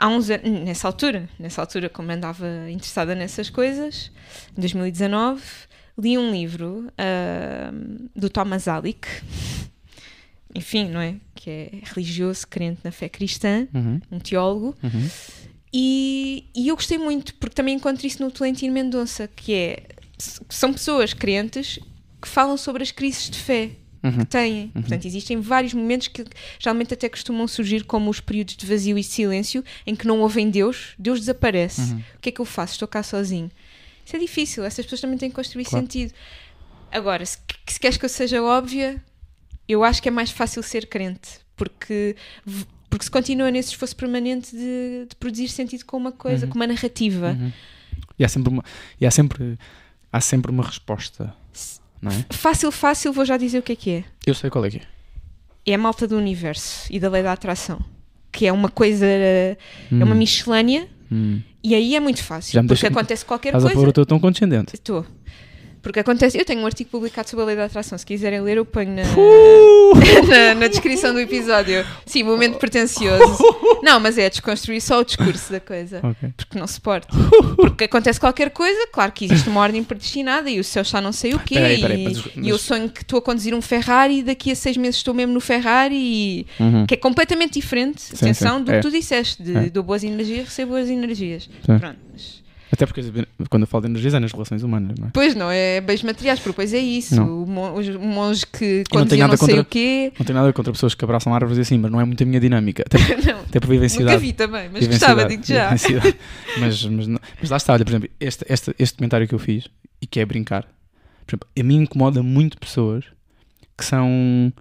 Há 0.00 0.06
uns 0.06 0.30
anos, 0.30 0.44
nessa 0.64 0.86
altura, 0.86 1.28
nessa 1.40 1.60
altura, 1.60 1.88
como 1.88 2.12
andava 2.12 2.46
interessada 2.70 3.16
nessas 3.16 3.50
coisas, 3.50 4.12
em 4.56 4.60
2019, 4.60 5.42
li 5.98 6.16
um 6.16 6.30
livro 6.30 6.86
ah, 6.96 7.72
do 8.14 8.30
Thomas 8.30 8.68
Alick, 8.68 9.08
enfim, 10.54 10.88
não 10.88 11.00
é? 11.00 11.16
Que 11.34 11.50
é 11.50 11.70
religioso, 11.82 12.46
crente 12.46 12.80
na 12.84 12.92
fé 12.92 13.08
cristã, 13.08 13.66
Uhum, 13.74 14.00
um 14.12 14.18
teólogo, 14.20 14.76
uhum. 14.84 15.08
E, 15.72 16.46
e 16.54 16.68
eu 16.68 16.76
gostei 16.76 16.98
muito, 16.98 17.34
porque 17.36 17.54
também 17.54 17.74
encontro 17.74 18.06
isso 18.06 18.22
no 18.22 18.30
Tolentino 18.30 18.72
Mendonça, 18.72 19.28
que 19.28 19.52
é, 19.54 19.82
são 20.48 20.72
pessoas 20.72 21.12
crentes 21.12 21.78
que 22.20 22.28
falam 22.28 22.56
sobre 22.56 22.82
as 22.82 22.90
crises 22.90 23.30
de 23.30 23.38
fé 23.38 23.70
Uhum. 24.00 24.18
que 24.18 24.26
têm. 24.26 24.68
Portanto, 24.68 25.06
existem 25.06 25.40
vários 25.40 25.74
momentos 25.74 26.06
que 26.06 26.24
geralmente 26.56 26.94
até 26.94 27.08
costumam 27.08 27.48
surgir 27.48 27.82
como 27.82 28.08
os 28.08 28.20
períodos 28.20 28.56
de 28.56 28.64
vazio 28.64 28.96
e 28.96 29.02
silêncio, 29.02 29.64
em 29.84 29.96
que 29.96 30.06
não 30.06 30.20
ouvem 30.20 30.48
Deus, 30.48 30.94
Deus 30.96 31.18
desaparece. 31.18 31.80
Uhum. 31.80 32.02
O 32.14 32.20
que 32.20 32.28
é 32.28 32.32
que 32.32 32.40
eu 32.40 32.44
faço? 32.44 32.74
Estou 32.74 32.86
cá 32.86 33.02
sozinho. 33.02 33.50
Isso 34.06 34.14
é 34.14 34.18
difícil, 34.20 34.64
essas 34.64 34.86
pessoas 34.86 35.00
também 35.00 35.18
têm 35.18 35.28
que 35.28 35.34
construir 35.34 35.64
Claro. 35.64 35.84
sentido. 35.84 36.14
Agora, 36.92 37.26
se, 37.26 37.38
se 37.66 37.80
queres 37.80 37.96
que 37.96 38.04
eu 38.04 38.08
seja 38.08 38.40
óbvia, 38.40 39.02
eu 39.68 39.82
acho 39.82 40.00
que 40.00 40.08
é 40.08 40.12
mais 40.12 40.30
fácil 40.30 40.62
ser 40.62 40.86
crente, 40.86 41.30
porque, 41.56 42.14
porque 42.90 43.04
se 43.04 43.10
continua 43.10 43.50
nesse 43.50 43.70
esforço 43.70 43.94
permanente 43.96 44.50
de, 44.56 45.06
de 45.08 45.16
produzir 45.16 45.48
sentido 45.48 45.84
com 45.84 45.96
uma 45.96 46.12
coisa, 46.12 46.46
Uhum. 46.46 46.52
com 46.52 46.58
uma 46.58 46.66
narrativa. 46.66 47.36
Uhum. 47.38 47.52
E 48.18 48.24
há 48.24 48.28
sempre 48.28 48.52
uma, 48.52 48.64
e 49.00 49.06
há 49.06 49.10
sempre, 49.10 49.58
há 50.12 50.20
sempre 50.20 50.50
uma 50.50 50.64
resposta, 50.64 51.34
não 52.00 52.10
é? 52.12 52.24
Fácil, 52.30 52.70
fácil, 52.72 53.12
vou 53.12 53.24
já 53.24 53.36
dizer 53.36 53.58
o 53.58 53.62
que 53.62 53.72
é 53.72 53.76
que 53.76 53.90
é. 53.90 54.04
Eu 54.26 54.34
sei 54.34 54.50
qual 54.50 54.64
é 54.64 54.70
que 54.70 54.78
é. 54.78 54.82
É 55.66 55.74
a 55.74 55.78
malta 55.78 56.06
do 56.08 56.16
universo 56.16 56.86
e 56.90 56.98
da 56.98 57.08
lei 57.10 57.22
da 57.22 57.32
atração, 57.32 57.78
que 58.32 58.46
é 58.46 58.52
uma 58.52 58.68
coisa, 58.70 59.04
é 59.06 59.56
uma 59.90 60.06
Hum, 60.06 60.14
miscelânea, 60.14 60.88
hum. 61.12 61.40
e 61.62 61.74
aí 61.74 61.94
é 61.94 62.00
muito 62.00 62.22
fácil, 62.24 62.52
Já 62.54 62.62
me 62.62 62.68
porque 62.68 62.80
deixa- 62.82 62.92
acontece 62.94 63.24
qualquer 63.24 63.48
Estás 63.50 63.64
a 63.64 63.68
coisa. 63.68 63.80
pôr 63.80 63.88
o 63.88 63.92
teu 63.92 64.06
tom 64.06 64.18
condescendente. 64.18 64.74
Estou. 64.74 65.04
Porque 65.88 66.00
acontece, 66.00 66.36
eu 66.38 66.44
tenho 66.44 66.60
um 66.60 66.66
artigo 66.66 66.90
publicado 66.90 67.30
sobre 67.30 67.44
a 67.44 67.46
lei 67.46 67.56
da 67.56 67.64
atração, 67.64 67.96
se 67.96 68.04
quiserem 68.04 68.42
ler 68.42 68.58
eu 68.58 68.66
ponho 68.66 68.90
na, 68.94 69.02
na, 70.28 70.54
na 70.54 70.68
descrição 70.68 71.14
do 71.14 71.18
episódio. 71.20 71.82
Sim, 72.04 72.24
momento 72.24 72.58
pretencioso. 72.58 73.38
Não, 73.82 73.98
mas 73.98 74.18
é 74.18 74.28
desconstruir 74.28 74.82
só 74.82 75.00
o 75.00 75.04
discurso 75.04 75.50
da 75.50 75.60
coisa. 75.60 76.00
Ok. 76.02 76.28
Porque 76.36 76.58
não 76.58 76.66
se 76.66 76.78
pode. 76.78 77.06
Porque 77.56 77.84
acontece 77.84 78.20
qualquer 78.20 78.50
coisa, 78.50 78.86
claro 78.92 79.12
que 79.12 79.24
existe 79.24 79.48
uma 79.48 79.60
ordem 79.62 79.82
predestinada 79.82 80.50
e 80.50 80.60
o 80.60 80.64
céu 80.64 80.82
está 80.82 81.00
não 81.00 81.10
sei 81.12 81.32
o 81.32 81.38
quê. 81.38 81.54
Peraí, 81.54 81.80
peraí, 81.80 82.00
e, 82.02 82.04
mas- 82.04 82.24
e 82.36 82.48
eu 82.50 82.58
sonho 82.58 82.90
que 82.90 83.00
estou 83.00 83.18
a 83.18 83.22
conduzir 83.22 83.54
um 83.54 83.62
Ferrari 83.62 84.18
e 84.18 84.22
daqui 84.22 84.50
a 84.52 84.54
seis 84.54 84.76
meses 84.76 84.96
estou 84.96 85.14
mesmo 85.14 85.32
no 85.32 85.40
Ferrari 85.40 85.96
e 85.96 86.46
Uhum. 86.60 86.84
que 86.86 86.92
é 86.92 86.96
completamente 86.98 87.54
diferente, 87.54 88.02
Sim, 88.02 88.14
atenção, 88.14 88.58
sim, 88.58 88.64
do 88.64 88.72
é. 88.72 88.76
que 88.76 88.82
tu 88.82 88.90
disseste, 88.90 89.42
de 89.42 89.56
É. 89.56 89.70
dou 89.70 89.82
boas 89.82 90.04
energias, 90.04 90.48
recebo 90.48 90.72
boas 90.72 90.90
energias. 90.90 91.48
Sim. 91.64 91.78
Pronto, 91.78 91.96
mas- 92.12 92.46
Até 92.70 92.84
porque 92.84 93.00
quando 93.48 93.62
eu 93.62 93.66
falo 93.66 93.82
de 93.84 93.90
energias 93.90 94.12
é 94.14 94.18
nas 94.20 94.30
relações 94.32 94.62
humanas, 94.62 94.94
não 94.98 95.08
é? 95.08 95.10
Pois 95.12 95.34
não, 95.34 95.50
é 95.50 95.80
bens 95.80 96.02
materiais, 96.02 96.38
porque 96.38 96.50
depois 96.50 96.74
é 96.74 96.78
isso. 96.78 97.16
Não. 97.16 97.42
Os- 97.74 97.88
o 97.88 97.98
monge 98.00 98.46
que 98.46 98.84
não 98.94 99.06
tenho 99.06 99.20
não, 99.22 99.28
nada 99.28 99.36
sei 99.38 99.46
contra- 99.48 99.62
o 99.62 99.64
quê. 99.64 100.12
Não 100.18 100.26
tenho 100.26 100.38
nada 100.38 100.52
contra 100.52 100.72
pessoas 100.72 100.94
que 100.94 101.02
abraçam 101.04 101.34
árvores 101.34 101.56
e 101.58 101.62
assim, 101.62 101.78
mas 101.78 101.90
não 101.90 102.00
é 102.00 102.04
muito 102.04 102.22
a 102.22 102.26
minha 102.26 102.38
dinâmica. 102.40 102.84
Até, 102.86 102.98
Não, 103.32 103.40
até 103.40 103.58
por 103.60 103.68
vivenciedade. 103.68 104.16
nunca 104.16 104.18
vi 104.26 104.32
também, 104.32 104.68
mas 104.72 104.86
gostava, 104.86 105.24
digo 105.24 105.42
já. 105.44 105.70
mas, 106.60 106.84
mas, 106.84 107.06
não- 107.06 107.20
mas 107.40 107.50
lá 107.50 107.56
está, 107.56 107.72
olha, 107.72 107.84
por 107.84 107.90
exemplo, 107.90 108.08
este, 108.20 108.44
este, 108.48 108.74
este 108.78 108.96
comentário 108.98 109.26
que 109.26 109.34
eu 109.34 109.38
fiz, 109.38 109.68
e 110.02 110.06
que 110.06 110.20
é 110.20 110.26
brincar, 110.26 110.62
por 111.26 111.32
exemplo, 111.32 111.48
a 111.58 111.62
mim 111.62 111.82
incomoda 111.82 112.22
muito 112.22 112.58
pessoas 112.58 113.04
que 113.76 113.84
são 113.84 114.52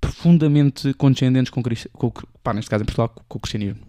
profundamente 0.00 0.92
condescendentes 0.94 1.50
com, 1.50 1.62
com, 1.92 2.12
pá, 2.42 2.52
neste 2.52 2.70
caso 2.70 2.82
em 2.82 2.86
Portugal, 2.86 3.08
com, 3.08 3.22
com 3.28 3.38
o 3.38 3.40
cristianismo. 3.40 3.80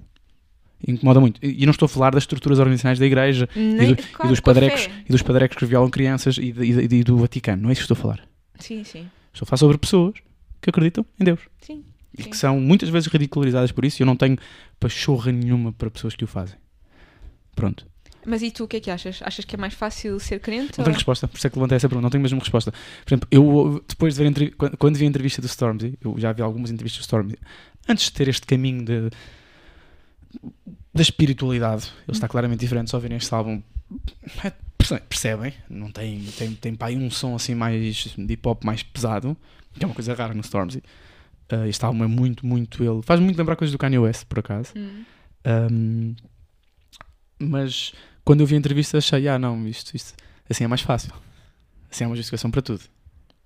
Incomoda 0.88 1.20
muito. 1.20 1.40
E 1.44 1.66
não 1.66 1.72
estou 1.72 1.86
a 1.86 1.90
falar 1.90 2.12
das 2.12 2.24
estruturas 2.24 2.60
organizacionais 2.60 3.00
da 3.00 3.06
igreja 3.06 3.48
Nem- 3.56 3.92
e, 3.92 3.96
do- 3.96 4.04
claro, 4.04 4.26
e 4.26 4.30
dos 4.30 4.40
padrecos, 4.40 4.90
e 5.08 5.12
dos 5.12 5.22
padrecos 5.22 5.58
que 5.58 5.66
violam 5.66 5.90
crianças 5.90 6.38
e, 6.38 6.52
de- 6.52 6.64
e 6.64 6.88
de- 6.88 6.96
e 6.98 7.04
do 7.04 7.18
Vaticano. 7.18 7.62
Não 7.64 7.70
é 7.70 7.74
isso 7.74 7.82
que 7.86 7.92
estou 7.92 7.98
a 7.98 8.02
falar. 8.16 8.28
Sim, 8.60 8.84
sim. 8.84 9.08
Estou 9.34 9.46
a 9.46 9.48
falar 9.48 9.58
sobre 9.58 9.78
pessoas 9.78 10.14
que 10.62 10.70
acreditam 10.70 11.06
em 11.20 11.24
Deus. 11.26 11.40
Sim. 11.62 11.84
E 12.18 12.24
Sim. 12.24 12.30
que 12.30 12.38
são 12.38 12.60
muitas 12.60 12.90
vezes 12.90 13.08
ridicularizadas 13.10 13.72
por 13.72 13.84
isso 13.84 14.02
e 14.02 14.04
eu 14.04 14.06
não 14.06 14.16
tenho 14.16 14.38
pachorra 14.80 15.32
nenhuma 15.32 15.74
para 15.74 15.90
pessoas 15.90 16.16
que 16.16 16.24
o 16.24 16.28
fazem. 16.28 16.56
Pronto. 17.56 17.86
Mas 18.26 18.42
e 18.42 18.50
tu 18.50 18.64
o 18.64 18.68
que 18.68 18.78
é 18.78 18.80
que 18.80 18.90
achas? 18.90 19.20
Achas 19.24 19.46
que 19.46 19.56
é 19.56 19.58
mais 19.58 19.74
fácil 19.74 20.20
ser 20.20 20.40
crente? 20.40 20.78
Não 20.78 20.80
ou- 20.80 20.86
tenho 20.86 20.96
resposta, 20.96 21.28
por 21.28 21.38
isso 21.38 21.46
é 21.46 21.50
que 21.50 21.56
levantei 21.58 21.76
essa 21.76 21.88
pergunta, 21.88 22.04
não 22.06 22.10
tenho 22.10 22.22
mesmo 22.24 22.40
resposta. 22.40 22.72
Por 22.72 23.10
exemplo, 23.14 23.28
eu 23.30 23.84
depois 23.88 24.16
de 24.16 24.24
ver 24.30 24.52
quando, 24.56 24.78
quando 24.78 24.96
vi 24.98 25.06
a 25.06 25.08
entrevista 25.08 25.42
do 25.42 25.46
Stormzy, 25.48 25.98
eu 26.04 26.16
já 26.18 26.32
vi 26.34 26.42
algumas 26.42 26.72
entrevistas 26.72 27.02
do 27.02 27.04
Stormzy, 27.04 27.36
antes 27.88 28.06
de 28.06 28.14
ter 28.14 28.28
este 28.28 28.48
caminho 28.48 28.84
de, 28.84 29.10
da 30.94 31.02
espiritualidade, 31.02 31.92
ele 32.08 32.16
está 32.16 32.28
claramente 32.28 32.60
diferente, 32.60 32.90
só 32.90 33.00
verem 33.00 33.18
este 33.18 33.34
álbum 33.34 33.62
é, 34.44 34.52
perce- 34.78 35.00
percebem, 35.02 35.54
não 35.70 35.92
tem, 35.92 36.24
tem, 36.38 36.54
tem 36.54 36.76
pá, 36.76 36.88
aí 36.88 36.96
um 36.96 37.12
som 37.12 37.36
assim 37.36 37.54
mais 37.54 37.96
de 38.18 38.34
hip 38.34 38.48
hop 38.48 38.64
mais 38.64 38.82
pesado, 38.84 39.36
que 39.74 39.84
é 39.84 39.88
uma 39.88 39.94
coisa 39.94 40.14
rara 40.14 40.34
no 40.34 40.42
Stormzy. 40.42 40.82
Uh, 41.52 41.68
este 41.68 41.84
álbum 41.86 42.04
é 42.04 42.08
muito, 42.08 42.46
muito 42.46 42.84
ele. 42.84 43.02
Faz 43.04 43.20
muito 43.20 43.38
lembrar 43.38 43.56
coisas 43.56 43.72
do 43.72 43.78
Kanye 43.78 44.00
West, 44.00 44.26
por 44.26 44.40
acaso. 44.40 44.74
Hum. 44.76 45.04
Um, 45.46 46.16
mas 47.38 47.94
quando 48.24 48.40
eu 48.40 48.48
vi 48.48 48.56
a 48.56 48.58
entrevista 48.58 48.98
achei, 48.98 49.28
ah 49.28 49.38
não, 49.38 49.68
isto, 49.68 49.96
isto 49.96 50.14
assim 50.50 50.64
é 50.64 50.68
mais 50.68 50.82
fácil. 50.82 51.14
Assim 51.92 52.04
é 52.04 52.08
uma 52.08 52.16
justificação 52.16 52.50
para 52.50 52.62
tudo. 52.62 52.82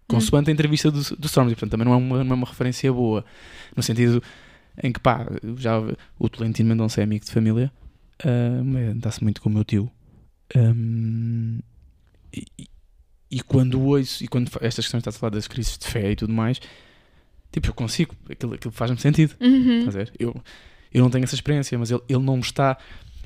Consoante 0.08 0.50
a 0.50 0.54
entrevista 0.54 0.90
do, 0.90 1.02
do 1.18 1.26
Stormzy, 1.28 1.56
portanto 1.56 1.72
também 1.72 1.86
não 1.86 1.94
é, 1.94 1.98
uma, 1.98 2.24
não 2.24 2.32
é 2.32 2.36
uma 2.36 2.48
referência 2.48 2.92
boa. 2.92 3.26
No 3.76 3.84
sentido 3.84 4.24
em 4.82 4.92
que 4.92 5.00
pá, 5.00 5.26
já 5.58 5.80
o 6.18 6.30
Tolentino 6.30 6.70
Mendonça 6.70 7.02
é 7.02 7.04
amigo 7.04 7.26
de 7.26 7.32
família, 7.32 7.72
um, 8.26 8.98
dá-se 8.98 9.24
muito 9.24 9.42
com 9.42 9.50
o 9.50 9.54
meu 9.54 9.64
tio. 9.64 9.92
Um, 10.56 11.60
e, 12.34 12.46
e 13.32 13.42
quando 13.42 13.82
ouço, 13.82 14.24
e 14.24 14.28
quando 14.28 14.50
estas 14.62 14.86
questões 14.86 15.02
está 15.02 15.10
a 15.10 15.14
falar 15.14 15.32
das 15.32 15.48
crises 15.48 15.78
de 15.78 15.86
fé 15.86 16.12
e 16.12 16.16
tudo 16.16 16.34
mais, 16.34 16.60
tipo, 17.52 17.68
eu 17.68 17.74
consigo, 17.74 18.16
aquilo, 18.30 18.54
aquilo 18.54 18.74
faz-me 18.74 19.00
sentido. 19.00 19.36
Uhum. 19.40 19.88
Eu, 20.18 20.42
eu 20.92 21.04
não 21.04 21.10
tenho 21.10 21.24
essa 21.24 21.36
experiência, 21.36 21.78
mas 21.78 21.92
ele, 21.92 22.02
ele 22.10 22.24
não 22.24 22.38
me 22.38 22.44
está. 22.44 22.78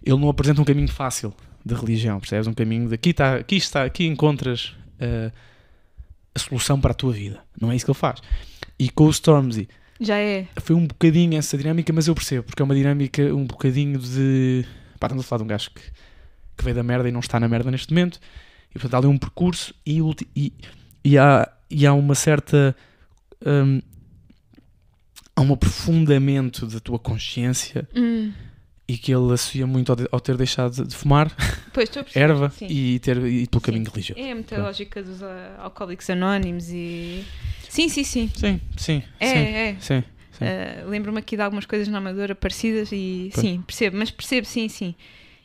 Ele 0.03 0.17
não 0.17 0.29
apresenta 0.29 0.61
um 0.61 0.65
caminho 0.65 0.89
fácil 0.89 1.33
de 1.65 1.73
religião, 1.73 2.19
percebes? 2.19 2.47
Um 2.47 2.53
caminho 2.53 2.89
de 2.89 2.95
aqui 2.95 3.11
está, 3.11 3.35
aqui 3.35 3.55
está, 3.55 3.83
aqui 3.85 4.05
encontras 4.05 4.75
uh, 4.99 5.31
a 6.35 6.39
solução 6.39 6.79
para 6.79 6.91
a 6.91 6.93
tua 6.93 7.13
vida. 7.13 7.41
Não 7.59 7.71
é 7.71 7.75
isso 7.75 7.85
que 7.85 7.91
ele 7.91 7.97
faz. 7.97 8.21
E 8.77 8.89
com 8.89 9.05
o 9.05 9.09
Stormzy 9.09 9.69
Já 10.03 10.17
é. 10.17 10.47
foi 10.57 10.75
um 10.75 10.85
bocadinho 10.85 11.37
essa 11.37 11.57
dinâmica, 11.57 11.91
mas 11.93 12.07
eu 12.07 12.15
percebo, 12.15 12.43
porque 12.43 12.61
é 12.61 12.65
uma 12.65 12.75
dinâmica 12.75 13.21
um 13.33 13.45
bocadinho 13.45 13.97
de. 13.99 14.65
Pá, 14.99 15.07
estamos 15.07 15.25
a 15.25 15.27
falar 15.27 15.39
de 15.39 15.43
um 15.43 15.47
gajo 15.47 15.69
que, 15.71 15.81
que 16.57 16.63
veio 16.63 16.75
da 16.75 16.83
merda 16.83 17.07
e 17.07 17.11
não 17.11 17.19
está 17.19 17.39
na 17.39 17.47
merda 17.47 17.71
neste 17.71 17.93
momento, 17.93 18.19
e 18.69 18.73
portanto 18.73 18.93
há 18.95 18.97
ali 18.97 19.07
um 19.07 19.17
percurso 19.17 19.73
e, 19.85 19.99
e, 20.35 20.53
e, 21.03 21.17
há, 21.17 21.49
e 21.69 21.85
há 21.85 21.93
uma 21.93 22.15
certa. 22.15 22.75
hum, 23.45 23.81
há 25.35 25.41
um 25.41 25.53
aprofundamento 25.53 26.67
da 26.67 26.79
tua 26.79 26.99
consciência 26.99 27.87
Hum. 27.95 28.31
E 28.87 28.97
que 28.97 29.13
ele 29.13 29.31
associa 29.33 29.65
muito 29.65 29.91
ao, 29.91 29.95
de- 29.95 30.07
ao 30.11 30.19
ter 30.19 30.35
deixado 30.37 30.85
de- 30.85 30.95
fumar 30.95 31.31
Pois 31.73 31.89
erva 32.13 32.49
Sim. 32.49 32.67
e 32.69 32.99
ter 32.99 33.17
ido 33.17 33.49
pelo 33.49 33.61
Sim. 33.61 33.65
caminho 33.65 33.89
religioso. 33.91 34.21
É 34.21 34.31
a 34.31 34.35
muita 34.35 34.55
Pronto. 34.55 34.67
lógica 34.67 35.01
dos 35.01 35.23
ah, 35.23 35.55
alcoólicos 35.59 36.09
anónimos 36.09 36.69
e. 36.69 37.23
Sim, 37.69 37.89
sim, 37.89 38.03
sim. 38.03 38.29
Sim, 38.35 38.61
sim, 38.77 39.03
É, 39.19 39.25
sim, 39.27 39.35
é. 39.37 39.75
sim, 39.79 40.03
sim. 40.33 40.45
Ah, 40.45 40.85
Lembro-me 40.87 41.17
aqui 41.19 41.35
de 41.35 41.41
algumas 41.41 41.65
coisas 41.65 41.87
na 41.87 41.97
Amadora 41.97 42.35
parecidas 42.35 42.89
e 42.91 43.29
sim, 43.33 43.61
percebo, 43.65 43.97
mas 43.97 44.11
percebo, 44.11 44.45
sim, 44.45 44.67
sim. 44.69 44.93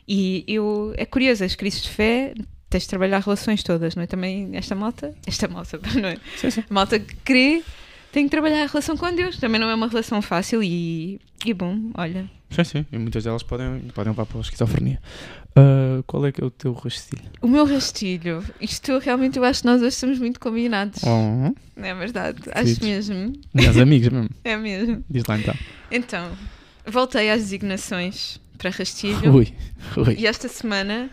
E 0.07 0.43
eu, 0.47 0.93
é 0.97 1.05
curioso, 1.05 1.43
as 1.43 1.55
crises 1.55 1.81
de 1.83 1.89
fé, 1.89 2.33
tens 2.69 2.83
de 2.83 2.89
trabalhar 2.89 3.19
relações 3.21 3.63
todas, 3.63 3.95
não 3.95 4.03
é? 4.03 4.07
Também 4.07 4.49
esta 4.53 4.75
malta, 4.75 5.13
esta 5.25 5.47
malta, 5.47 5.79
não 5.99 6.09
é? 6.09 6.17
Sim, 6.37 6.49
sim. 6.51 6.63
Malta 6.69 6.99
que 6.99 7.15
crê 7.17 7.63
tem 8.11 8.25
que 8.25 8.29
trabalhar 8.31 8.63
a 8.63 8.67
relação 8.67 8.97
com 8.97 9.13
Deus, 9.15 9.37
também 9.37 9.59
não 9.59 9.69
é 9.69 9.75
uma 9.75 9.87
relação 9.87 10.21
fácil 10.21 10.63
e, 10.63 11.19
e 11.45 11.53
bom, 11.53 11.77
olha. 11.95 12.29
Sim, 12.49 12.63
sim. 12.63 12.85
E 12.91 12.97
muitas 12.97 13.23
delas 13.23 13.43
podem, 13.43 13.79
podem 13.93 14.11
levar 14.11 14.25
para 14.25 14.39
a 14.39 14.41
esquizofrenia. 14.41 14.99
Ah, 15.55 16.01
qual 16.07 16.25
é 16.25 16.31
que 16.31 16.41
é 16.41 16.45
o 16.45 16.49
teu 16.49 16.73
rastilho? 16.73 17.21
O 17.41 17.47
meu 17.47 17.65
rastilho, 17.65 18.43
isto 18.59 18.97
realmente 18.97 19.37
eu 19.37 19.43
acho 19.43 19.61
que 19.61 19.67
nós 19.67 19.79
hoje 19.81 19.89
estamos 19.89 20.17
muito 20.19 20.39
combinados. 20.39 21.01
Oh, 21.03 21.53
Não 21.75 21.85
é 21.87 21.93
verdade? 21.93 22.39
Acho 22.51 22.83
mesmo. 22.83 23.33
minhas 23.53 23.77
amigas 23.77 24.11
mesmo. 24.11 24.29
É 24.43 24.57
mesmo. 24.57 25.03
Diz 25.09 25.23
lá 25.25 25.37
então. 25.37 25.53
Então, 25.91 26.31
voltei 26.87 27.29
às 27.29 27.41
designações 27.41 28.39
para 28.57 28.71
rastilho. 28.71 29.31
Ui, 29.33 29.53
ui. 29.97 30.15
E 30.17 30.25
esta 30.25 30.47
semana, 30.47 31.09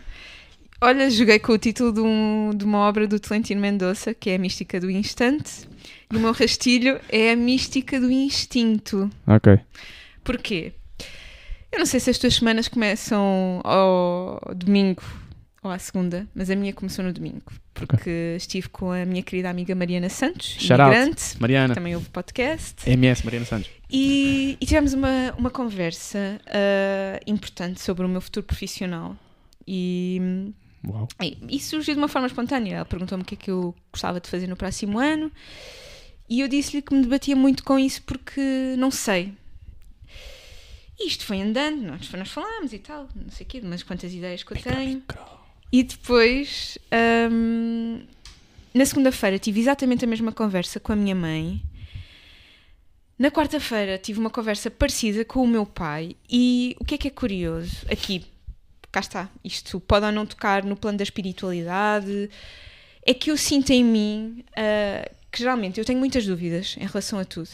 olha, 0.81 1.09
joguei 1.11 1.37
com 1.39 1.53
o 1.53 1.57
título 1.59 1.93
de, 1.93 1.99
um- 1.99 2.51
de 2.55 2.65
uma 2.65 2.79
obra 2.79 3.07
do 3.07 3.19
Tolentino 3.19 3.61
Mendonça, 3.61 4.13
que 4.13 4.31
é 4.31 4.35
A 4.35 4.39
Mística 4.39 4.79
do 4.79 4.89
Instante. 4.89 5.67
E 6.11 6.15
o 6.15 6.19
meu 6.19 6.31
rastilho 6.31 6.99
é 7.09 7.31
a 7.31 7.35
Mística 7.35 7.99
do 7.99 8.09
Instinto. 8.09 9.09
Ok. 9.25 9.59
Porquê? 10.23 10.73
Eu 11.71 11.79
não 11.79 11.85
sei 11.85 11.99
se 11.99 12.09
as 12.09 12.17
tuas 12.17 12.35
semanas 12.35 12.67
começam 12.67 13.59
ao 13.63 14.41
domingo 14.55 15.03
ou 15.61 15.69
à 15.69 15.77
segunda, 15.77 16.25
mas 16.33 16.49
a 16.49 16.55
minha 16.55 16.71
começou 16.73 17.03
no 17.03 17.11
domingo. 17.11 17.51
Porque 17.73 18.35
estive 18.37 18.69
com 18.69 18.91
a 18.91 19.05
minha 19.05 19.21
querida 19.21 19.49
amiga 19.49 19.75
Mariana 19.75 20.09
Santos, 20.09 20.55
Shout 20.59 20.81
out. 20.81 20.95
imigrante, 20.95 21.23
Mariana. 21.39 21.75
também 21.75 21.93
houve 21.93 22.09
podcast. 22.09 22.89
MS, 22.89 23.23
Mariana 23.25 23.45
Santos. 23.45 23.69
E, 23.89 24.57
e 24.59 24.65
tivemos 24.65 24.93
uma, 24.93 25.33
uma 25.37 25.49
conversa 25.49 26.39
ah, 26.47 27.19
importante 27.27 27.81
sobre 27.81 28.05
o 28.05 28.09
meu 28.09 28.21
futuro 28.21 28.45
profissional. 28.45 29.15
E, 29.67 30.51
Uau. 30.87 31.07
e, 31.21 31.37
e 31.49 31.59
surgiu 31.59 31.93
de 31.93 31.99
uma 31.99 32.07
forma 32.07 32.27
espontânea. 32.27 32.77
Ela 32.77 32.85
perguntou-me 32.85 33.23
o 33.23 33.25
que 33.25 33.35
é 33.35 33.37
que 33.37 33.51
eu 33.51 33.75
gostava 33.91 34.19
de 34.21 34.29
fazer 34.29 34.47
no 34.47 34.55
próximo 34.55 34.97
ano. 34.97 35.31
E 36.29 36.41
eu 36.41 36.47
disse-lhe 36.47 36.81
que 36.81 36.93
me 36.93 37.01
debatia 37.01 37.35
muito 37.35 37.63
com 37.63 37.79
isso 37.79 38.01
porque 38.03 38.75
não 38.77 38.91
sei. 38.91 39.33
E 40.99 41.07
isto 41.07 41.25
foi 41.25 41.41
andando, 41.41 41.81
nós, 41.81 42.11
nós 42.11 42.29
falámos 42.29 42.73
e 42.73 42.79
tal, 42.79 43.07
não 43.15 43.29
sei 43.29 43.45
o 43.45 43.49
quê, 43.49 43.61
mas 43.63 43.83
quantas 43.83 44.13
ideias 44.13 44.43
que 44.43 44.53
eu 44.53 44.61
tenho. 44.61 45.03
E 45.71 45.83
depois, 45.83 46.77
hum, 47.31 48.01
na 48.73 48.85
segunda-feira, 48.85 49.37
tive 49.37 49.59
exatamente 49.59 50.05
a 50.05 50.07
mesma 50.07 50.31
conversa 50.31 50.79
com 50.79 50.91
a 50.91 50.95
minha 50.95 51.13
mãe. 51.13 51.61
Na 53.17 53.29
quarta-feira, 53.29 53.97
tive 53.97 54.19
uma 54.19 54.29
conversa 54.29 54.71
parecida 54.71 55.23
com 55.23 55.43
o 55.43 55.47
meu 55.47 55.65
pai. 55.65 56.15
E 56.29 56.75
o 56.79 56.85
que 56.85 56.95
é 56.95 56.97
que 56.97 57.07
é 57.07 57.11
curioso? 57.11 57.85
Aqui, 57.91 58.25
cá 58.91 58.99
está, 58.99 59.29
isto 59.43 59.79
pode 59.79 60.05
ou 60.05 60.11
não 60.11 60.25
tocar 60.25 60.63
no 60.63 60.75
plano 60.75 60.97
da 60.97 61.03
espiritualidade, 61.03 62.29
é 63.05 63.13
que 63.13 63.29
eu 63.29 63.37
sinto 63.37 63.71
em 63.71 63.83
mim 63.83 64.43
uh, 64.51 65.16
que 65.37 65.43
geralmente 65.43 65.79
eu 65.79 65.85
tenho 65.85 65.99
muitas 65.99 66.25
dúvidas 66.25 66.75
em 66.79 66.85
relação 66.87 67.19
a 67.19 67.23
tudo. 67.25 67.49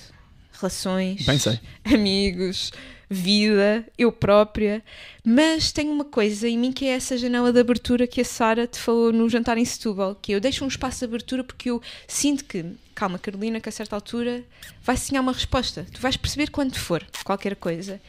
Relações, 0.53 1.25
Bem 1.25 1.38
sei. 1.38 1.59
amigos, 1.84 2.71
vida, 3.09 3.86
eu 3.97 4.11
própria, 4.11 4.81
mas 5.25 5.71
tenho 5.73 5.91
uma 5.91 6.05
coisa 6.05 6.47
em 6.47 6.57
mim 6.57 6.71
que 6.71 6.86
é 6.86 6.89
essa 6.95 7.17
janela 7.17 7.51
de 7.51 7.59
abertura 7.59 8.07
que 8.07 8.21
a 8.21 8.25
Sara 8.25 8.65
te 8.65 8.79
falou 8.79 9.11
no 9.11 9.27
jantar 9.27 9.57
em 9.57 9.65
Setúbal, 9.65 10.15
que 10.15 10.31
eu 10.31 10.39
deixo 10.39 10.63
um 10.63 10.67
espaço 10.67 10.99
de 10.99 11.05
abertura 11.05 11.43
porque 11.43 11.69
eu 11.71 11.81
sinto 12.07 12.45
que, 12.45 12.63
calma 12.95 13.19
Carolina, 13.19 13.59
que 13.59 13.67
a 13.67 13.71
certa 13.71 13.95
altura 13.95 14.43
vai 14.81 14.95
se 14.95 15.17
uma 15.19 15.34
resposta, 15.34 15.86
tu 15.91 15.99
vais 15.99 16.15
perceber 16.15 16.49
quando 16.51 16.75
for 16.77 17.05
qualquer 17.25 17.55
coisa. 17.57 17.99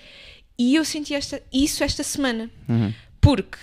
E 0.57 0.77
eu 0.77 0.85
senti 0.85 1.15
esta, 1.15 1.43
isso 1.53 1.83
esta 1.83 2.05
semana, 2.05 2.49
Uhum. 2.69 2.93
porque 3.21 3.59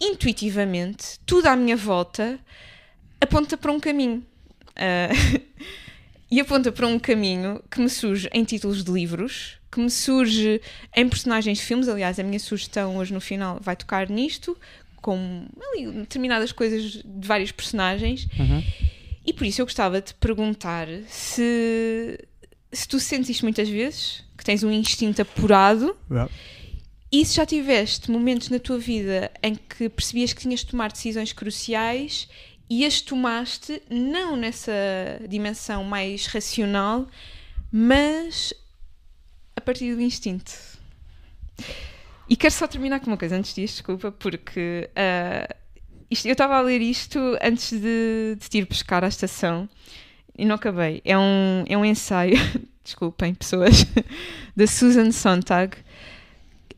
intuitivamente 0.00 1.18
tudo 1.26 1.46
à 1.46 1.56
minha 1.56 1.76
volta 1.76 2.38
aponta 3.20 3.56
para 3.56 3.72
um 3.72 3.80
caminho. 3.80 4.24
Ah, 4.76 5.10
e 6.30 6.40
aponta 6.40 6.72
para 6.72 6.86
um 6.86 6.98
caminho 6.98 7.62
que 7.70 7.80
me 7.80 7.88
surge 7.88 8.28
em 8.32 8.44
títulos 8.44 8.82
de 8.82 8.90
livros, 8.90 9.58
que 9.70 9.80
me 9.80 9.90
surge 9.90 10.60
em 10.94 11.08
personagens 11.08 11.58
de 11.58 11.64
filmes. 11.64 11.88
Aliás, 11.88 12.18
a 12.18 12.22
minha 12.22 12.38
sugestão 12.38 12.96
hoje 12.96 13.12
no 13.12 13.20
final 13.20 13.58
vai 13.60 13.76
tocar 13.76 14.08
nisto, 14.08 14.56
com 14.96 15.46
ali, 15.72 15.90
determinadas 15.90 16.52
coisas 16.52 17.02
de 17.04 17.28
vários 17.28 17.52
personagens. 17.52 18.26
Uhum. 18.38 18.62
E 19.26 19.32
por 19.32 19.46
isso 19.46 19.60
eu 19.60 19.66
gostava 19.66 20.00
de 20.00 20.14
perguntar 20.14 20.88
se, 21.08 22.18
se 22.72 22.88
tu 22.88 22.98
sentes 22.98 23.30
isto 23.30 23.44
muitas 23.44 23.68
vezes, 23.68 24.24
que 24.36 24.44
tens 24.44 24.62
um 24.62 24.70
instinto 24.70 25.22
apurado, 25.22 25.96
e 27.10 27.24
se 27.24 27.36
já 27.36 27.44
tiveste 27.44 28.10
momentos 28.10 28.48
na 28.48 28.58
tua 28.58 28.78
vida 28.78 29.30
em 29.42 29.54
que 29.54 29.88
percebias 29.88 30.32
que 30.32 30.40
tinhas 30.40 30.60
de 30.60 30.66
tomar 30.66 30.90
decisões 30.90 31.32
cruciais 31.32 32.26
e 32.68 32.84
as 32.86 33.00
tomaste 33.00 33.82
não 33.90 34.36
nessa 34.36 34.72
dimensão 35.28 35.84
mais 35.84 36.26
racional, 36.26 37.06
mas 37.70 38.52
a 39.56 39.60
partir 39.60 39.94
do 39.94 40.00
instinto. 40.00 40.52
E 42.28 42.36
quero 42.36 42.54
só 42.54 42.66
terminar 42.66 43.00
com 43.00 43.06
uma 43.08 43.16
coisa 43.16 43.36
antes 43.36 43.54
disto, 43.54 43.74
desculpa, 43.76 44.10
porque 44.12 44.88
ah, 44.96 45.54
isto- 46.10 46.26
eu 46.26 46.32
estava 46.32 46.56
a 46.56 46.60
ler 46.62 46.80
isto 46.80 47.18
antes 47.42 47.72
de, 47.78 48.36
de 48.50 48.58
ir 48.58 48.66
pescar 48.66 49.04
à 49.04 49.08
estação 49.08 49.68
e 50.36 50.44
não 50.44 50.54
acabei. 50.54 51.02
É 51.04 51.16
um, 51.18 51.64
é 51.68 51.76
um 51.76 51.84
ensaio, 51.84 52.36
desculpem, 52.82 53.34
pessoas, 53.34 53.84
da 54.56 54.66
Susan 54.66 55.10
Sontag, 55.12 55.76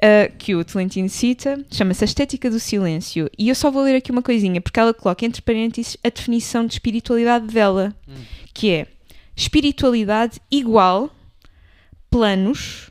uh, 0.04 0.36
que 0.36 0.54
o 0.54 0.64
Tolentino 0.64 1.08
cita, 1.08 1.64
chama-se 1.70 2.04
A 2.04 2.06
Estética 2.06 2.50
do 2.50 2.60
Silêncio. 2.60 3.30
E 3.38 3.48
eu 3.48 3.54
só 3.54 3.70
vou 3.70 3.82
ler 3.82 3.96
aqui 3.96 4.10
uma 4.10 4.22
coisinha, 4.22 4.60
porque 4.60 4.78
ela 4.78 4.92
coloca 4.92 5.24
entre 5.24 5.40
parênteses 5.40 5.96
a 6.04 6.10
definição 6.10 6.66
de 6.66 6.74
espiritualidade 6.74 7.46
dela, 7.46 7.94
que 8.52 8.70
é 8.70 8.86
espiritualidade 9.34 10.40
igual 10.50 11.10
planos, 12.10 12.90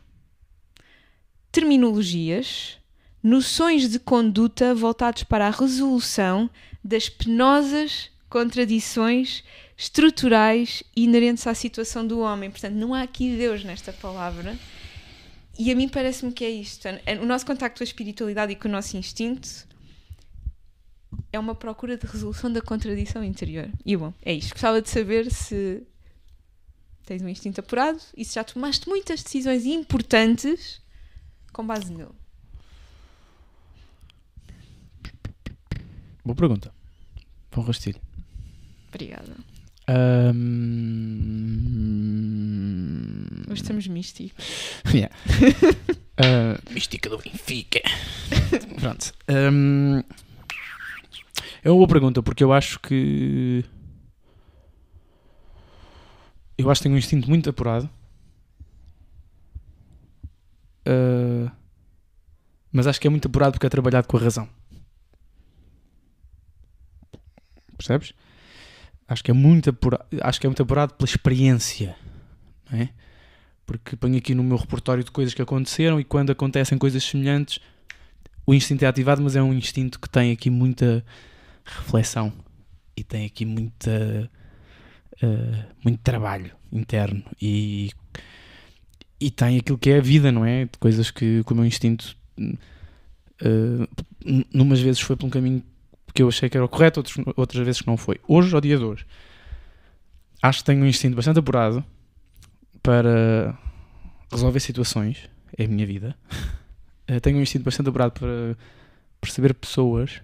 terminologias, 1.52 2.78
noções 3.22 3.90
de 3.90 4.00
conduta 4.00 4.76
voltados 4.76 5.24
para 5.24 5.48
a 5.48 5.52
resolução 5.52 6.50
das 6.84 7.08
penosas 7.08 8.10
contradições 8.30 9.44
estruturais 9.78 10.84
inerentes 10.96 11.48
à 11.48 11.54
situação 11.54 12.06
do 12.06 12.20
homem. 12.20 12.52
Portanto, 12.52 12.74
não 12.74 12.94
há 12.94 13.02
aqui 13.02 13.36
Deus 13.38 13.64
nesta 13.64 13.94
palavra. 13.94 14.58
E 15.58 15.72
a 15.72 15.76
mim 15.76 15.88
parece-me 15.88 16.32
que 16.32 16.44
é 16.44 16.50
isto. 16.50 16.88
O 17.22 17.26
nosso 17.26 17.46
contacto 17.46 17.78
com 17.78 17.84
a 17.84 17.86
espiritualidade 17.86 18.54
e 18.54 18.56
com 18.56 18.68
o 18.68 18.72
nosso 18.72 18.98
instinto 18.98 19.68
é 21.32 21.40
uma 21.40 21.54
procura 21.54 21.98
de 21.98 22.08
resolução 22.08 22.52
da 22.52 22.62
contradição 22.62 23.24
interior. 23.24 23.70
E 23.86 23.96
bom, 23.96 24.14
é 24.22 24.34
isto. 24.34 24.54
Gostava 24.54 24.82
de 24.82 24.90
saber 24.90 25.32
se 25.32 25.84
tens 27.06 27.22
um 27.22 27.30
instinto 27.30 27.60
apurado 27.60 28.00
e 28.16 28.26
se 28.26 28.36
já 28.36 28.44
tomaste 28.44 28.88
muitas 28.88 29.22
decisões 29.22 29.66
importantes 29.66 30.82
com 31.52 31.66
base 31.66 31.92
nele. 31.92 32.10
Boa 36.26 36.36
pergunta. 36.36 36.74
Bom 37.52 37.62
rastilho. 37.62 38.02
Obrigada. 38.88 39.36
Ahm, 39.88 41.64
Hoje 43.50 43.62
estamos 43.62 43.88
místicos. 43.88 44.46
Yeah. 44.94 45.14
Ah, 46.16 46.60
mística 46.70 47.10
do 47.10 47.18
Benfica. 47.18 47.82
Pronto. 48.80 49.12
Ahm, 49.28 50.04
é 51.64 51.70
uma 51.72 51.78
boa 51.78 51.88
pergunta 51.88 52.22
porque 52.22 52.44
eu 52.44 52.54
acho 52.54 52.80
que. 52.80 53.66
Eu 56.56 56.70
acho 56.70 56.82
que 56.82 56.84
tenho 56.84 56.94
um 56.94 57.00
instinto 57.00 57.28
muito 57.28 57.50
apurado. 57.50 57.90
Ah, 60.86 61.52
mas 62.72 62.86
acho 62.86 63.02
que 63.02 63.08
é 63.08 63.10
muito 63.10 63.28
apurado 63.28 63.54
porque 63.54 63.66
é 63.66 63.70
trabalhado 63.70 64.08
com 64.08 64.18
a 64.18 64.20
razão. 64.20 64.48
Percebes? 67.76 68.14
Acho 69.14 69.24
que 69.24 69.32
é 69.32 69.34
muito 69.34 69.70
apurado, 69.70 70.06
acho 70.22 70.40
que 70.42 70.48
é 70.48 70.50
muito 70.50 70.62
apurado 70.64 70.94
pela 70.96 71.08
experiência. 71.08 71.96
Não 72.72 72.80
é? 72.80 72.90
porque 73.66 73.96
ponho 73.96 74.18
aqui 74.18 74.36
no 74.36 74.44
meu 74.44 74.58
repertório 74.58 75.04
de 75.06 75.10
coisas 75.12 75.34
que 75.34 75.42
aconteceram 75.42 75.98
e 75.98 76.04
quando 76.04 76.32
acontecem 76.32 76.78
coisas 76.78 77.02
semelhantes 77.02 77.60
o 78.46 78.54
instinto 78.54 78.84
é 78.84 78.88
ativado, 78.88 79.22
mas 79.22 79.38
é 79.38 79.42
um 79.42 79.54
instinto 79.54 79.98
que 80.02 80.10
tem 80.10 80.32
aqui 80.34 80.50
muita 80.50 81.04
reflexão 81.64 82.34
e 82.98 83.04
tem 83.06 83.26
aqui 83.26 83.46
muita 83.46 84.30
eh, 85.22 85.66
muito 85.82 86.00
trabalho 86.02 86.52
interno 86.70 87.24
e, 87.42 87.90
e 89.18 89.32
tem 89.32 89.58
aquilo 89.60 89.78
que 89.78 89.92
é 89.92 89.98
a 90.00 90.02
vida, 90.02 90.30
não 90.30 90.44
é? 90.44 90.68
Coisas 90.78 91.10
que, 91.10 91.42
que 91.46 91.54
o 91.54 91.56
meu 91.56 91.64
instinto 91.66 92.18
n- 92.38 92.58
numas 94.54 94.82
vezes 94.82 95.00
foi 95.00 95.16
por 95.16 95.26
um 95.26 95.30
caminho 95.30 95.64
que 96.14 96.22
eu 96.22 96.28
achei 96.28 96.50
que 96.50 96.58
era 96.58 96.66
o 96.66 96.70
correto, 96.70 97.00
outros, 97.00 97.18
outras 97.36 97.66
vezes 97.66 97.82
que 97.82 97.88
não 97.88 97.98
foi. 97.98 98.20
Hoje, 98.28 98.54
ao 98.54 98.62
dia 98.62 98.78
de 98.78 98.84
hoje, 98.84 99.06
acho 100.42 100.60
que 100.60 100.66
tenho 100.66 100.84
um 100.84 100.88
instinto 100.88 101.16
bastante 101.16 101.40
apurado 101.40 101.84
para 102.82 103.58
resolver 104.32 104.60
situações, 104.60 105.30
é 105.58 105.66
a 105.66 105.68
minha 105.68 105.86
vida. 105.86 106.16
Eh, 107.06 107.20
tenho 107.20 107.38
um 107.38 107.42
instinto 107.42 107.66
bastante 107.66 107.90
apurado 107.90 108.14
para 108.14 108.56
perceber 109.20 109.54
pessoas. 109.54 110.22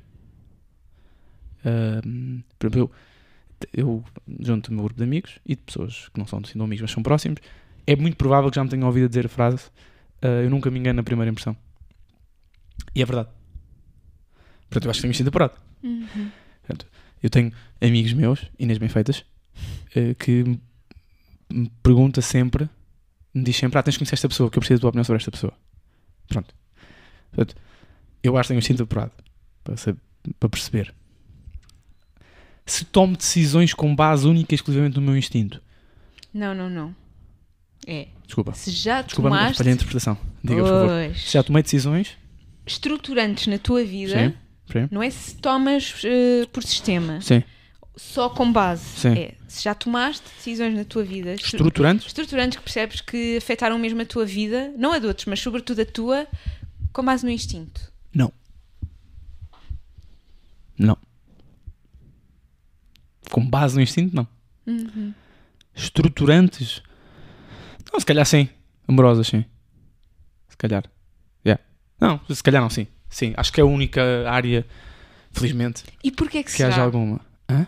Ahm, 1.66 2.40
por 2.58 2.68
exemplo, 2.68 2.92
eu, 3.74 3.86
eu 3.86 4.04
junto 4.40 4.70
o 4.70 4.74
meu 4.74 4.86
grupo 4.86 4.98
de 4.98 5.04
amigos 5.04 5.40
e 5.46 5.58
de 5.58 5.62
pessoas 5.62 6.08
que 6.08 6.18
não 6.18 6.26
são 6.26 6.40
assim, 6.42 6.58
amigos, 6.58 6.84
mas 6.84 6.92
são 6.92 7.04
próximos, 7.04 7.42
é 7.86 7.98
muito 7.98 8.16
provável 8.16 8.50
que 8.50 8.56
já 8.56 8.64
me 8.64 8.70
tenham 8.70 8.88
ouvido 8.88 9.10
dizer 9.10 9.26
a 9.26 9.30
frase 9.30 9.70
ah, 10.22 10.42
eu 10.44 10.50
nunca 10.50 10.70
me 10.70 10.80
engano 10.80 10.98
na 10.98 11.04
primeira 11.04 11.30
impressão. 11.30 11.56
E 12.96 13.02
é 13.02 13.06
verdade. 13.06 13.30
Portanto, 14.70 14.86
eu 14.86 14.91
acho 14.91 14.97
que 14.99 15.01
tenho 15.01 15.11
instinto 15.11 15.28
apurado. 15.30 15.53
Uhum. 15.84 16.30
Eu 17.22 17.30
tenho 17.30 17.51
amigos 17.82 18.13
meus, 18.13 18.39
Inês 18.57 18.78
Benfeitas, 18.78 19.26
eh, 19.93 20.13
que 20.13 20.43
me- 21.51 21.70
pergunta 21.84 22.22
sempre, 22.22 22.70
me 23.34 23.43
diz 23.43 23.57
sempre, 23.57 23.78
ah, 23.78 23.84
tens 23.84 23.93
de 23.95 23.99
conhecer 23.99 24.15
esta 24.15 24.30
pessoa, 24.30 24.47
porque 24.47 24.57
eu 24.57 24.61
preciso 24.61 24.78
da 24.80 24.82
tua 24.84 24.89
opinião 24.89 25.03
sobre 25.03 25.17
esta 25.17 25.32
pessoa. 25.32 25.51
Pronto. 26.30 26.53
Portanto, 27.32 27.55
eu 28.24 28.38
acho 28.38 28.47
que 28.47 28.47
tenho 28.49 28.59
instinto 28.59 28.84
apurado 28.84 29.11
para, 29.65 29.76
saber- 29.76 29.99
para 30.39 30.47
perceber. 30.49 30.93
Se 32.65 32.86
tomo 32.86 33.17
decisões 33.17 33.74
com 33.74 33.95
base 33.95 34.28
única 34.28 34.53
e 34.53 34.55
exclusivamente 34.55 34.95
no 34.95 35.01
meu 35.01 35.17
instinto. 35.17 35.61
Não, 36.34 36.53
não, 36.53 36.70
não. 36.70 36.95
É. 37.88 38.07
Desculpa. 38.26 38.53
Se 38.53 38.70
já 38.72 39.01
Desculpa, 39.01 39.30
mas 39.30 39.39
tomaste 39.39 39.57
falhei 39.57 39.72
a 39.72 39.76
interpretação. 39.76 40.17
Diga, 40.43 40.61
por 40.61 40.70
favor. 40.70 40.88
Pois. 40.88 41.22
Se 41.22 41.34
já 41.34 41.43
tomei 41.43 41.63
decisões, 41.63 42.17
estruturantes 42.65 43.47
na 43.47 43.57
tua 43.57 43.84
vida, 43.84 44.13
sim, 44.30 44.34
sim, 44.72 44.88
não 44.91 45.01
é 45.03 45.09
se 45.09 45.36
tomas 45.36 46.01
eh, 46.05 46.45
por 46.51 46.63
sistema, 46.63 47.20
sim. 47.22 47.43
só 47.95 48.30
com 48.30 48.51
base. 48.51 48.84
Sim. 48.99 49.13
É, 49.17 49.36
se 49.47 49.63
já 49.63 49.74
tomaste 49.76 50.24
decisões 50.38 50.76
na 50.76 50.84
tua 50.86 51.03
vida, 51.03 51.34
estru- 51.34 51.57
Estruturantes? 51.57 52.07
estruturantes 52.07 52.57
que 52.57 52.63
percebes 52.63 53.01
que 53.01 53.38
afetaram 53.38 53.78
mesmo 53.80 54.01
a 54.01 54.05
tua 54.05 54.26
vida, 54.26 54.72
não 54.78 54.91
a 54.93 54.99
de 54.99 55.07
outros, 55.07 55.26
mas 55.26 55.39
sobretudo 55.39 55.82
a 55.82 55.86
tua, 55.86 56.28
com 56.93 57.03
base 57.03 57.24
no 57.26 57.32
instinto. 57.32 57.91
Não. 58.13 58.32
Não. 60.78 60.97
Com 63.32 63.45
base 63.47 63.76
no 63.76 63.82
instinto, 63.82 64.15
não. 64.15 64.28
Uhum. 64.65 65.13
Estruturantes? 65.76 66.82
Não, 67.91 67.99
se 67.99 68.05
calhar 68.05 68.26
sim. 68.26 68.49
Amorosas, 68.88 69.28
sim. 69.28 69.45
Se 70.47 70.57
calhar. 70.57 70.84
Yeah. 71.45 71.61
Não, 71.99 72.20
se 72.30 72.41
calhar 72.43 72.61
não, 72.61 72.70
sim. 72.70 72.88
Sim, 73.10 73.34
acho 73.38 73.51
que 73.51 73.60
é 73.60 73.64
a 73.64 73.66
única 73.68 74.30
área, 74.30 74.66
felizmente, 75.34 75.84
E 76.03 76.12
porquê 76.12 76.43
que, 76.43 76.51
que 76.51 76.57
será? 76.57 76.70
haja 76.70 76.82
alguma. 76.84 77.20
Hã? 77.49 77.66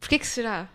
Porquê 0.00 0.18
que 0.18 0.26
será? 0.26 0.68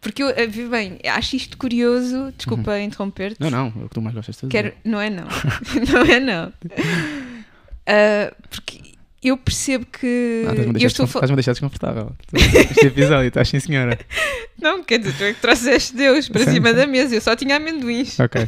Porque 0.00 0.22
eu, 0.22 0.28
eh, 0.30 0.46
vi 0.46 0.66
bem, 0.68 0.98
acho 1.04 1.34
isto 1.34 1.56
curioso, 1.58 2.32
desculpa 2.36 2.78
interromper-te. 2.78 3.40
Não, 3.40 3.50
não, 3.50 3.66
é 3.66 3.84
o 3.84 3.88
que 3.88 3.94
tu 3.94 4.00
mais 4.00 4.14
gostas 4.14 4.36
de 4.36 4.40
fazer. 4.42 4.50
Quero, 4.52 4.72
não 4.84 5.00
é 5.00 5.10
não. 5.10 5.24
não 5.92 6.02
é 6.02 6.20
não. 6.20 6.52
Ah, 7.90 8.34
porque 8.50 8.82
eu 9.22 9.34
percebo 9.38 9.86
que. 9.86 10.44
Ah, 10.46 10.50
estás-me 10.52 10.68
a 10.68 10.72
deixar 10.74 10.88
desconf- 10.88 11.16
a 11.16 11.34
deixar 11.34 11.52
desconfortável. 11.52 12.12
Este 12.34 12.86
episódio, 12.88 13.28
estás 13.28 13.48
sim, 13.48 13.58
senhora. 13.60 13.98
Não, 14.60 14.84
quer 14.84 14.98
dizer, 14.98 15.14
tu 15.16 15.24
é 15.24 15.32
que 15.32 15.40
trouxeste 15.40 15.94
Deus 15.96 16.28
para 16.28 16.44
Sim, 16.44 16.50
cima 16.52 16.68
sim. 16.68 16.74
da 16.76 16.86
mesa, 16.86 17.14
eu 17.14 17.20
só 17.22 17.34
tinha 17.34 17.56
amendoins. 17.56 18.20
Ok. 18.20 18.46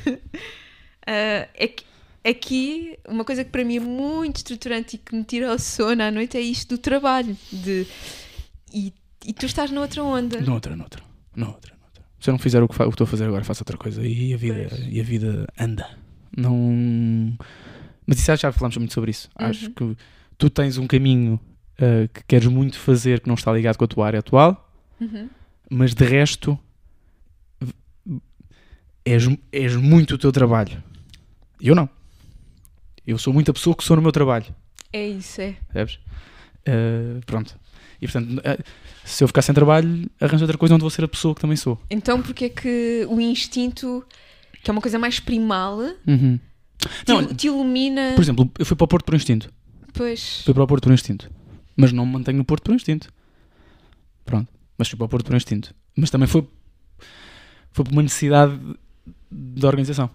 Ah, 1.07 1.49
é 1.55 1.69
que 1.69 1.85
aqui, 2.25 2.99
uma 3.09 3.25
coisa 3.25 3.45
que 3.45 3.51
para 3.51 3.65
mim 3.65 3.77
é 3.77 3.81
muito 3.81 4.37
estruturante 4.37 4.97
e 4.97 4.99
que 4.99 5.15
me 5.15 5.25
tira 5.25 5.53
o 5.55 5.59
sono 5.59 6.03
à 6.03 6.11
noite 6.11 6.37
é 6.37 6.41
isto 6.41 6.77
do 6.77 6.79
trabalho. 6.79 7.37
De, 7.53 7.87
e, 8.73 8.93
e 9.27 9.33
tu 9.33 9.47
estás 9.47 9.71
noutra 9.71 10.03
onda. 10.03 10.41
Noutra, 10.41 10.77
noutra. 10.77 11.03
Noutra, 11.35 11.75
noutra. 11.81 12.03
Se 12.19 12.29
eu 12.31 12.33
não 12.33 12.39
fizer 12.39 12.63
o 12.63 12.69
que, 12.69 12.83
estou 12.83 13.05
a 13.05 13.09
fazer 13.09 13.25
agora, 13.25 13.45
faço 13.45 13.63
outra 13.63 13.77
coisa. 13.77 14.07
E 14.07 14.35
a 14.35 14.37
vida, 14.37 14.67
Pois. 14.69 14.87
e 14.89 15.01
a 15.01 15.05
vida 15.05 15.47
anda. 15.59 15.89
Não. 16.37 17.37
Mas 18.07 18.19
isso 18.19 18.37
já 18.37 18.53
falámos 18.53 18.77
muito 18.77 18.93
sobre 18.93 19.11
isso. 19.11 19.29
Uhum. 19.41 19.47
Acho 19.47 19.71
que 19.71 19.97
tu 20.37 20.51
tens 20.51 20.79
um 20.79 20.87
caminho 20.87 21.41
ah, 21.79 22.09
que 22.13 22.23
queres 22.29 22.47
muito 22.49 22.79
fazer 22.79 23.21
que 23.21 23.29
não 23.29 23.35
está 23.35 23.53
ligado 23.53 23.77
com 23.77 23.85
a 23.85 23.89
tua 23.89 24.07
área 24.07 24.21
atual, 24.21 24.67
Uhum. 25.01 25.31
mas 25.71 25.95
de 25.95 26.05
resto 26.05 26.59
és, 29.05 29.25
és 29.51 29.77
muito 29.77 30.15
o 30.15 30.19
teu 30.19 30.31
trabalho. 30.31 30.83
Eu 31.61 31.75
não. 31.75 31.89
Eu 33.11 33.19
sou 33.19 33.33
muita 33.33 33.53
pessoa 33.53 33.75
que 33.75 33.83
sou 33.85 33.97
no 33.97 34.03
meu 34.03 34.13
trabalho. 34.13 34.47
É 34.93 35.09
isso, 35.09 35.41
é. 35.41 35.57
Percebes? 35.73 35.99
Uh, 36.69 37.21
pronto. 37.27 37.59
E 38.01 38.07
portanto, 38.07 38.39
uh, 38.39 38.65
se 39.05 39.23
eu 39.25 39.29
ficar 39.29 39.43
sem 39.43 39.55
trabalho, 39.55 40.09
arranjo 40.21 40.45
outra 40.45 40.57
coisa 40.57 40.75
onde 40.75 40.83
vou 40.83 40.91
ser 40.91 41.05
a 41.05 41.09
pessoa 41.09 41.35
que 41.35 41.41
também 41.41 41.57
sou. 41.57 41.81
Então, 41.91 42.23
porque 42.23 42.47
é 42.47 42.49
que 42.49 43.07
o 43.09 43.21
instinto, 43.21 44.05
que 44.63 44.71
é 44.71 44.73
uma 44.73 44.81
coisa 44.81 44.99
mais 44.99 45.21
primal, 45.21 45.79
Uhum. 46.07 46.39
te, 47.05 47.09
Não, 47.13 47.27
te 47.35 47.47
ilumina. 47.49 48.13
por 48.15 48.23
exemplo, 48.23 48.51
eu 48.59 48.65
fui 48.65 48.77
para 48.77 48.85
o 48.85 48.89
Porto 48.89 49.05
por 49.05 49.15
instinto. 49.15 49.53
Pois. 49.93 50.43
Fui 50.45 50.55
para 50.55 50.63
o 50.63 50.67
Porto 50.67 50.85
por 50.85 50.93
instinto. 50.93 51.31
Mas 51.77 51.93
não 51.93 52.07
me 52.07 52.13
mantenho 52.13 52.39
no 52.39 52.45
Porto 52.45 52.65
por 52.65 52.75
instinto. 52.75 53.13
Pronto. 54.25 54.49
Mas 54.79 54.89
fui 54.89 54.97
para 54.97 55.07
o 55.07 55.09
Porto 55.09 55.27
por 55.27 55.35
instinto. 55.37 55.75
Mas 55.97 56.11
também 56.11 56.29
foi, 56.29 56.47
foi 57.73 57.85
por 57.85 57.93
uma 57.93 58.03
necessidade 58.03 58.59
da 59.31 59.67
organização. 59.69 60.09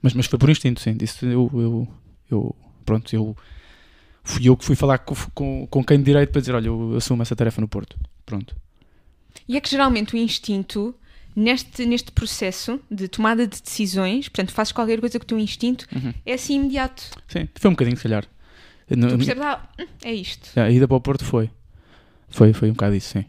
Mas, 0.00 0.14
mas 0.14 0.26
foi 0.26 0.38
por 0.38 0.48
instinto, 0.48 0.80
sim. 0.80 0.96
Isso 1.00 1.26
eu, 1.26 1.50
eu, 1.54 1.88
eu 2.30 2.54
pronto, 2.84 3.12
eu 3.14 3.36
fui 4.22 4.48
eu 4.48 4.56
que 4.56 4.64
fui 4.64 4.76
falar 4.76 4.98
com, 4.98 5.14
com, 5.34 5.66
com 5.68 5.84
quem 5.84 5.98
de 5.98 6.04
direito 6.04 6.30
para 6.30 6.40
dizer, 6.40 6.54
olha, 6.54 6.66
eu 6.66 6.96
assumo 6.96 7.22
essa 7.22 7.34
tarefa 7.36 7.60
no 7.60 7.68
Porto. 7.68 7.96
Pronto. 8.24 8.56
E 9.48 9.56
é 9.56 9.60
que 9.60 9.68
geralmente 9.70 10.14
o 10.14 10.18
instinto, 10.18 10.94
neste, 11.34 11.84
neste 11.86 12.10
processo 12.12 12.80
de 12.90 13.06
tomada 13.08 13.46
de 13.46 13.60
decisões, 13.62 14.28
portanto, 14.28 14.52
fazes 14.52 14.72
qualquer 14.72 14.98
coisa 15.00 15.18
com 15.18 15.24
o 15.24 15.26
teu 15.26 15.38
instinto, 15.38 15.86
Uhum. 15.94 16.12
é 16.24 16.32
assim 16.34 16.56
imediato. 16.56 17.02
Sim, 17.28 17.48
foi 17.54 17.68
um 17.70 17.74
bocadinho, 17.74 17.96
se 17.96 18.02
calhar. 18.04 18.24
No- 18.90 19.08
Tu 19.08 19.16
percebes, 19.16 19.42
ah, 19.44 19.68
hum, 19.78 19.86
é 20.04 20.12
isto. 20.14 20.58
A 20.58 20.70
ida 20.70 20.86
para 20.88 20.96
o 20.96 21.00
Porto 21.00 21.24
foi. 21.24 21.50
Foi, 22.28 22.52
foi 22.52 22.68
um 22.70 22.72
bocado 22.72 22.94
isso, 22.94 23.10
sim. 23.18 23.24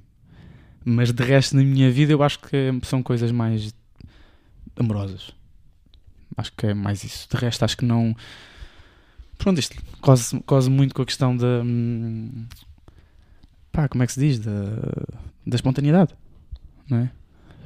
Mas 0.85 1.11
de 1.11 1.23
resto, 1.23 1.55
na 1.55 1.63
minha 1.63 1.91
vida, 1.91 2.13
eu 2.13 2.23
acho 2.23 2.39
que 2.39 2.55
são 2.83 3.03
coisas 3.03 3.31
mais 3.31 3.73
amorosas. 4.79 5.31
Acho 6.35 6.51
que 6.55 6.67
é 6.67 6.73
mais 6.73 7.03
isso. 7.03 7.27
De 7.29 7.35
resto, 7.37 7.63
acho 7.65 7.77
que 7.77 7.85
não. 7.85 8.15
Pronto, 9.37 9.59
isto 9.59 9.75
quase, 10.01 10.39
quase 10.41 10.69
muito 10.69 10.95
com 10.95 11.01
a 11.01 11.05
questão 11.05 11.35
da. 11.35 11.61
hum, 11.63 12.45
Pá, 13.71 13.87
como 13.87 14.03
é 14.03 14.07
que 14.07 14.13
se 14.13 14.19
diz? 14.19 14.39
Da, 14.39 14.51
da 15.45 15.55
espontaneidade. 15.55 16.15
Não 16.89 16.97
é? 16.97 17.11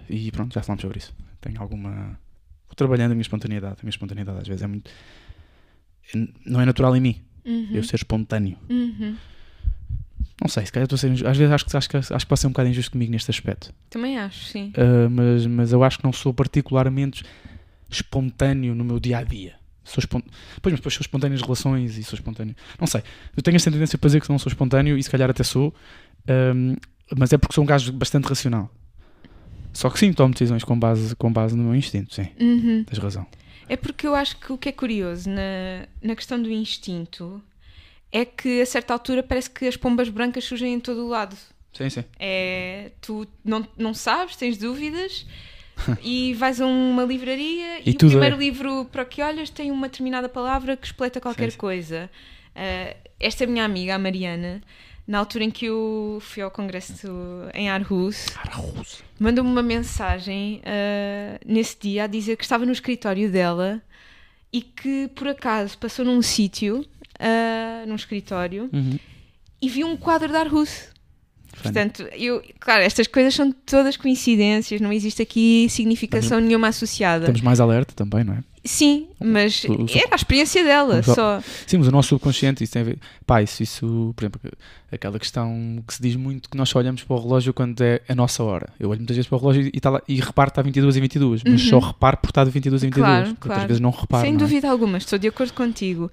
E 0.09 0.30
pronto, 0.32 0.53
já 0.53 0.61
falamos 0.61 0.82
sobre 0.82 0.99
isso. 0.99 1.13
Tenho 1.39 1.61
alguma. 1.61 2.19
Vou 2.67 2.76
trabalhando 2.76 3.11
a 3.11 3.15
minha 3.15 3.22
espontaneidade. 3.22 3.76
A 3.80 3.84
minha 3.84 3.91
espontaneidade 3.91 4.39
às 4.39 4.47
vezes 4.47 4.61
é 4.61 4.67
muito. 4.67 4.91
Não 6.45 6.59
é 6.59 6.65
natural 6.65 6.95
em 6.97 6.99
mim. 6.99 7.22
Uhum. 7.45 7.69
Eu 7.72 7.84
ser 7.84 7.95
espontâneo. 7.95 8.57
Uhum. 8.69 9.15
Não 10.41 10.47
sei, 10.49 10.65
se 10.65 10.72
calhar 10.72 10.86
estou 10.86 10.95
a 10.95 10.99
ser. 10.99 11.28
Às 11.28 11.38
vezes 11.38 11.53
acho 11.53 11.65
que, 11.65 11.78
acho, 11.78 11.89
que, 11.89 11.97
acho 11.97 12.09
que 12.09 12.26
pode 12.26 12.41
ser 12.41 12.47
um 12.47 12.51
bocado 12.51 12.67
injusto 12.67 12.91
comigo 12.91 13.11
neste 13.11 13.32
aspecto. 13.32 13.74
Também 13.89 14.17
acho, 14.17 14.45
sim. 14.45 14.74
Uh, 14.76 15.09
mas, 15.09 15.45
mas 15.45 15.72
eu 15.72 15.84
acho 15.84 15.99
que 15.99 16.03
não 16.03 16.11
sou 16.11 16.34
particularmente 16.34 17.24
espontâneo 17.89 18.76
no 18.76 18.84
meu 18.84 18.99
dia 18.99 19.19
a 19.19 19.24
dia. 19.24 19.61
Sou 19.84 19.99
espon... 19.99 20.21
Pois, 20.61 20.73
mas 20.73 20.79
depois 20.79 20.93
sou 20.93 21.01
espontâneo 21.01 21.38
nas 21.38 21.41
relações 21.41 21.97
e 21.97 22.03
sou 22.03 22.15
espontâneo. 22.15 22.55
Não 22.79 22.88
sei. 22.88 23.03
Eu 23.36 23.41
tenho 23.41 23.55
esta 23.55 23.71
tendência 23.71 23.97
para 23.97 24.07
dizer 24.07 24.21
que 24.21 24.29
não 24.29 24.39
sou 24.39 24.49
espontâneo 24.49 24.97
e 24.97 25.03
se 25.03 25.09
calhar 25.09 25.29
até 25.29 25.43
sou, 25.43 25.73
um, 26.55 26.75
mas 27.17 27.34
é 27.34 27.38
porque 27.38 27.53
sou 27.53 27.63
um 27.63 27.67
gajo 27.67 27.91
bastante 27.91 28.25
racional. 28.25 28.69
Só 29.73 29.89
que 29.89 29.99
sim, 29.99 30.13
tomo 30.13 30.34
decisões 30.34 30.63
com 30.63 30.77
base, 30.77 31.15
com 31.15 31.32
base 31.32 31.55
no 31.55 31.63
meu 31.63 31.75
instinto, 31.75 32.13
sim. 32.13 32.27
Uhum. 32.39 32.84
Tens 32.84 32.99
razão. 32.99 33.25
É 33.67 33.75
porque 33.75 34.05
eu 34.05 34.13
acho 34.13 34.38
que 34.38 34.51
o 34.51 34.57
que 34.57 34.69
é 34.69 34.71
curioso 34.71 35.29
na, 35.29 35.88
na 36.01 36.15
questão 36.15 36.41
do 36.41 36.51
instinto 36.51 37.41
é 38.11 38.25
que 38.25 38.61
a 38.61 38.65
certa 38.65 38.93
altura 38.93 39.23
parece 39.23 39.49
que 39.49 39.65
as 39.65 39.77
pombas 39.77 40.09
brancas 40.09 40.43
surgem 40.43 40.73
em 40.73 40.79
todo 40.79 41.05
o 41.05 41.07
lado. 41.07 41.38
Sim, 41.73 41.89
sim. 41.89 42.03
É, 42.19 42.91
tu 42.99 43.25
não, 43.45 43.65
não 43.77 43.93
sabes, 43.93 44.36
tens 44.36 44.57
dúvidas 44.57 45.25
e 46.03 46.34
vais 46.36 46.59
a 46.61 46.65
uma 46.65 47.03
livraria 47.03 47.79
e, 47.79 47.91
E 47.91 47.91
o 47.91 47.97
primeiro 47.97 48.36
é. 48.36 48.39
livro 48.39 48.86
para 48.91 49.05
que 49.05 49.21
olhas 49.21 49.49
tem 49.49 49.71
uma 49.71 49.88
determinada 49.88 50.27
palavra 50.29 50.75
que 50.77 50.86
expleta 50.86 51.19
qualquer 51.21 51.45
Sim, 51.45 51.51
sim. 51.51 51.57
coisa. 51.57 52.09
Ah, 52.55 52.95
esta 53.19 53.45
minha 53.45 53.63
amiga, 53.65 53.95
a 53.95 53.99
Mariana, 53.99 54.61
na 55.07 55.19
altura 55.19 55.43
em 55.45 55.51
que 55.51 55.65
eu 55.65 56.19
fui 56.21 56.41
ao 56.43 56.51
congresso 56.51 57.07
em 57.53 57.69
Aarhus, 57.69 58.25
mandou-me 59.19 59.49
uma 59.49 59.63
mensagem 59.63 60.61
ah, 60.65 61.39
nesse 61.45 61.77
dia 61.79 62.03
a 62.03 62.07
dizer 62.07 62.36
que 62.38 62.43
estava 62.43 62.65
no 62.65 62.71
escritório 62.71 63.29
dela 63.32 63.82
e 64.53 64.61
que 64.61 65.09
por 65.15 65.27
acaso 65.29 65.77
passou 65.77 66.03
num 66.05 66.21
sítio, 66.21 66.86
ah, 67.19 67.84
num 67.88 67.95
escritório, 67.95 68.69
Uhum. 68.73 68.99
e 69.61 69.69
viu 69.69 69.88
um 69.88 69.95
quadro 69.97 70.27
de 70.29 70.36
Aarhus. 70.36 70.90
Portanto, 71.62 72.08
eu, 72.14 72.41
claro, 72.60 72.82
estas 72.84 73.08
coisas 73.08 73.34
são 73.36 73.52
todas 73.52 73.97
coincidências, 73.97 74.80
não 74.82 74.91
existe 74.91 75.22
aqui 75.22 75.68
significação 75.70 76.39
nenhuma 76.39 76.70
associada. 76.70 77.26
Estamos 77.26 77.41
mais 77.41 77.60
alerta 77.60 77.93
também, 77.93 78.24
não 78.24 78.34
é? 78.36 78.43
Sim, 78.64 79.08
mas 79.20 79.64
O- 79.64 79.72
o- 79.74 79.86
era 79.89 80.10
a 80.12 80.16
experiência 80.16 80.64
dela, 80.64 80.99
o- 80.99 81.04
só. 81.04 81.41
Sim, 81.66 81.78
mas 81.80 81.88
o 81.88 81.91
nosso 81.91 82.10
subconsciente, 82.10 82.64
isso 82.64 82.72
tem 82.74 82.84
a 82.84 82.86
ver. 82.86 82.99
Pá, 83.26 83.41
isso, 83.41 83.64
isso, 83.64 84.14
por 84.16 84.24
exemplo, 84.24 84.39
aquela 84.91 85.18
questão 85.18 85.84
que 85.88 85.93
se 85.95 86.02
diz 86.02 86.16
muito 86.16 86.47
que 86.47 86.56
nós 86.56 86.70
só 86.70 86.78
olhamos 86.78 87.04
para 87.04 87.16
o 87.16 87.20
relógio 87.20 87.54
quando 87.56 87.82
é 87.82 88.02
a 88.08 88.14
nossa 88.14 88.43
hora. 88.43 88.70
Eu 88.80 88.89
olho 88.89 88.99
muitas 88.99 89.16
vezes 89.16 89.28
para 89.28 89.36
o 89.38 89.39
relógio 89.41 89.70
e, 89.74 89.80
tá 89.80 89.89
lá, 89.89 90.02
e 90.08 90.16
reparo 90.22 90.52
que 90.52 90.52
está 90.52 90.62
22 90.62 90.95
e 90.95 91.02
22, 91.02 91.41
mas 91.43 91.62
Uhum. 91.64 91.70
só 91.70 91.80
reparo 91.80 92.18
por 92.18 92.30
estar 92.30 92.43
de 92.45 92.52
22 92.52 92.84
e 92.84 92.86
22. 92.86 93.08
Claro, 93.10 93.36
claro. 93.39 93.68
vezes 93.68 93.82
não 93.82 93.89
reparo. 93.89 94.24
Sem 94.24 94.32
não 94.34 94.38
é? 94.39 94.43
dúvida 94.43 94.70
alguma, 94.70 94.97
estou 94.99 95.18
de 95.18 95.28
acordo 95.28 95.54
contigo. 95.54 96.12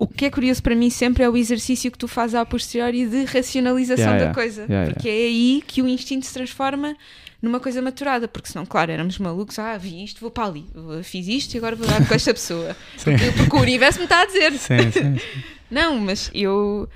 O 0.00 0.06
que 0.06 0.26
é 0.26 0.30
curioso 0.30 0.62
para 0.62 0.76
mim 0.76 0.88
sempre 0.90 1.24
é 1.24 1.28
o 1.28 1.36
exercício 1.36 1.90
que 1.90 1.98
tu 1.98 2.06
fazes 2.06 2.36
a 2.36 2.46
posteriori 2.46 3.04
de 3.06 3.24
racionalização 3.24 4.04
Yeah, 4.04 4.18
da 4.18 4.24
yeah. 4.26 4.34
coisa. 4.34 4.66
Yeah, 4.68 4.92
porque 4.94 5.08
é 5.08 5.12
aí 5.12 5.62
que 5.66 5.82
o 5.82 5.88
instinto 5.88 6.24
se 6.24 6.32
transforma 6.32 6.96
numa 7.42 7.58
coisa 7.58 7.82
maturada. 7.82 8.28
Porque 8.28 8.48
senão, 8.48 8.64
claro, 8.64 8.92
éramos 8.92 9.18
malucos, 9.18 9.58
ah, 9.58 9.76
vi 9.76 10.04
isto, 10.04 10.20
vou 10.20 10.30
para 10.30 10.44
ali, 10.46 10.64
fiz 11.02 11.26
isto 11.26 11.54
e 11.54 11.58
agora 11.58 11.74
vou 11.74 11.84
dar 11.86 12.06
com 12.06 12.14
esta 12.14 12.32
pessoa. 12.32 12.76
Eu- 13.04 13.32
Porque 13.32 13.56
o 13.56 13.60
universo 13.60 13.98
me 13.98 14.04
está 14.04 14.20
a 14.22 14.26
dizer. 14.26 14.52
Sim, 14.52 14.78
sim, 14.92 15.16
sim. 15.18 15.20
Não, 15.68 15.98
mas 15.98 16.30
eu 16.32 16.88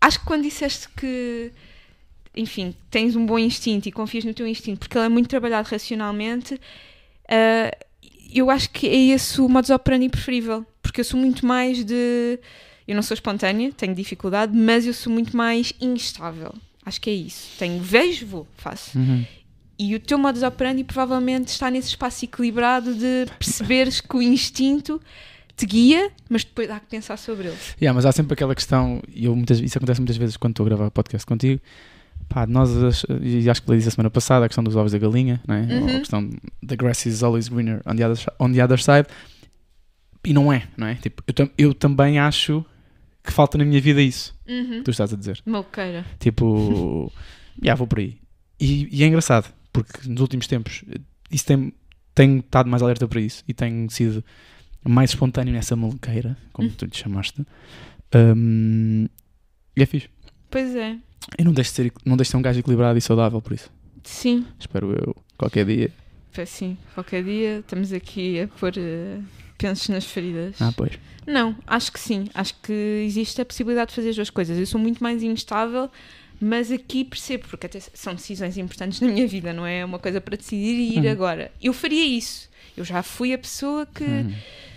acho 0.00 0.18
que 0.18 0.26
quando 0.26 0.42
disseste 0.42 0.88
que, 0.96 1.52
enfim, 2.36 2.74
tens 2.90 3.14
um 3.14 3.24
bom 3.24 3.38
instinto 3.38 3.88
e 3.88 3.92
confias 3.92 4.24
no 4.24 4.34
teu 4.34 4.46
instinto, 4.46 4.80
porque 4.80 4.98
ele 4.98 5.06
é 5.06 5.08
muito 5.08 5.28
trabalhado 5.28 5.68
racionalmente, 5.70 6.60
ah, 7.28 7.70
eu 8.34 8.50
acho 8.50 8.68
que 8.70 8.88
é 8.88 9.14
esse 9.14 9.40
o 9.40 9.48
modus 9.48 9.70
operandi 9.70 10.08
preferível. 10.08 10.66
Porque 10.90 11.02
eu 11.02 11.04
sou 11.04 11.20
muito 11.20 11.46
mais 11.46 11.84
de. 11.84 12.40
Eu 12.86 12.96
não 12.96 13.02
sou 13.02 13.14
espontânea, 13.14 13.70
tenho 13.70 13.94
dificuldade, 13.94 14.56
mas 14.56 14.84
eu 14.84 14.92
sou 14.92 15.12
muito 15.12 15.36
mais 15.36 15.72
instável. 15.80 16.52
Acho 16.84 17.00
que 17.00 17.08
é 17.08 17.12
isso. 17.12 17.56
Tenho, 17.60 17.80
vejo, 17.80 18.26
vou, 18.26 18.48
faço. 18.56 18.98
Uhum. 18.98 19.24
E 19.78 19.94
o 19.94 20.00
teu 20.00 20.18
modus 20.18 20.42
operandi 20.42 20.82
provavelmente 20.82 21.46
está 21.46 21.70
nesse 21.70 21.90
espaço 21.90 22.24
equilibrado 22.24 22.92
de 22.92 23.26
perceberes 23.38 24.00
que 24.00 24.16
o 24.16 24.20
instinto 24.20 25.00
te 25.56 25.64
guia, 25.64 26.10
mas 26.28 26.42
depois 26.42 26.68
há 26.68 26.80
que 26.80 26.86
pensar 26.86 27.16
sobre 27.16 27.46
ele. 27.46 27.56
Yeah, 27.80 27.94
mas 27.94 28.04
há 28.04 28.10
sempre 28.10 28.34
aquela 28.34 28.54
questão, 28.56 29.00
e 29.14 29.26
eu 29.26 29.36
muitas, 29.36 29.60
isso 29.60 29.78
acontece 29.78 30.00
muitas 30.00 30.16
vezes 30.16 30.36
quando 30.36 30.54
estou 30.54 30.66
a 30.66 30.68
gravar 30.70 30.90
podcast 30.90 31.24
contigo. 31.24 31.60
Pá, 32.28 32.46
nós, 32.48 32.70
e 33.22 33.48
acho 33.48 33.62
que 33.62 33.70
lhe 33.70 33.76
disse 33.76 33.88
a 33.88 33.92
semana 33.92 34.10
passada, 34.10 34.44
a 34.44 34.48
questão 34.48 34.64
dos 34.64 34.74
ovos 34.74 34.90
da 34.90 34.98
galinha, 34.98 35.40
não 35.46 35.54
é? 35.54 35.60
Uhum. 35.60 35.86
a 35.86 35.98
questão 36.00 36.30
the 36.66 36.74
grass 36.74 37.06
is 37.06 37.22
always 37.22 37.48
greener 37.48 37.80
on 37.86 37.94
the 37.94 38.04
other, 38.04 38.18
on 38.40 38.52
the 38.52 38.64
other 38.64 38.80
side. 38.80 39.06
E 40.24 40.32
não 40.32 40.52
é, 40.52 40.68
não 40.76 40.86
é? 40.86 40.94
Tipo, 40.96 41.22
eu, 41.26 41.32
tam- 41.34 41.50
eu 41.56 41.74
também 41.74 42.18
acho 42.18 42.64
que 43.24 43.32
falta 43.32 43.56
na 43.58 43.64
minha 43.64 43.80
vida 43.80 44.00
isso 44.02 44.34
Uhum. 44.48 44.78
que 44.78 44.82
tu 44.82 44.90
estás 44.90 45.12
a 45.12 45.16
dizer. 45.16 45.40
Maluqueira. 45.46 46.04
Tipo, 46.18 47.10
já 47.62 47.74
vou 47.74 47.86
por 47.86 47.98
aí. 47.98 48.18
E, 48.58 48.88
e 48.90 49.02
é 49.02 49.06
engraçado, 49.06 49.52
porque 49.72 50.08
nos 50.08 50.20
últimos 50.20 50.46
tempos 50.46 50.82
eh, 50.90 51.00
isso 51.30 51.46
tem, 51.46 51.72
tenho 52.14 52.38
estado 52.40 52.68
mais 52.68 52.82
alerta 52.82 53.06
para 53.08 53.20
isso 53.20 53.42
e 53.48 53.54
tenho 53.54 53.88
sido 53.90 54.22
mais 54.86 55.10
espontâneo 55.10 55.52
nessa 55.52 55.74
maluqueira, 55.76 56.36
como 56.52 56.68
Hum. 56.68 56.72
tu 56.76 56.84
lhe 56.84 56.94
chamaste. 56.94 57.44
Um, 58.14 59.06
e 59.76 59.82
é 59.82 59.86
fixe. 59.86 60.08
Pois 60.50 60.74
é. 60.74 60.96
E 61.38 61.44
não 61.44 61.52
deixo 61.52 61.70
de 61.70 61.76
ser, 61.76 61.92
não 62.04 62.16
deixo 62.16 62.28
de 62.28 62.32
ser 62.32 62.36
um 62.38 62.42
gajo 62.42 62.58
equilibrado 62.58 62.98
e 62.98 63.00
saudável 63.00 63.40
por 63.40 63.52
isso. 63.52 63.70
Sim, 64.02 64.44
Espero 64.58 64.90
eu, 64.92 65.14
qualquer 65.38 65.64
dia. 65.64 65.90
assim. 66.36 66.76
Qualquer 66.94 67.22
dia 67.22 67.58
estamos 67.60 67.92
aqui 67.92 68.40
a 68.40 68.48
pôr 68.48 68.72
eh, 68.76 69.18
penses 69.60 69.88
nas 69.88 70.04
feridas. 70.04 70.56
Ah, 70.60 70.72
pois. 70.76 70.92
Não, 71.26 71.54
acho 71.66 71.92
que 71.92 72.00
sim. 72.00 72.28
Acho 72.34 72.54
que 72.62 72.72
existe 73.06 73.40
a 73.40 73.44
possibilidade 73.44 73.90
de 73.90 73.94
fazer 73.96 74.10
as 74.10 74.16
duas 74.16 74.30
coisas. 74.30 74.58
Eu 74.58 74.66
sou 74.66 74.80
muito 74.80 75.02
mais 75.02 75.22
instável, 75.22 75.90
mas 76.40 76.72
aqui 76.72 77.04
percebo, 77.04 77.46
porque 77.48 77.66
até 77.66 77.78
são 77.80 78.14
decisões 78.14 78.56
importantes 78.56 79.00
na 79.00 79.08
minha 79.08 79.26
vida, 79.28 79.52
não 79.52 79.66
é 79.66 79.84
uma 79.84 79.98
coisa 79.98 80.20
para 80.20 80.36
decidir 80.36 80.74
e 80.74 80.98
ir 80.98 81.04
Uhum. 81.06 81.12
agora. 81.12 81.52
Eu 81.62 81.72
faria 81.72 82.04
isso. 82.04 82.48
Eu 82.76 82.84
já 82.84 83.02
fui 83.02 83.32
a 83.34 83.38
pessoa 83.38 83.84
que 83.86 84.02
Uhum. 84.04 84.34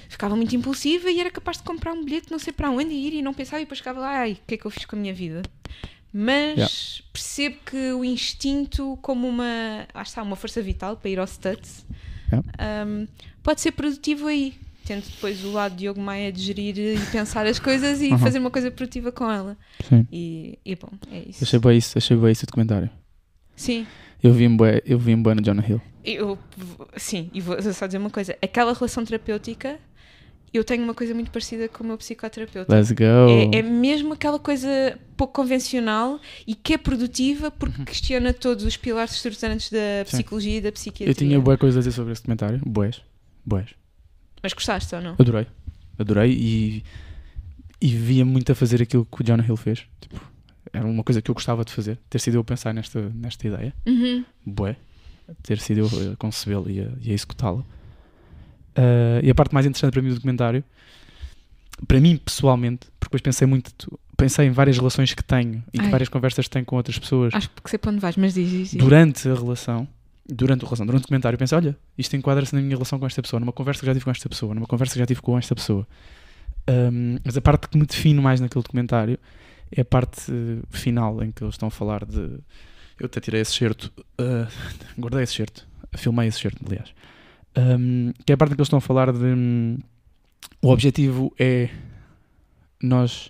ficava 0.09 0.35
muito 0.35 0.55
impulsiva 0.55 1.09
e 1.09 1.19
era 1.19 1.31
capaz 1.31 1.57
de 1.57 1.63
comprar 1.63 1.93
um 1.93 2.03
bilhete 2.03 2.29
não 2.29 2.37
sei 2.37 2.51
para 2.53 2.69
onde 2.69 2.93
ir 2.93 3.13
e 3.13 3.21
não 3.21 3.33
pensava 3.33 3.61
e 3.61 3.65
depois 3.65 3.79
ficava 3.79 3.99
lá, 4.01 4.19
ai, 4.19 4.33
o 4.33 4.47
que 4.47 4.55
é 4.55 4.57
que 4.57 4.65
eu 4.65 4.71
fiz 4.71 4.85
com 4.85 4.95
a 4.95 4.99
minha 4.99 5.13
vida? 5.13 5.41
Mas 6.11 6.57
Yeah. 6.57 6.73
percebo 7.11 7.57
que 7.65 7.91
o 7.93 8.03
instinto 8.05 8.99
como 9.01 9.27
uma, 9.27 9.87
ah, 9.93 10.01
está, 10.03 10.21
uma 10.21 10.35
força 10.35 10.61
vital 10.61 10.97
para 10.97 11.09
ir 11.09 11.17
ao 11.19 11.25
Studs 11.25 11.85
Yeah. 12.31 12.85
um, 12.87 13.07
pode 13.41 13.61
ser 13.61 13.71
produtivo 13.71 14.27
aí. 14.27 14.53
Tendo 14.85 15.03
depois 15.05 15.43
o 15.45 15.51
lado 15.51 15.71
de 15.73 15.79
Diogo 15.79 16.01
Maia 16.01 16.31
de 16.31 16.41
gerir 16.41 16.77
e 16.77 16.97
pensar 17.11 17.45
as 17.45 17.57
coisas 17.59 18.01
e 18.01 18.09
Uhum. 18.11 18.17
fazer 18.17 18.39
uma 18.39 18.51
coisa 18.51 18.69
produtiva 18.69 19.11
com 19.11 19.29
ela. 19.31 19.57
Sim. 19.87 20.05
E, 20.11 20.59
e 20.65 20.75
bom, 20.75 20.89
é 21.11 21.23
isso. 21.29 21.43
Achei 21.43 21.59
bem 21.59 21.77
isso, 21.77 21.97
achei 21.97 22.17
bem 22.17 22.31
isso 22.31 22.43
o 22.43 22.47
documentário. 22.47 22.89
Sim, 23.55 23.85
Eu 24.21 24.33
vi-me 24.33 24.57
bué, 24.57 24.81
eu 24.85 24.97
vi 24.99 25.15
bué 25.15 25.35
no 25.35 25.41
Jonah 25.43 25.65
Hill. 25.67 25.81
eu, 26.03 26.37
sim, 26.97 27.29
e 27.33 27.39
vou 27.41 27.61
só 27.61 27.85
dizer 27.85 27.97
uma 27.97 28.09
coisa: 28.09 28.35
aquela 28.41 28.73
relação 28.73 29.05
terapêutica, 29.05 29.77
eu 30.53 30.63
tenho 30.63 30.83
uma 30.83 30.93
coisa 30.93 31.13
muito 31.13 31.29
parecida 31.31 31.67
com 31.69 31.83
o 31.83 31.87
meu 31.87 31.97
psicoterapeuta. 31.97 32.75
Let's 32.75 32.91
go. 32.91 33.03
É, 33.53 33.59
é 33.59 33.61
mesmo 33.61 34.13
aquela 34.13 34.37
coisa 34.39 34.97
pouco 35.15 35.33
convencional 35.33 36.19
e 36.47 36.55
que 36.55 36.73
é 36.73 36.77
produtiva 36.77 37.49
porque 37.51 37.83
questiona 37.85 38.33
todos 38.33 38.63
os 38.65 38.75
pilares 38.77 39.13
estruturantes 39.15 39.69
da 39.71 39.77
Uhum. 39.77 40.05
Sim. 40.05 40.11
psicologia 40.17 40.57
e 40.57 40.61
da 40.61 40.71
psiquiatria. 40.71 41.09
eu 41.11 41.15
tinha 41.15 41.39
boas 41.39 41.57
coisas 41.59 41.77
a 41.77 41.79
dizer 41.81 41.91
sobre 41.95 42.11
esse 42.13 42.21
documentário. 42.21 42.59
Boas. 42.65 43.01
Boas. 43.45 43.69
Mas 44.43 44.53
gostaste 44.53 44.93
ou 44.93 45.01
não? 45.01 45.15
Adorei. 45.17 45.47
Adorei 45.97 46.31
e, 46.31 46.83
e 47.81 47.87
via 47.95 48.25
muito 48.25 48.51
a 48.51 48.55
fazer 48.55 48.81
aquilo 48.81 49.05
que 49.05 49.21
o 49.21 49.25
Jonah 49.25 49.45
Hill 49.45 49.57
fez. 49.57 49.85
Tipo, 50.01 50.21
era 50.71 50.85
uma 50.85 51.03
coisa 51.03 51.21
que 51.21 51.31
eu 51.31 51.35
gostava 51.35 51.63
de 51.63 51.71
fazer. 51.71 51.97
Ter 52.09 52.19
sido 52.19 52.35
eu 52.35 52.41
a 52.41 52.43
pensar 52.43 52.73
nesta, 52.73 53.09
nesta 53.15 53.47
ideia. 53.47 53.73
Uhum. 53.85 54.25
Bué. 54.45 54.75
Ter 55.41 55.57
sido 55.59 55.79
eu 55.79 56.11
a 56.11 56.15
concebê-la 56.17 56.69
e 56.69 56.81
a, 56.81 56.89
e 57.01 57.11
a 57.11 57.13
executá-la. 57.13 57.63
Ah, 58.75 59.19
e 59.23 59.29
a 59.29 59.35
parte 59.35 59.53
mais 59.53 59.65
interessante 59.65 59.93
para 59.93 60.01
mim 60.01 60.09
do 60.09 60.15
documentário, 60.15 60.63
para 61.87 61.99
mim 61.99 62.17
pessoalmente, 62.17 62.87
porque 62.99 63.17
depois 63.17 63.21
pensei 63.21 63.47
muito, 63.47 63.99
pensei 64.17 64.47
em 64.47 64.51
várias 64.51 64.77
relações 64.77 65.13
que 65.13 65.23
tenho 65.23 65.63
e 65.73 65.81
várias 65.89 66.09
conversas 66.09 66.45
que 66.45 66.51
tenho 66.51 66.65
com 66.65 66.75
outras 66.75 66.97
pessoas 66.97 67.33
Acho 67.33 67.49
que 67.49 67.69
sei 67.69 67.79
para 67.79 67.91
onde 67.91 67.99
vais, 67.99 68.17
mas 68.17 68.33
diz, 68.33 68.49
diz, 68.49 68.71
diz. 68.71 68.79
durante 68.79 69.27
a 69.29 69.33
relação, 69.33 69.87
durante 70.27 70.63
a 70.63 70.65
relação, 70.65 70.85
durante 70.85 71.01
o 71.01 71.03
documentário, 71.03 71.35
eu 71.35 71.39
pensei, 71.39 71.57
olha, 71.57 71.77
isto 71.97 72.15
enquadra-se 72.15 72.55
na 72.55 72.61
minha 72.61 72.75
relação 72.75 72.99
com 72.99 73.05
esta 73.05 73.21
pessoa, 73.21 73.39
numa 73.39 73.51
conversa 73.51 73.81
que 73.81 73.85
já 73.85 73.93
tive 73.93 74.05
com 74.05 74.11
esta 74.11 74.29
pessoa, 74.29 74.55
numa 74.55 74.67
conversa 74.67 74.93
que 74.93 74.99
já 74.99 75.05
tive 75.05 75.21
com 75.21 75.37
esta 75.37 75.53
pessoa. 75.53 75.87
Ahm, 76.67 77.17
mas 77.23 77.35
a 77.35 77.41
parte 77.41 77.67
que 77.67 77.77
me 77.77 77.85
define 77.85 78.21
mais 78.21 78.39
naquele 78.39 78.63
documentário 78.63 79.19
é 79.71 79.81
a 79.81 79.85
parte 79.85 80.31
final 80.69 81.21
em 81.23 81.31
que 81.31 81.43
eles 81.43 81.55
estão 81.55 81.67
a 81.67 81.71
falar 81.71 82.05
de. 82.05 82.39
Eu 82.99 83.07
até 83.07 83.19
tirei 83.19 83.41
esse 83.41 83.53
certo, 83.53 83.91
guardei 84.97 85.23
esse 85.23 85.33
certo, 85.33 85.67
filmei 85.95 86.27
esse 86.27 86.39
certo, 86.39 86.63
aliás. 86.65 86.93
Ahm, 87.55 88.11
que 88.25 88.31
é 88.31 88.35
a 88.35 88.37
parte 88.37 88.53
em 88.53 88.55
que 88.55 88.61
eles 88.61 88.67
estão 88.67 88.77
a 88.77 88.81
falar 88.81 89.11
de. 89.11 89.25
hum, 89.25 89.77
o 90.61 90.69
objetivo 90.69 91.33
é 91.37 91.69
nós. 92.81 93.29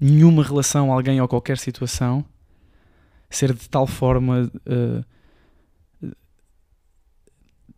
Nenhuma 0.00 0.42
relação, 0.42 0.92
alguém 0.92 1.20
ou 1.20 1.28
qualquer 1.28 1.56
situação 1.56 2.24
ser 3.30 3.52
de 3.52 3.68
tal 3.68 3.86
forma 3.86 4.50
eh, 4.66 5.04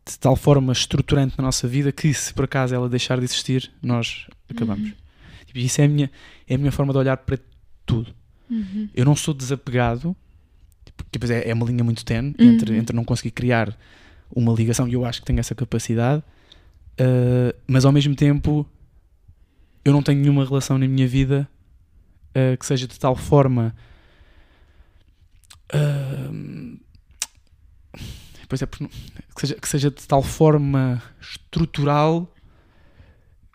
de 0.09 0.19
tal 0.19 0.37
forma 0.37 0.73
estruturante 0.73 1.35
na 1.37 1.43
nossa 1.45 1.67
vida 1.67 1.91
que 1.91 2.13
se 2.15 2.33
por 2.33 2.45
acaso 2.45 2.75
ela 2.75 2.89
deixar 2.89 3.19
de 3.19 3.25
existir 3.25 3.73
nós 3.83 4.27
acabamos 4.49 4.91
Uhum. 4.91 4.95
Tipo, 5.47 5.59
isso 5.59 5.81
é 5.81 5.85
a 5.85 5.89
minha 5.89 6.11
é 6.49 6.55
a 6.55 6.59
minha 6.59 6.73
forma 6.73 6.93
de 6.93 6.99
olhar 6.99 7.17
para 7.17 7.39
tudo 7.85 8.15
Uhum. 8.49 8.89
eu 8.95 9.05
não 9.05 9.17
sou 9.17 9.35
desapegado 9.35 10.15
tipo, 10.85 11.03
que 11.05 11.11
depois 11.19 11.31
é, 11.31 11.49
é 11.51 11.55
uma 11.55 11.67
linha 11.67 11.83
muito 11.83 12.05
tenue 12.05 12.35
Uhum. 12.39 12.49
entre, 12.51 12.77
entre 12.77 12.95
não 12.95 13.05
conseguir 13.05 13.33
criar 13.33 13.77
uma 14.31 14.53
ligação 14.53 14.87
e 14.89 14.93
eu 14.95 15.05
acho 15.05 15.21
que 15.21 15.27
tenho 15.27 15.41
essa 15.41 15.55
capacidade 15.55 16.23
eh, 16.99 17.55
mas 17.67 17.85
ao 17.85 17.91
mesmo 17.93 18.15
tempo 18.15 18.65
eu 19.85 19.93
não 19.93 20.03
tenho 20.03 20.21
nenhuma 20.21 20.45
relação 20.45 20.79
na 20.79 20.87
minha 20.87 21.07
vida 21.09 21.49
eh, 22.35 22.57
que 22.57 22.65
seja 22.67 22.87
de 22.87 22.99
tal 22.99 23.17
forma 23.17 23.75
Ahm, 25.75 26.79
pois 28.49 28.63
é, 28.63 28.67
porque 28.67 28.87
que 28.87 29.41
seja, 29.41 29.55
que 29.55 29.69
seja 29.69 29.91
de 29.91 30.07
tal 30.07 30.23
forma 30.23 31.03
estrutural 31.21 32.33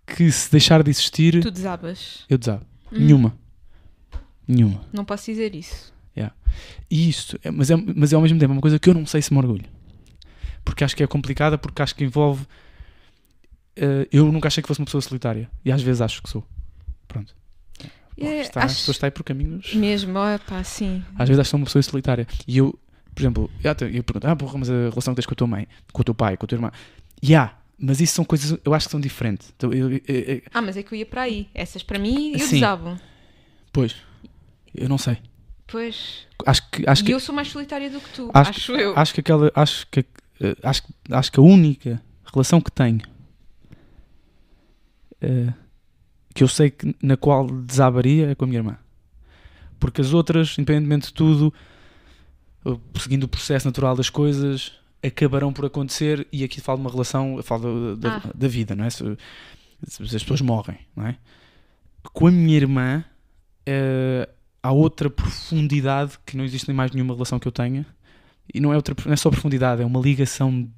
que 0.06 0.30
se 0.32 0.52
deixar 0.52 0.84
de 0.84 0.90
existir, 0.90 1.42
Tu 1.42 1.52
desabas. 1.52 2.26
eu 2.30 2.38
desabo. 2.38 2.66
Hum, 2.92 3.00
Nenhuma. 3.00 3.38
Nenhuma. 4.48 4.84
Não 4.92 5.06
posso 5.06 5.26
dizer 5.32 5.56
isso. 5.56 5.92
E 6.90 7.08
isto, 7.08 7.40
é- 7.42 7.50
mas, 7.50 7.72
é, 7.72 7.76
mas 7.78 8.12
é 8.12 8.16
ao 8.18 8.22
mesmo 8.22 8.38
tempo 8.38 8.52
uma 8.52 8.62
coisa 8.62 8.78
que 8.78 8.90
eu 8.90 8.94
não 8.94 9.06
sei 9.06 9.22
se 9.22 9.32
me 9.32 9.40
orgulho. 9.40 9.64
Porque 10.66 10.84
acho 10.84 10.94
que 10.96 11.02
é 11.02 11.08
complicada, 11.08 11.58
porque 11.58 11.82
acho 11.82 11.96
que 11.96 12.04
envolve. 12.04 12.46
eh, 13.78 14.06
eu 14.12 14.30
nunca 14.30 14.48
achei 14.50 14.62
que 14.62 14.68
fosse 14.68 14.82
uma 14.82 14.86
pessoa 14.86 15.02
solitária. 15.02 15.50
E 15.64 15.72
às 15.72 15.82
vezes 15.82 16.02
acho 16.02 16.22
que 16.22 16.30
sou. 16.30 16.46
Pronto. 17.08 17.34
É, 18.18 18.42
está, 18.42 18.64
acho- 18.66 18.76
pessoas 18.76 18.98
estão 18.98 19.08
aí 19.08 19.12
por 19.12 19.24
caminhos. 19.24 19.74
Mesmo, 19.74 20.14
pá, 20.46 20.62
sim. 20.66 21.02
Às 21.18 21.30
vezes 21.30 21.40
acho 21.40 21.48
que 21.48 21.52
sou 21.52 21.58
uma 21.60 21.66
pessoa 21.66 21.82
solitária. 21.82 22.28
E 22.46 22.58
eu, 22.58 22.78
por 23.14 23.22
exemplo, 23.22 23.52
eu, 23.64 24.04
pergunto, 24.04 24.28
ah, 24.28 24.36
porra, 24.36 24.58
mas 24.58 24.70
a 24.70 24.90
relação 24.90 25.14
que 25.14 25.22
tens 25.22 25.26
com 25.26 25.34
a 25.34 25.36
tua 25.36 25.48
mãe, 25.48 25.68
com 25.92 26.02
o 26.02 26.06
teu 26.06 26.14
pai, 26.16 26.38
com 26.38 26.46
a 26.46 26.48
tua 26.48 26.56
irmã. 26.56 26.72
E 27.22 27.36
há, 27.36 27.54
mas 27.78 28.00
isso 28.00 28.14
são 28.16 28.24
coisas, 28.26 28.58
eu 28.64 28.74
acho 28.74 28.88
que 28.88 28.92
são 28.92 29.00
diferentes. 29.02 29.54
Então, 29.56 29.74
eu- 29.74 29.92
eu- 29.92 30.02
eu- 30.08 30.42
Ah, 30.54 30.62
mas 30.62 30.78
é 30.78 30.84
que 30.84 30.94
eu 30.94 30.98
ia 31.00 31.06
para 31.06 31.24
aí. 31.24 31.50
Essas 31.54 31.84
para 31.84 32.00
mim, 32.00 32.32
eu 32.34 32.40
Sim. 32.40 32.56
desabo. 32.56 32.98
pois, 33.74 33.96
eu 34.76 34.88
não 34.90 34.98
sei. 34.98 35.18
Pois. 35.68 36.28
Acho 36.46 36.70
que, 36.70 36.84
acho 36.90 37.02
e 37.02 37.06
que, 37.06 37.14
eu 37.14 37.20
sou 37.20 37.34
mais 37.34 37.48
solitária 37.48 37.90
do 37.90 38.00
que 38.02 38.10
tu. 38.14 38.30
Acho 38.34 38.50
Acho, 38.50 38.72
eu. 38.74 38.98
acho 38.98 39.14
que 39.14 39.20
aquela, 39.22 39.52
acho 39.56 39.88
que, 39.88 40.00
eh, 40.42 40.56
acho, 40.64 40.84
que- 40.84 40.94
acho 41.12 41.32
que 41.32 41.40
a 41.40 41.44
única 41.44 42.02
relação 42.34 42.60
que 42.60 42.72
tenho 42.72 43.00
eh, 45.22 45.54
que 46.34 46.44
eu 46.44 46.48
sei 46.48 46.70
que, 46.72 46.96
na 47.02 47.16
qual 47.18 47.46
desabaria 47.48 48.32
é 48.32 48.36
com 48.36 48.46
a 48.46 48.48
minha 48.48 48.60
irmã. 48.60 48.78
Porque 49.80 50.02
as 50.02 50.14
outras, 50.14 50.58
independentemente 50.58 51.08
de 51.08 51.14
tudo, 51.14 51.54
seguindo 53.00 53.24
o 53.24 53.28
processo 53.28 53.66
natural 53.68 53.96
das 53.96 54.10
coisas, 54.10 54.74
acabarão 55.04 55.52
por 55.54 55.66
acontecer. 55.66 56.28
E 56.32 56.44
aqui 56.44 56.62
falo 56.62 56.78
de 56.80 56.86
uma 56.86 56.92
relação, 56.92 57.42
falo 57.44 57.96
da, 57.96 58.10
da, 58.10 58.16
Ah. 58.18 58.32
da 58.36 58.48
vida, 58.48 58.76
não 58.76 58.86
é? 58.86 58.90
Se, 58.90 59.04
se 59.88 60.04
as 60.04 60.22
pessoas 60.24 60.42
morrem, 60.42 60.78
não 60.96 61.08
é? 61.08 61.18
Com 62.14 62.28
a 62.28 62.32
minha 62.32 62.56
irmã, 62.58 63.04
eh, 63.66 64.28
há 64.62 64.72
outra 64.72 65.10
profundidade 65.10 66.18
que 66.26 66.36
não 66.38 66.44
existe 66.44 66.70
em 66.70 66.74
mais 66.74 66.92
nenhuma 66.92 67.14
relação 67.14 67.40
que 67.40 67.48
eu 67.48 67.52
tenha. 67.52 67.86
E 68.54 68.60
não 68.60 68.72
é, 68.74 68.76
outra, 68.76 68.96
não 69.06 69.14
é 69.14 69.16
só 69.16 69.30
profundidade, 69.30 69.82
é 69.82 69.86
uma 69.86 70.00
ligação. 70.00 70.64
de- 70.64 70.70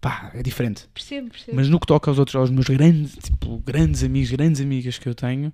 Pá, 0.00 0.30
é 0.34 0.42
diferente. 0.42 0.86
Percebo, 0.92 1.30
percebo. 1.30 1.56
Mas 1.56 1.68
no 1.68 1.80
que 1.80 1.86
toca 1.86 2.10
aos 2.10 2.18
outros, 2.18 2.36
aos 2.36 2.50
meus 2.50 2.66
grandes, 2.66 3.16
tipo, 3.16 3.56
grandes 3.64 4.02
amigos, 4.04 4.30
grandes 4.30 4.60
amigas 4.60 4.98
que 4.98 5.08
eu 5.08 5.14
tenho, 5.14 5.50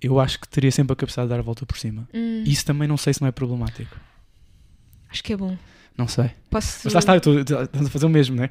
eu 0.00 0.18
acho 0.20 0.38
que 0.40 0.48
teria 0.48 0.70
sempre 0.70 0.92
a 0.92 0.96
capacidade 0.96 1.26
de 1.28 1.30
dar 1.34 1.38
a 1.40 1.42
volta 1.42 1.64
por 1.66 1.76
cima. 1.78 2.08
Hum, 2.14 2.42
Isso 2.46 2.64
também 2.64 2.86
não 2.88 2.96
sei 2.96 3.12
se 3.14 3.20
não 3.20 3.28
é 3.28 3.32
problemático. 3.32 3.96
Acho 5.10 5.22
que 5.24 5.32
é 5.32 5.36
bom. 5.36 5.56
Não 5.96 6.06
sei. 6.06 6.30
Posso. 6.50 6.80
Mas 6.84 6.92
lá 6.94 6.98
está, 7.00 7.14
eu 7.14 7.18
estou- 7.18 7.38
estamos 7.40 7.86
a 7.88 7.90
fazer 7.90 8.06
o 8.06 8.08
mesmo, 8.08 8.36
não 8.36 8.44
é? 8.44 8.50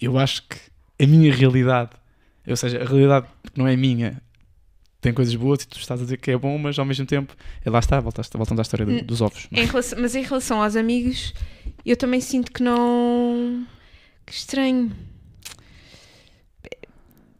Eu 0.00 0.18
acho 0.18 0.42
que 0.48 0.56
a 1.02 1.06
minha 1.06 1.32
realidade, 1.32 1.90
ou 2.46 2.56
seja, 2.56 2.82
a 2.82 2.84
realidade 2.86 3.26
que 3.52 3.58
não 3.58 3.68
é 3.68 3.76
minha, 3.76 4.20
tem 5.00 5.12
coisas 5.14 5.34
boas 5.34 5.62
e 5.62 5.68
tu 5.68 5.78
estás 5.78 6.00
a 6.00 6.04
dizer 6.04 6.16
que 6.18 6.30
é 6.30 6.36
bom, 6.36 6.58
mas 6.58 6.78
ao 6.78 6.84
mesmo 6.84 7.06
tempo, 7.06 7.34
é 7.64 7.70
lá 7.70 7.78
está, 7.78 8.00
voltaste- 8.00 8.36
voltamos 8.36 8.58
à 8.58 8.62
história 8.62 8.84
do- 8.84 8.92
Hum. 8.92 9.02
dos 9.04 9.20
ovos. 9.20 9.46
não 9.50 9.58
é? 9.60 9.62
Em 9.62 9.66
relação- 9.66 9.98
mas 10.00 10.14
em 10.14 10.22
relação 10.22 10.62
aos 10.62 10.74
amigos, 10.76 11.32
eu 11.86 11.96
também 11.96 12.20
sinto 12.20 12.50
que 12.52 12.62
não. 12.62 13.66
Que 14.26 14.32
estranho. 14.32 14.90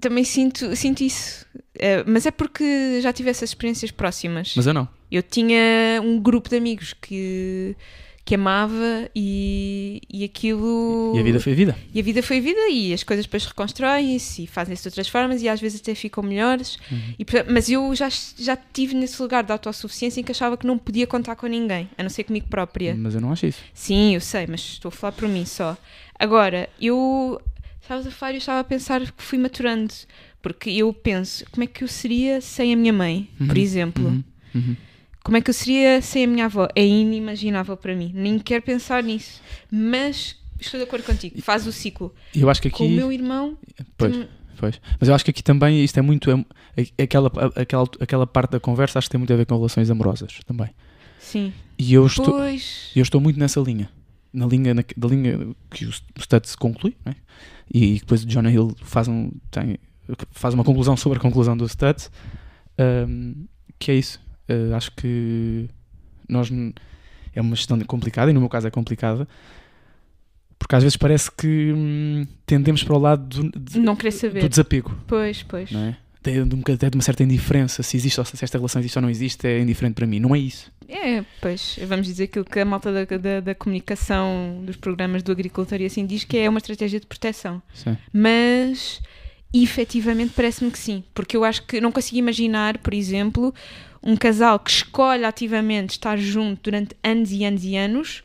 Também 0.00 0.24
sinto, 0.24 0.74
sinto 0.74 1.02
isso. 1.02 1.46
Eh, 1.78 2.04
mas 2.06 2.26
é 2.26 2.30
porque 2.30 3.00
já 3.00 3.12
tive 3.12 3.30
essas 3.30 3.50
experiências 3.50 3.90
próximas. 3.90 4.54
Mas 4.56 4.66
eu 4.66 4.74
não. 4.74 4.88
Eu 5.10 5.22
tinha 5.22 6.00
um 6.02 6.20
grupo 6.20 6.48
de 6.48 6.56
amigos 6.56 6.92
que, 6.92 7.74
que 8.24 8.34
amava 8.34 9.08
e, 9.14 10.00
e 10.08 10.22
aquilo. 10.22 11.14
E 11.16 11.18
a 11.18 11.22
vida 11.22 11.40
foi 11.40 11.54
vida. 11.54 11.76
E 11.92 11.98
a 11.98 12.02
vida 12.02 12.22
foi 12.22 12.40
vida 12.40 12.68
e 12.70 12.92
as 12.92 13.02
coisas 13.02 13.24
depois 13.24 13.44
reconstroem-se 13.44 14.44
e 14.44 14.46
fazem-se 14.46 14.82
de 14.82 14.88
outras 14.88 15.08
formas 15.08 15.42
e 15.42 15.48
às 15.48 15.60
vezes 15.60 15.80
até 15.80 15.94
ficam 15.94 16.22
melhores. 16.22 16.78
Uhum. 16.92 17.14
E, 17.18 17.26
mas 17.50 17.68
eu 17.68 17.94
já, 17.94 18.08
já 18.38 18.54
estive 18.54 18.94
nesse 18.94 19.20
lugar 19.20 19.42
de 19.42 19.50
autossuficiência 19.50 20.20
em 20.20 20.24
que 20.24 20.32
achava 20.32 20.56
que 20.56 20.66
não 20.66 20.78
podia 20.78 21.06
contar 21.06 21.34
com 21.34 21.46
ninguém, 21.46 21.88
a 21.98 22.02
não 22.02 22.10
ser 22.10 22.24
comigo 22.24 22.46
própria. 22.48 22.94
Mas 22.94 23.14
eu 23.14 23.20
não 23.20 23.32
acho 23.32 23.46
isso. 23.46 23.60
Sim, 23.74 24.14
eu 24.14 24.20
sei, 24.20 24.46
mas 24.46 24.60
estou 24.60 24.90
a 24.90 24.92
falar 24.92 25.12
por 25.12 25.28
mim 25.28 25.44
só. 25.44 25.76
Agora, 26.20 26.68
eu. 26.78 27.40
Estavas 27.90 28.06
a 28.06 28.10
falar 28.12 28.30
e 28.30 28.34
eu 28.36 28.38
estava 28.38 28.60
a 28.60 28.64
pensar 28.64 29.00
que 29.00 29.20
fui 29.20 29.36
maturando. 29.36 29.92
Porque 30.40 30.70
eu 30.70 30.92
penso, 30.92 31.44
como 31.50 31.64
é 31.64 31.66
que 31.66 31.82
eu 31.82 31.88
seria 31.88 32.40
sem 32.40 32.72
a 32.72 32.76
minha 32.76 32.92
mãe, 32.92 33.28
por 33.36 33.56
Uhum, 33.56 33.62
exemplo? 33.62 34.04
Uhum, 34.06 34.24
uhum. 34.54 34.76
Como 35.24 35.36
é 35.36 35.40
que 35.40 35.50
eu 35.50 35.54
seria 35.54 36.00
sem 36.00 36.22
a 36.22 36.26
minha 36.28 36.44
avó? 36.44 36.68
É 36.76 36.86
inimaginável 36.86 37.76
para 37.76 37.92
mim. 37.96 38.12
Nem 38.14 38.38
quero 38.38 38.62
pensar 38.62 39.02
nisso. 39.02 39.42
Mas 39.68 40.36
estou 40.60 40.78
de 40.78 40.84
acordo 40.84 41.02
contigo. 41.04 41.42
Faz 41.42 41.66
o 41.66 41.72
ciclo. 41.72 42.14
Eu 42.32 42.48
acho 42.48 42.62
que 42.62 42.70
Com 42.70 42.84
o 42.84 42.86
aqui. 42.86 42.94
meu 42.94 43.10
irmão. 43.12 43.58
Pois, 43.98 44.16
tam- 44.16 44.28
pois. 44.56 44.80
Mas 45.00 45.08
eu 45.08 45.14
acho 45.16 45.24
que 45.24 45.32
aqui 45.32 45.42
também 45.42 45.82
isto 45.82 45.98
é 45.98 46.02
muito. 46.02 46.30
É, 46.30 46.82
é- 46.96 47.02
aquela, 47.02 47.28
aquela, 47.56 47.88
aquela 47.98 48.26
parte 48.26 48.52
da 48.52 48.60
conversa 48.60 49.00
acho 49.00 49.08
que 49.08 49.12
tem 49.12 49.18
muito 49.18 49.32
a 49.32 49.36
ver 49.36 49.46
com 49.46 49.56
relações 49.56 49.90
amorosas 49.90 50.38
também. 50.46 50.70
Sim. 51.18 51.52
E 51.76 51.92
eu 51.92 52.06
estou, 52.06 52.34
Pois. 52.36 52.92
eu 52.94 53.02
estou 53.02 53.20
muito 53.20 53.38
nessa 53.40 53.58
linha. 53.58 53.90
Na 54.32 54.46
linha, 54.46 54.72
na, 54.74 54.84
da 54.96 55.08
linha 55.08 55.48
que 55.70 55.84
o 55.86 55.92
Studs 56.22 56.54
conclui, 56.54 56.96
né? 57.04 57.14
e 57.72 57.98
depois 57.98 58.22
o 58.24 58.26
Jonah 58.28 58.50
Hill 58.50 58.74
faz, 58.82 59.08
um, 59.08 59.30
tem, 59.50 59.76
faz 60.30 60.54
uma 60.54 60.62
conclusão 60.64 60.96
sobre 60.96 61.18
a 61.18 61.20
conclusão 61.20 61.56
do 61.56 61.68
Studs, 61.68 62.10
um, 63.08 63.46
que 63.78 63.90
é 63.90 63.94
isso. 63.96 64.20
Uh, 64.48 64.74
acho 64.74 64.90
que 64.92 65.68
nós 66.28 66.48
é 67.34 67.40
uma 67.40 67.54
gestão 67.56 67.78
complicada, 67.80 68.30
e 68.30 68.34
no 68.34 68.40
meu 68.40 68.48
caso 68.48 68.66
é 68.66 68.70
complicada, 68.70 69.26
porque 70.58 70.74
às 70.76 70.82
vezes 70.82 70.96
parece 70.96 71.30
que 71.30 71.72
hum, 71.74 72.26
tendemos 72.46 72.84
para 72.84 72.94
o 72.94 72.98
lado 72.98 73.24
do, 73.42 73.58
de- 73.58 73.80
do 74.42 74.48
desapego, 74.48 74.96
Pois, 75.06 75.42
pois. 75.42 75.70
não 75.72 75.80
é? 75.80 75.96
Até 76.20 76.32
de, 76.44 76.54
um 76.54 76.60
até 76.60 76.90
de 76.90 76.96
uma 76.96 77.02
certa 77.02 77.22
indiferença, 77.22 77.82
se 77.82 77.96
existe 77.96 78.20
ou 78.20 78.26
se 78.26 78.44
esta 78.44 78.58
relação 78.58 78.80
existe 78.80 78.98
ou 78.98 79.02
não 79.02 79.10
existe, 79.10 79.46
é 79.46 79.58
indiferente 79.58 79.94
para 79.94 80.06
mim. 80.06 80.20
Não 80.20 80.34
é 80.34 80.38
isso. 80.38 80.70
É, 80.86 81.24
pois, 81.40 81.78
vamos 81.86 82.06
dizer 82.06 82.24
aquilo 82.24 82.44
que 82.44 82.58
a 82.58 82.64
malta 82.64 82.92
da, 82.92 83.16
da, 83.16 83.40
da 83.40 83.54
comunicação 83.54 84.62
dos 84.64 84.76
programas 84.76 85.22
do 85.22 85.32
agricultor 85.32 85.80
e 85.80 85.86
assim 85.86 86.04
diz 86.04 86.24
que 86.24 86.36
é 86.36 86.48
uma 86.48 86.58
estratégia 86.58 87.00
de 87.00 87.06
proteção. 87.06 87.62
Sim. 87.72 87.96
Mas 88.12 89.00
efetivamente 89.52 90.32
parece-me 90.34 90.70
que 90.70 90.78
sim, 90.78 91.02
porque 91.14 91.36
eu 91.36 91.44
acho 91.44 91.62
que 91.62 91.80
não 91.80 91.90
consigo 91.90 92.18
imaginar, 92.18 92.78
por 92.78 92.92
exemplo, 92.92 93.54
um 94.02 94.16
casal 94.16 94.58
que 94.58 94.70
escolhe 94.70 95.24
ativamente 95.24 95.90
estar 95.90 96.16
junto 96.18 96.62
durante 96.70 96.96
anos 97.04 97.30
e 97.32 97.44
anos 97.44 97.64
e 97.64 97.76
anos, 97.76 98.22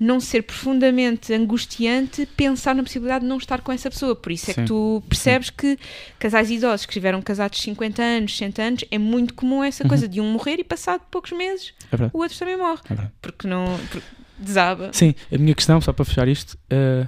não 0.00 0.20
ser 0.20 0.42
profundamente 0.42 1.32
angustiante 1.34 2.24
pensar 2.36 2.72
na 2.74 2.82
possibilidade 2.84 3.24
de 3.24 3.28
não 3.28 3.36
estar 3.36 3.60
com 3.62 3.72
essa 3.72 3.90
pessoa. 3.90 4.14
Por 4.14 4.30
isso 4.30 4.50
é 4.50 4.54
Sim. 4.54 4.62
que 4.62 4.68
tu 4.68 5.02
percebes 5.08 5.50
que 5.50 5.76
casais 6.20 6.50
idosos 6.50 6.86
que 6.86 6.92
estiveram 6.92 7.20
casados 7.20 7.60
50 7.60 8.00
anos, 8.00 8.32
60 8.36 8.62
anos, 8.62 8.84
é 8.90 8.96
muito 8.96 9.34
comum 9.34 9.62
essa 9.64 9.82
Uhum. 9.82 9.88
coisa 9.88 10.06
de 10.06 10.20
um 10.20 10.30
morrer 10.32 10.60
e 10.60 10.64
passado 10.64 11.02
poucos 11.10 11.32
meses 11.32 11.74
É 11.90 11.96
o 12.12 12.18
outro 12.20 12.38
também 12.38 12.56
morre. 12.56 12.80
É. 12.90 13.08
Porque 13.20 13.48
não. 13.48 13.76
porque 13.90 14.06
desaba. 14.38 14.90
Sim, 14.92 15.14
a 15.32 15.36
minha 15.36 15.54
questão, 15.54 15.80
só 15.80 15.92
para 15.92 16.04
fechar 16.04 16.28
isto, 16.28 16.56
eh, 16.70 17.06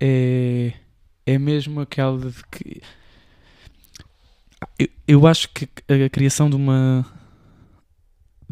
é, 0.00 0.72
é 1.26 1.38
mesmo 1.38 1.80
aquela 1.82 2.18
de 2.18 2.42
que. 2.50 2.80
Eu, 4.78 4.88
eu 5.06 5.26
acho 5.26 5.48
que 5.50 5.68
a 5.88 6.08
criação 6.08 6.48
de 6.48 6.56
uma. 6.56 7.04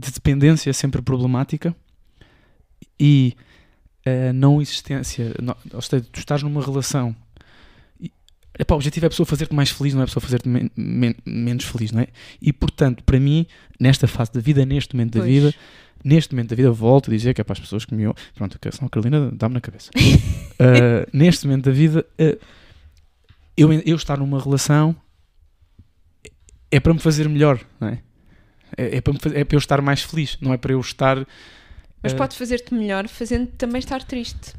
De 0.00 0.10
dependência 0.12 0.70
é 0.70 0.72
sempre 0.72 1.02
problemática 1.02 1.74
e 2.98 3.34
a 4.04 4.32
não 4.32 4.60
existência. 4.62 5.32
Ou 5.72 5.82
seja, 5.82 6.04
tu 6.10 6.18
estás 6.18 6.42
numa 6.42 6.64
relação. 6.64 7.14
e- 8.00 8.10
Epá, 8.58 8.74
o 8.74 8.78
objetivo 8.78 9.06
é 9.06 9.08
a 9.08 9.10
pessoa 9.10 9.26
fazer-te 9.26 9.54
mais 9.54 9.70
feliz, 9.70 9.92
não 9.94 10.00
é 10.00 10.04
a 10.04 10.06
pessoa 10.06 10.22
fazer-te 10.22 10.48
men- 10.48 10.70
men- 10.76 11.14
menos 11.26 11.64
feliz, 11.64 11.92
não 11.92 12.00
é? 12.00 12.08
E 12.40 12.52
portanto, 12.52 13.02
para 13.04 13.20
mim, 13.20 13.46
nesta 13.78 14.06
fase 14.06 14.32
da 14.32 14.40
vida, 14.40 14.64
neste 14.64 14.94
momento 14.94 15.14
da 15.14 15.20
Pois. 15.20 15.30
vida, 15.32 15.54
neste 16.02 16.34
momento 16.34 16.50
da 16.50 16.56
vida, 16.56 16.70
volto 16.72 17.10
a 17.10 17.14
dizer 17.14 17.34
que 17.34 17.40
é 17.40 17.44
para 17.44 17.52
as 17.52 17.60
pessoas 17.60 17.84
que 17.84 17.94
me. 17.94 18.06
ou- 18.06 18.14
Pronto, 18.34 18.58
a 18.66 18.72
São 18.72 18.88
Carolina 18.88 19.30
dá-me 19.32 19.54
na 19.54 19.60
cabeça. 19.60 19.90
Uh, 19.96 21.06
neste 21.12 21.46
momento 21.46 21.66
da 21.66 21.72
vida, 21.72 22.06
uh, 22.18 22.40
eu, 23.56 23.72
eu 23.72 23.96
estar 23.96 24.18
numa 24.18 24.40
relação 24.42 24.96
é 26.70 26.78
para 26.80 26.94
me 26.94 27.00
fazer 27.00 27.28
melhor, 27.28 27.60
não 27.80 27.88
é? 27.88 27.98
É, 28.76 28.96
é 28.96 29.00
para, 29.00 29.14
fazer- 29.14 29.36
é 29.38 29.44
para 29.44 29.54
eu 29.56 29.58
estar 29.58 29.80
mais 29.80 30.02
feliz, 30.02 30.36
não 30.40 30.52
é 30.52 30.56
para 30.56 30.72
eu 30.72 30.80
estar. 30.80 31.26
Mas 32.02 32.12
uh, 32.12 32.16
pode 32.16 32.36
fazer-te 32.36 32.72
melhor 32.74 33.06
fazendo 33.08 33.46
também 33.58 33.78
estar 33.78 34.02
triste. 34.04 34.54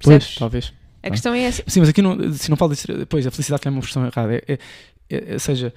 Pois, 0.00 0.16
Percebes? 0.24 0.34
talvez. 0.36 0.72
A 1.02 1.10
questão 1.10 1.34
é 1.34 1.42
essa. 1.42 1.62
Sim, 1.66 1.80
mas 1.80 1.88
aqui 1.88 2.00
não, 2.02 2.32
se 2.32 2.48
não 2.50 2.56
falo 2.56 2.72
disso, 2.74 2.86
pois 3.08 3.26
a 3.26 3.30
felicidade 3.30 3.66
é 3.66 3.70
uma 3.70 3.80
versão 3.80 4.04
errada. 4.06 4.34
É, 4.34 4.42
é- 4.48 4.58
é- 5.10 5.32
ou 5.34 5.38
seja, 5.40 5.72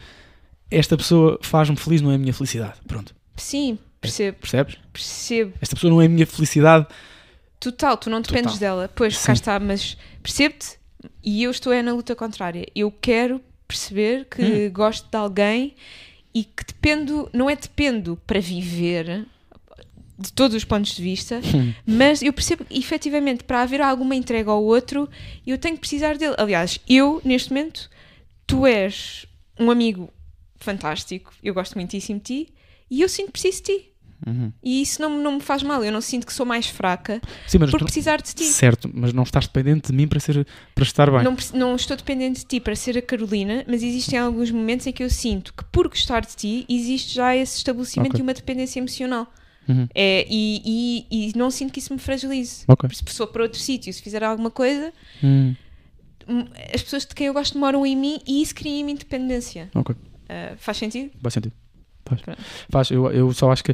esta 0.69 0.95
pessoa 0.97 1.39
faz-me 1.41 1.75
feliz, 1.75 2.01
não 2.01 2.11
é 2.11 2.15
a 2.15 2.17
minha 2.17 2.33
felicidade. 2.33 2.73
Pronto, 2.87 3.15
Sim, 3.35 3.77
percebo, 4.01 4.37
percebes? 4.39 4.77
percebo. 4.93 5.53
Esta 5.61 5.75
pessoa 5.75 5.91
não 5.91 6.01
é 6.01 6.05
a 6.05 6.09
minha 6.09 6.25
felicidade. 6.27 6.87
Total, 7.59 7.97
tu 7.97 8.09
não 8.09 8.21
dependes 8.21 8.53
Total. 8.53 8.59
dela. 8.59 8.91
Pois, 8.95 9.17
Sim. 9.17 9.25
cá 9.27 9.33
está, 9.33 9.59
mas 9.59 9.97
percebo-te 10.21 10.77
e 11.23 11.43
eu 11.43 11.51
estou 11.51 11.73
é 11.73 11.81
na 11.81 11.93
luta 11.93 12.15
contrária. 12.15 12.67
Eu 12.75 12.91
quero 12.91 13.41
perceber 13.67 14.25
que 14.25 14.43
Hum. 14.43 14.71
gosto 14.71 15.09
de 15.09 15.17
alguém 15.17 15.75
e 16.35 16.43
que 16.43 16.65
dependo, 16.67 17.29
não 17.31 17.49
é 17.49 17.55
dependo 17.55 18.21
para 18.27 18.41
viver 18.41 19.25
de 20.19 20.33
todos 20.33 20.55
os 20.55 20.65
pontos 20.65 20.93
de 20.93 21.01
vista, 21.01 21.41
mas 21.85 22.21
eu 22.21 22.33
percebo 22.33 22.65
que, 22.65 22.77
efetivamente 22.77 23.45
para 23.45 23.61
haver 23.61 23.81
alguma 23.81 24.15
entrega 24.15 24.51
ao 24.51 24.63
outro, 24.63 25.09
eu 25.47 25.57
tenho 25.57 25.75
que 25.75 25.81
precisar 25.81 26.17
dele. 26.17 26.35
Aliás, 26.37 26.79
eu 26.89 27.21
neste 27.23 27.49
momento, 27.49 27.89
tu 28.45 28.67
és 28.67 29.25
um 29.57 29.71
amigo 29.71 30.09
fantástico, 30.57 31.33
eu 31.41 31.53
gosto 31.53 31.75
muitíssimo 31.75 32.19
de 32.19 32.25
ti 32.25 32.53
e 32.91 33.01
eu 33.01 33.09
sinto 33.09 33.27
que 33.27 33.31
preciso 33.33 33.63
de 33.63 33.63
ti. 33.63 33.94
Uhum. 34.25 34.51
E 34.63 34.81
isso 34.81 34.99
não, 35.01 35.21
não 35.21 35.33
me 35.33 35.39
faz 35.39 35.61
mal, 35.61 35.83
eu 35.83 35.91
não 35.91 36.01
sinto 36.01 36.25
que 36.25 36.33
sou 36.33 36.45
mais 36.45 36.65
fraca 36.67 37.21
Sim, 37.45 37.59
por 37.59 37.69
tu- 37.69 37.77
precisar 37.85 38.21
de 38.21 38.33
ti. 38.33 38.43
certo, 38.45 38.89
mas 38.91 39.13
não 39.13 39.21
estás 39.23 39.45
dependente 39.45 39.91
de 39.91 39.93
mim 39.95 40.07
para, 40.07 40.19
ser, 40.19 40.47
para 40.73 40.83
estar 40.83 41.11
bem. 41.11 41.23
Não, 41.23 41.35
não 41.53 41.75
estou 41.75 41.95
dependente 41.95 42.39
de 42.39 42.45
ti 42.45 42.59
para 42.59 42.75
ser 42.75 42.97
a 42.97 43.01
Carolina, 43.01 43.63
mas 43.67 43.83
existem 43.83 44.17
alguns 44.17 44.49
momentos 44.49 44.87
em 44.87 44.91
que 44.91 45.03
eu 45.03 45.09
sinto 45.11 45.53
que 45.53 45.63
por 45.65 45.87
gostar 45.87 46.21
de 46.25 46.35
ti 46.35 46.65
existe 46.67 47.13
já 47.13 47.35
esse 47.35 47.57
estabelecimento 47.57 48.09
Ok. 48.13 48.17
de 48.17 48.21
uma 48.23 48.33
dependência 48.33 48.79
emocional. 48.79 49.31
Uhum. 49.69 49.87
É, 49.93 50.25
e, 50.29 51.05
e, 51.11 51.29
e 51.29 51.37
não 51.37 51.49
sinto 51.51 51.71
que 51.71 51.79
isso 51.79 51.93
me 51.93 51.99
fragilize. 51.99 52.63
Ok. 52.67 52.89
Se 52.93 53.03
for 53.17 53.27
para 53.27 53.43
outro 53.43 53.59
sítio, 53.59 53.91
se 53.93 54.01
fizer 54.01 54.23
alguma 54.23 54.49
coisa, 54.51 54.91
Hum, 55.23 55.55
hum, 56.27 56.45
as 56.73 56.81
pessoas 56.83 57.05
de 57.05 57.13
quem 57.13 57.27
eu 57.27 57.33
gosto 57.33 57.57
moram 57.59 57.85
em 57.85 57.95
mim 57.95 58.19
e 58.27 58.41
isso 58.41 58.53
cria 58.55 58.71
em 58.79 58.83
mim 58.83 58.91
independência. 58.93 59.69
ok. 59.75 59.95
Ah, 60.29 60.53
faz 60.57 60.77
sentido? 60.77 61.11
Faz 61.21 61.33
sentido. 61.35 61.53
Faz. 62.05 62.21
Faz. 62.69 62.91
Eu, 62.91 63.11
eu 63.11 63.33
só 63.33 63.51
acho 63.51 63.63
que. 63.63 63.73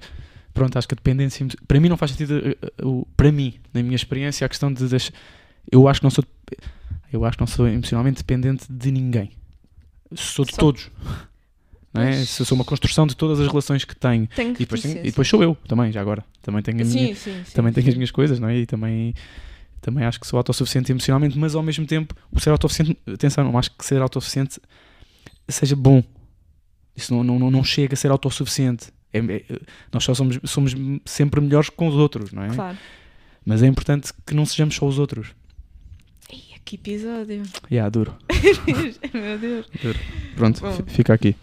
Pronto, 0.54 0.78
acho 0.78 0.88
que 0.88 0.94
a 0.94 0.98
dependência. 0.98 1.46
Para 1.68 1.80
mim 1.80 1.88
não 1.90 1.98
faz 1.98 2.12
sentido. 2.12 2.38
eh, 2.40 2.58
eh, 2.62 2.84
Para 3.16 3.32
mim, 3.32 3.56
na 3.74 3.82
minha 3.82 3.96
experiência, 3.96 4.46
a 4.46 4.50
questão 4.50 4.72
de. 4.74 4.88
das- 4.88 5.12
eu 5.72 5.88
acho 5.88 6.00
que 6.00 6.04
não 6.06 6.12
sou. 6.12 6.24
Eu 7.12 7.24
acho 7.26 7.38
que 7.38 7.42
não 7.42 7.48
sou 7.48 7.68
emocionalmente 7.68 8.18
dependente 8.18 8.66
de 8.72 8.92
ninguém. 8.92 9.32
Sou 10.14 10.44
de 10.46 10.52
Só- 10.52 10.58
todos. 10.62 10.90
Não 11.94 12.02
é? 12.04 12.22
Eu 12.22 12.26
sou 12.26 12.56
uma 12.56 12.64
construção 12.64 13.06
de 13.06 13.16
todas 13.18 13.40
as 13.40 13.48
relações 13.48 13.84
que 13.84 13.94
tenho. 13.96 14.26
Tenho 14.28 14.52
E 14.54 14.60
depois, 14.60 14.82
tenho- 14.82 15.00
e 15.00 15.04
depois 15.04 15.28
sou 15.28 15.44
eu 15.44 15.56
também, 15.68 15.92
já 15.92 16.00
agora. 16.00 16.24
Também 16.42 16.62
tenho 16.62 16.82
a 16.82 16.86
minha, 16.86 17.08
Sim, 17.08 17.14
sim, 17.16 17.44
sim. 17.46 17.52
também 17.54 17.74
tenho 17.74 17.88
as 17.88 17.94
sim. 17.94 17.98
minhas 17.98 18.12
coisas, 18.12 18.40
não 18.40 18.48
é? 18.48 18.58
E 18.60 18.66
também, 18.66 19.14
também 19.82 20.06
acho 20.06 20.18
que 20.20 20.26
sou 20.28 20.38
autossuficiente 20.38 20.90
emocionalmente, 20.92 21.38
mas 21.38 21.54
ao 21.54 21.62
mesmo 21.62 21.86
tempo, 21.86 22.16
o 22.32 22.40
ser 22.40 22.50
autossuficiente, 22.52 22.98
atenção, 23.12 23.44
não 23.44 23.58
acho 23.58 23.72
que 23.72 23.86
ser 23.86 24.02
autossuficiente 24.02 24.60
seja 25.50 25.76
bom. 25.76 26.02
Isso 26.96 27.14
não, 27.14 27.24
não- 27.40 27.52
não 27.52 27.64
chega 27.64 27.94
a 27.94 27.98
ser 27.98 28.10
autossuficiente. 28.10 28.88
É, 29.14 29.20
é- 29.20 29.44
nós 29.92 30.04
só 30.04 30.14
somos, 30.14 30.40
somos 30.46 30.74
sempre 31.06 31.42
melhores 31.42 31.70
com 31.70 31.88
os 31.88 31.96
outros, 31.96 32.32
não 32.32 32.44
é? 32.44 32.50
Claro. 32.50 32.78
Mas 33.46 33.62
é 33.64 33.68
importante 33.68 34.12
que 34.26 34.34
não 34.34 34.46
sejamos 34.46 34.76
só 34.76 34.86
os 34.88 34.98
outros. 35.00 35.30
Ih, 36.32 36.60
que 36.64 36.76
episódio. 36.76 37.44
Yeah, 37.72 37.90
duro. 37.90 38.16
Meu 39.14 39.38
Deus. 39.38 39.66
Pronto, 40.36 40.62
Bom. 40.62 40.72
fi- 40.72 40.84
fica 40.88 41.14
aqui. 41.14 41.36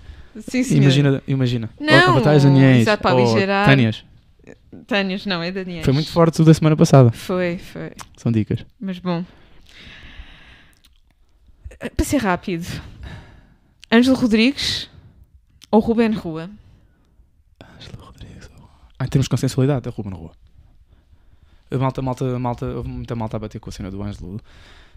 Sim, 0.48 0.62
senhor. 0.62 0.82
Imagina, 0.82 1.22
imagina. 1.26 1.70
Não, 1.80 1.94
Ou- 2.02 2.08
ou 2.10 2.14
batalhas 2.14 2.44
Daniels, 2.44 2.82
exato, 2.82 3.02
para 3.02 3.16
aligerar. 3.16 3.66
Tânias. 3.66 4.04
Tânias, 4.86 5.26
não, 5.26 5.42
é 5.42 5.50
Daniel. 5.50 5.82
Foi 5.84 5.92
muito 5.92 6.10
forte 6.10 6.40
o 6.40 6.44
da 6.44 6.54
semana 6.54 6.76
passada. 6.76 7.10
Foi, 7.10 7.58
foi. 7.58 7.90
São 8.16 8.30
dicas. 8.30 8.64
Mas 8.80 8.98
bom. 8.98 9.24
Para 11.96 12.04
ser 12.04 12.18
rápido. 12.18 12.66
Ângelo 13.92 14.16
Rodrigues 14.16 14.88
ou 15.70 15.80
Ruben 15.80 16.12
Rua? 16.12 16.50
Ah, 18.98 19.04
em 19.04 19.08
termos 19.08 19.26
de 19.26 19.30
consensualidade, 19.30 19.88
é 19.88 19.90
Ruben 19.90 20.12
Rua. 20.12 20.32
A 21.70 21.78
malta, 21.78 22.02
malta, 22.02 22.38
malta, 22.38 22.66
houve 22.66 22.88
muita 22.88 23.14
malta 23.14 23.36
a 23.36 23.40
bater 23.40 23.60
com 23.60 23.68
a 23.68 23.72
cena 23.72 23.90
do 23.90 24.02
Ângelo 24.02 24.40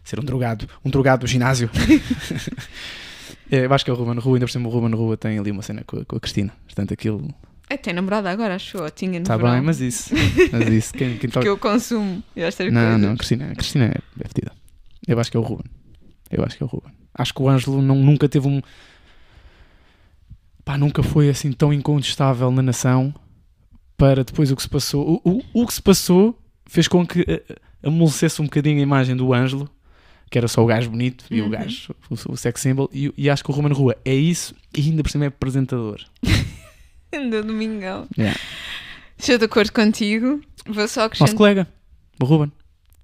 ser 0.04 0.20
um 0.20 0.24
drogado, 0.24 0.68
um 0.84 0.90
drogado 0.90 1.22
do 1.22 1.28
ginásio. 1.28 1.70
é, 3.52 3.66
eu 3.66 3.74
acho 3.74 3.84
que 3.86 3.92
é 3.92 3.94
o 3.94 3.98
Ruben 3.98 4.20
Rua, 4.20 4.38
ainda 4.38 4.46
por 4.46 4.52
cima 4.52 4.68
o 4.68 4.72
Ruben 4.72 4.94
Rua 4.96 5.18
tem 5.18 5.38
ali 5.38 5.52
uma 5.52 5.62
cena 5.62 5.84
com 5.86 6.00
a, 6.00 6.06
com 6.06 6.16
a 6.16 6.20
Cristina. 6.20 6.52
Portanto, 6.66 6.94
aquilo 6.94 7.28
É, 7.70 7.78
tem 7.78 7.94
namorada 7.94 8.32
agora, 8.32 8.56
acho 8.56 8.78
eu. 8.78 8.90
Tinha 8.90 9.20
no 9.20 9.24
está 9.24 9.38
bem, 9.38 9.62
mas 9.62 9.80
isso. 9.82 10.14
Mas 10.52 10.68
isso, 10.70 10.94
quem, 10.94 11.18
quem 11.18 11.30
Que 11.42 11.48
eu 11.48 11.58
consumo 11.58 12.24
estas 12.36 12.72
Não, 12.72 12.82
coisas. 12.82 13.02
não, 13.02 13.16
Cristina, 13.18 13.56
Cristina 13.56 13.86
é, 13.86 13.98
é 14.24 14.28
fedida. 14.28 14.52
Eu 15.08 15.20
acho 15.20 15.30
que 15.30 15.38
é 15.38 15.40
o 15.40 15.44
Ruben. 15.44 15.70
Eu 16.32 16.44
acho 16.44 16.58
que 16.58 16.64
é 16.64 16.66
o 16.66 16.70
Ruben. 16.70 16.92
Acho 17.14 17.34
que 17.34 17.42
o 17.42 17.50
Ângelo 17.50 17.82
não, 17.82 17.96
nunca 17.96 18.28
teve 18.30 18.48
um. 18.48 18.62
Pá, 20.64 20.78
nunca 20.78 21.04
foi 21.04 21.30
assim 21.30 21.52
tão 21.52 21.74
incontestável 21.74 22.50
na 22.52 22.62
nação 22.62 23.14
para 24.02 24.24
depois 24.24 24.52
o 24.52 24.56
que 24.56 24.62
se 24.64 24.70
passou. 24.70 25.22
O, 25.24 25.30
o, 25.54 25.62
o 25.62 25.68
que 25.68 25.74
se 25.74 25.82
passou 25.82 26.36
fez 26.66 26.88
com 26.88 27.06
que 27.06 27.24
eh, 27.28 27.44
amolecesse 27.84 28.42
um 28.42 28.46
bocadinho 28.46 28.80
a 28.80 28.82
imagem 28.82 29.16
do 29.16 29.32
Ângelo, 29.32 29.70
que 30.30 30.38
era 30.40 30.48
só 30.48 30.64
o 30.64 30.66
gajo 30.66 30.90
bonito 30.90 31.24
e 31.30 31.40
o 31.40 31.44
Uhum. 31.46 31.50
gajo, 31.52 31.94
o, 32.10 32.32
o 32.34 32.38
sex 32.38 32.60
symbol, 32.62 32.90
e, 32.92 33.14
e 33.16 33.30
acho 33.30 33.44
que 33.44 33.52
o 33.52 33.54
Ruben 33.54 33.72
Rua 33.74 33.96
é 34.04 34.16
isso 34.16 34.56
e 34.76 34.82
ainda 34.82 35.04
por 35.04 35.12
cima 35.12 35.26
é 35.26 35.28
apresentador. 35.28 36.00
Anda 37.14 37.44
domingão. 37.44 38.08
Yeah. 38.18 38.40
Estou 39.18 39.38
de 39.38 39.46
acordo 39.46 39.72
contigo. 39.72 40.42
Vou 40.66 40.74
só 40.76 40.80
Nosso 40.82 41.00
acrescentar. 41.02 41.36
colega, 41.36 41.68
o 42.20 42.26
Ruben. 42.26 42.52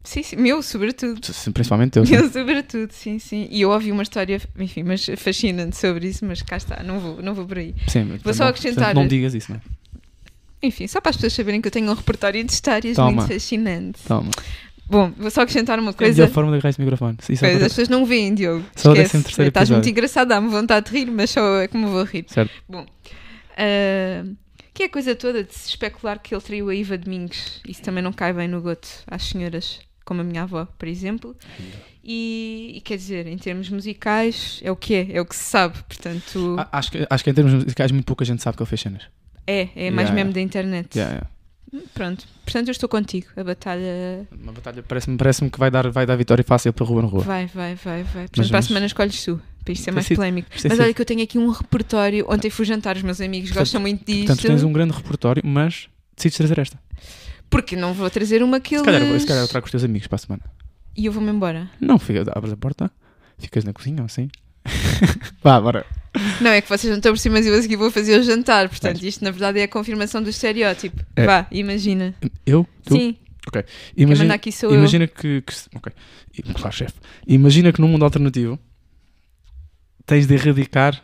Sim, 0.04 0.24
sim, 0.24 0.38
meu, 0.38 0.64
sobretudo. 0.64 1.20
Principalmente 1.54 2.04
sim. 2.06 2.12
Meu, 2.16 2.32
sobretudo, 2.32 2.92
sim, 2.92 3.20
sim. 3.20 3.48
E 3.52 3.62
eu 3.62 3.70
ouvi 3.72 3.92
uma 3.92 4.04
história, 4.04 4.42
enfim, 4.58 4.82
mas 4.84 5.06
fascinante 5.18 5.76
sobre 5.76 6.08
isso, 6.08 6.26
mas 6.26 6.42
cá 6.42 6.56
está, 6.56 6.82
não 6.82 7.00
vou, 7.00 7.22
não 7.22 7.34
vou 7.36 7.46
por 7.46 7.58
aí. 7.58 7.76
Sim, 7.88 8.18
Vou 8.24 8.34
só 8.34 8.46
não- 8.46 8.50
acrescentar- 8.52 8.86
portanto, 8.86 8.96
Não 9.02 9.08
digas 9.08 9.34
isso, 9.34 9.52
não 9.52 9.58
é? 9.58 9.62
Enfim, 10.62 10.88
só 10.88 11.00
para 11.00 11.12
as 11.12 11.16
pessoas 11.18 11.34
saberem 11.34 11.62
que 11.62 11.68
eu 11.68 11.72
tenho 11.72 11.90
um 11.90 11.94
repertório 11.94 12.44
de 12.44 12.52
histórias 12.52 12.96
Toma. 12.96 13.12
muito 13.12 13.28
fascinante. 13.32 14.00
Toma. 14.08 14.32
Bom, 14.90 15.12
vou 15.18 15.30
só 15.30 15.42
acrescentar 15.42 15.78
uma 15.80 15.90
É 15.90 15.92
a 15.92 15.94
coisa. 15.94 16.28
forma 16.30 16.50
de 16.52 16.56
agarrar 16.58 16.70
esse 16.70 16.80
microfone. 16.80 17.18
Isso 17.30 17.42
Pois, 17.44 17.56
as 17.58 17.68
pessoas 17.70 17.90
não 17.90 18.06
veem, 18.06 18.34
Diogo. 18.34 18.66
Só 18.76 18.94
Esquece. 18.94 19.18
13º 19.18 19.48
Estás 19.50 19.70
muito 19.70 19.90
engraçado, 19.90 20.30
dá-me 20.30 20.48
vontade 20.50 20.90
de 20.90 20.98
rir, 20.98 21.12
mas 21.12 21.30
só 21.30 21.58
é 21.62 21.68
como 21.68 21.90
vou 21.90 22.04
rir. 22.04 22.26
Certo. 22.28 22.52
Bom, 22.70 22.86
ah, 23.58 24.24
que 24.74 24.84
é 24.84 24.86
a 24.86 24.90
coisa 24.90 25.16
toda 25.16 25.44
de 25.44 25.54
se 25.54 25.70
especular 25.70 26.20
que 26.20 26.34
ele 26.34 26.42
traiu 26.42 26.70
a 26.70 26.76
Iva 26.76 26.98
Domingos. 26.98 27.62
Isso 27.68 27.82
também 27.82 28.02
não 28.04 28.14
cai 28.14 28.32
bem 28.32 28.48
no 28.48 28.62
goto 28.62 28.88
às 29.08 29.24
senhoras, 29.24 29.80
como 30.06 30.22
a 30.22 30.24
minha 30.24 30.44
avó, 30.44 30.66
por 30.78 30.88
exemplo. 30.88 31.36
E, 32.04 32.72
e 32.76 32.82
quer 32.82 32.96
dizer, 32.96 33.28
em 33.28 33.38
termos 33.38 33.70
musicais, 33.70 34.62
é 34.64 34.72
o 34.72 34.76
que 34.78 34.94
é, 34.96 35.08
é 35.18 35.20
o 35.22 35.26
que 35.26 35.36
se 35.36 35.44
sabe. 35.44 35.78
Portanto, 35.84 36.56
Acho 36.72 36.92
que, 36.92 37.06
acho 37.10 37.24
que 37.24 37.30
em 37.30 37.34
termos 37.34 37.54
musicais 37.54 37.92
muito 37.92 38.06
pouca 38.06 38.24
gente 38.24 38.42
sabe 38.42 38.56
que 38.56 38.64
ele 38.64 38.70
fez 38.70 38.80
cenas. 38.82 39.04
É, 39.48 39.70
é 39.76 39.90
mais 39.92 40.10
Yeah, 40.10 40.14
mesmo 40.14 40.30
yeah. 40.30 40.34
da 40.34 40.42
internet. 40.42 40.96
Yeah, 40.96 41.14
yeah. 41.16 41.30
Pronto, 41.94 42.26
portanto, 42.46 42.68
eu 42.70 42.72
estou 42.72 42.88
contigo. 42.88 43.28
A 43.36 43.44
batalha 43.44 44.28
Uma 44.32 44.52
batalha 44.54 44.82
parece-me 44.84 45.18
parece 45.18 45.50
que 45.50 45.60
vai 45.60 45.70
dar, 45.72 45.90
vai 45.92 46.06
dar 46.06 46.16
vitória 46.16 46.44
fácil 46.44 46.72
para 46.74 46.86
Ruben 46.86 47.10
Rua. 47.10 47.24
vai, 47.24 47.46
vai, 47.48 47.76
vai, 47.76 48.04
vai. 48.04 48.24
Portanto, 48.24 48.38
Mas- 48.38 48.50
para 48.50 48.60
a 48.60 48.62
semana 48.62 48.86
escolhes 48.86 49.24
tu, 49.26 49.42
para 49.66 49.74
isto 49.74 49.84
ser 49.84 49.92
mais 49.92 50.06
sido- 50.08 50.18
polémico. 50.18 50.48
Mas 50.52 50.62
sido- 50.62 50.82
olha 50.82 50.94
que 50.94 51.02
eu 51.02 51.06
tenho 51.06 51.22
aqui 51.24 51.38
um 51.38 51.50
repertório. 51.50 52.26
Ontem 52.30 52.50
fui 52.50 52.66
jantar, 52.66 52.96
os 52.96 53.04
meus 53.04 53.20
amigos 53.20 53.50
Portanto- 53.50 53.64
gostam 53.66 53.82
muito 53.82 54.06
disto. 54.06 54.28
Portanto, 54.28 54.48
tens 54.48 54.64
um 54.64 54.72
grande 54.72 54.94
repertório, 54.94 55.44
mas 55.46 55.90
decides 56.16 56.38
trazer 56.38 56.58
esta. 56.60 56.80
Porque 57.50 57.76
não 57.76 57.94
vou 57.94 58.10
trazer 58.10 58.42
uma 58.42 58.60
que 58.62 58.70
Se 58.70 58.76
eles... 58.76 58.86
calhar, 58.86 59.02
eu- 59.02 59.20
se 59.20 59.26
calhar 59.28 59.44
eu 59.44 59.48
trago 59.48 59.66
os 59.66 59.72
teus 59.72 59.84
amigos 59.84 60.08
para 60.08 60.16
a 60.16 60.20
semana. 60.20 60.44
E 60.96 61.06
eu 61.06 61.12
vou-me 61.12 61.30
embora. 61.32 61.70
Não, 61.82 62.00
fica, 62.00 62.24
abres 62.34 62.54
a 62.54 62.58
porta, 62.58 62.90
ficas 63.38 63.64
na 63.66 63.74
cozinha 63.74 64.00
ou 64.00 64.06
assim. 64.06 64.30
Vá, 65.42 65.60
bora. 65.60 65.86
Não, 66.42 66.52
é 66.52 66.62
que 66.62 66.70
vocês 66.70 66.90
não 66.90 66.98
estão 66.98 67.14
por 67.14 67.20
cima, 67.20 67.36
mas 67.36 67.46
eu 67.46 67.54
a 67.54 67.62
seguir 67.62 67.76
vou 67.76 67.92
fazer 67.92 68.20
o 68.20 68.24
jantar. 68.24 68.68
Portanto, 68.70 69.04
isto 69.04 69.24
na 69.24 69.32
verdade 69.32 69.60
é 69.60 69.64
a 69.64 69.68
confirmação 69.68 70.22
do 70.22 70.30
estereótipo. 70.30 71.04
É. 71.16 71.26
Vá, 71.26 71.48
imagina. 71.52 72.16
Eu? 72.46 72.66
Tu? 72.84 72.96
Sim, 72.96 73.18
quem 73.52 73.64
Imagina, 73.96 74.34
aqui 74.34 74.52
sou 74.52 74.74
imagina 74.74 75.08
que, 75.08 75.42
que. 75.42 75.54
Ok. 75.76 75.94
Claro, 76.56 76.76
chefe. 76.76 76.96
Imagina 77.26 77.72
que 77.72 77.82
num 77.82 77.88
mundo 77.88 78.04
alternativo 78.04 78.60
tens 80.06 80.28
de 80.28 80.34
erradicar 80.34 81.02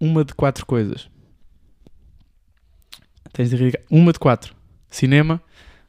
uma 0.00 0.24
de 0.24 0.34
quatro 0.34 0.66
coisas. 0.66 1.08
Tens 3.32 3.50
de 3.50 3.56
erradicar 3.56 3.82
uma 3.90 4.12
de 4.12 4.18
quatro: 4.18 4.54
cinema, 4.90 5.40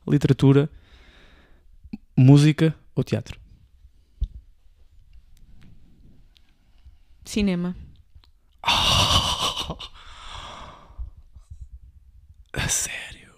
literatura, 0.08 0.70
música 2.16 2.76
ou 2.96 3.04
teatro. 3.04 3.40
Cinema. 7.28 7.76
A 12.54 12.68
sério? 12.70 13.30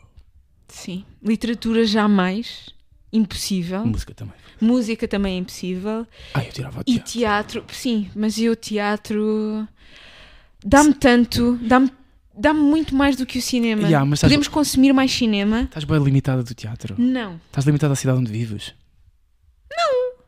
Sim. 0.68 1.04
Literatura 1.24 1.84
jamais. 1.86 2.70
Impossível. 3.12 3.86
Música 3.86 4.14
também. 4.14 4.36
Música 4.62 5.08
também 5.08 5.36
é 5.36 5.38
impossível. 5.40 6.06
Ah, 6.34 6.44
eu 6.44 6.52
tirava 6.52 6.80
o 6.80 6.84
E 6.86 7.00
teatro. 7.00 7.12
teatro, 7.62 7.66
sim, 7.76 8.10
mas 8.16 8.38
eu 8.38 8.56
teatro 8.56 9.68
dá-me 10.64 10.94
tanto, 10.94 11.58
dá-me 11.64 11.92
dá-me 12.38 12.60
muito 12.60 12.94
mais 12.96 13.16
do 13.16 13.26
que 13.26 13.40
o 13.40 13.42
cinema. 13.42 13.84
Yeah, 13.84 14.06
mas 14.06 14.22
Podemos 14.22 14.48
consumir 14.48 14.94
mais 14.94 15.12
cinema? 15.12 15.64
Estás 15.64 15.84
bem 15.86 16.02
limitada 16.04 16.44
do 16.44 16.54
teatro. 16.54 16.96
Não. 17.00 17.42
Estás 17.48 17.66
limitada 17.66 17.94
à 17.94 17.96
cidade 17.96 18.20
onde 18.20 18.32
vives. 18.32 18.74
Não. 19.72 20.19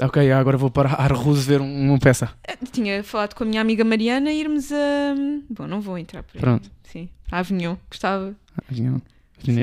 Ok, 0.00 0.30
agora 0.32 0.56
vou 0.56 0.70
para 0.70 0.90
a 0.90 1.04
Arruz 1.04 1.44
ver 1.46 1.60
um- 1.60 1.88
uma 1.90 1.98
peça. 1.98 2.30
Eu 2.48 2.66
tinha 2.70 3.02
falado 3.02 3.34
com 3.34 3.42
a 3.44 3.46
minha 3.46 3.60
amiga 3.60 3.84
Mariana 3.84 4.30
irmos 4.32 4.70
a. 4.72 5.14
Bom, 5.50 5.66
não 5.66 5.80
vou 5.80 5.98
entrar 5.98 6.22
por 6.22 6.36
aí. 6.36 6.40
Pronto. 6.40 6.70
Sim, 6.84 7.08
à 7.32 7.38
Avignon. 7.40 7.76
Gostava. 7.90 8.34
Meninas- 8.70 9.02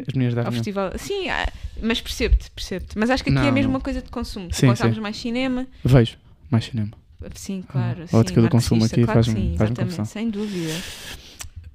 as 0.07 0.13
meninas 0.13 0.33
da 0.36 0.41
Ao 0.41 0.47
Avinhão. 0.47 0.51
festival. 0.63 0.91
Sim, 0.97 1.29
ah, 1.29 1.47
mas 1.81 1.99
percebo-te, 2.01 2.49
percebo-te. 2.51 2.97
Mas 2.97 3.09
acho 3.09 3.23
que 3.23 3.29
aqui 3.29 3.39
Não, 3.39 3.47
é 3.47 3.61
não. 3.61 3.69
uma 3.69 3.79
coisa 3.81 4.01
de 4.01 4.09
consumo. 4.09 4.47
Sim, 4.53 4.73
sim. 4.75 4.99
mais 5.01 5.17
cinema. 5.17 5.67
Vejo 5.83 6.17
mais 6.49 6.65
cinema. 6.65 6.91
Sim, 7.33 7.63
claro. 7.67 8.03
a 8.03 8.07
sim, 8.07 8.15
ótica 8.17 8.41
do 8.41 8.49
consumo 8.49 8.83
aqui 8.86 9.03
claro 9.03 9.23
faz-me- 9.23 9.33
sim, 9.33 9.39
faz-me 9.57 9.73
exatamente, 9.73 9.79
confusão. 9.97 10.05
sem 10.05 10.29
dúvida. 10.29 10.73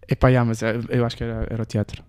Epá, 0.08 0.28
yeah, 0.28 0.46
mas 0.46 0.62
eh, 0.62 0.78
eu 0.90 1.04
acho 1.04 1.16
que 1.16 1.24
era, 1.24 1.46
era 1.50 1.62
o 1.62 1.66
teatro. 1.66 2.02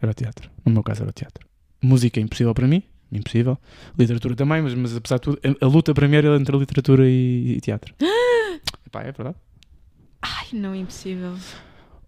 Era 0.00 0.10
o 0.10 0.14
teatro. 0.14 0.50
No 0.64 0.72
meu 0.72 0.82
caso 0.82 1.02
era 1.02 1.10
o 1.10 1.12
teatro. 1.12 1.46
Música 1.82 2.20
é 2.20 2.22
impossível 2.22 2.54
para 2.54 2.66
mim. 2.66 2.82
Impossível. 3.14 3.56
Literatura 3.98 4.34
também, 4.34 4.60
mas, 4.62 4.74
mas 4.74 4.96
apesar 4.96 5.16
de 5.16 5.22
tudo, 5.22 5.38
a, 5.60 5.64
a 5.64 5.68
luta 5.68 5.94
para 5.94 6.08
mim 6.08 6.16
era 6.16 6.36
entre 6.36 6.56
literatura 6.56 7.08
e, 7.08 7.54
e 7.56 7.60
teatro. 7.60 7.94
Epá, 8.86 9.02
é 9.02 9.12
verdade. 9.12 9.36
Ai, 10.22 10.46
não, 10.52 10.74
impossível. 10.74 11.34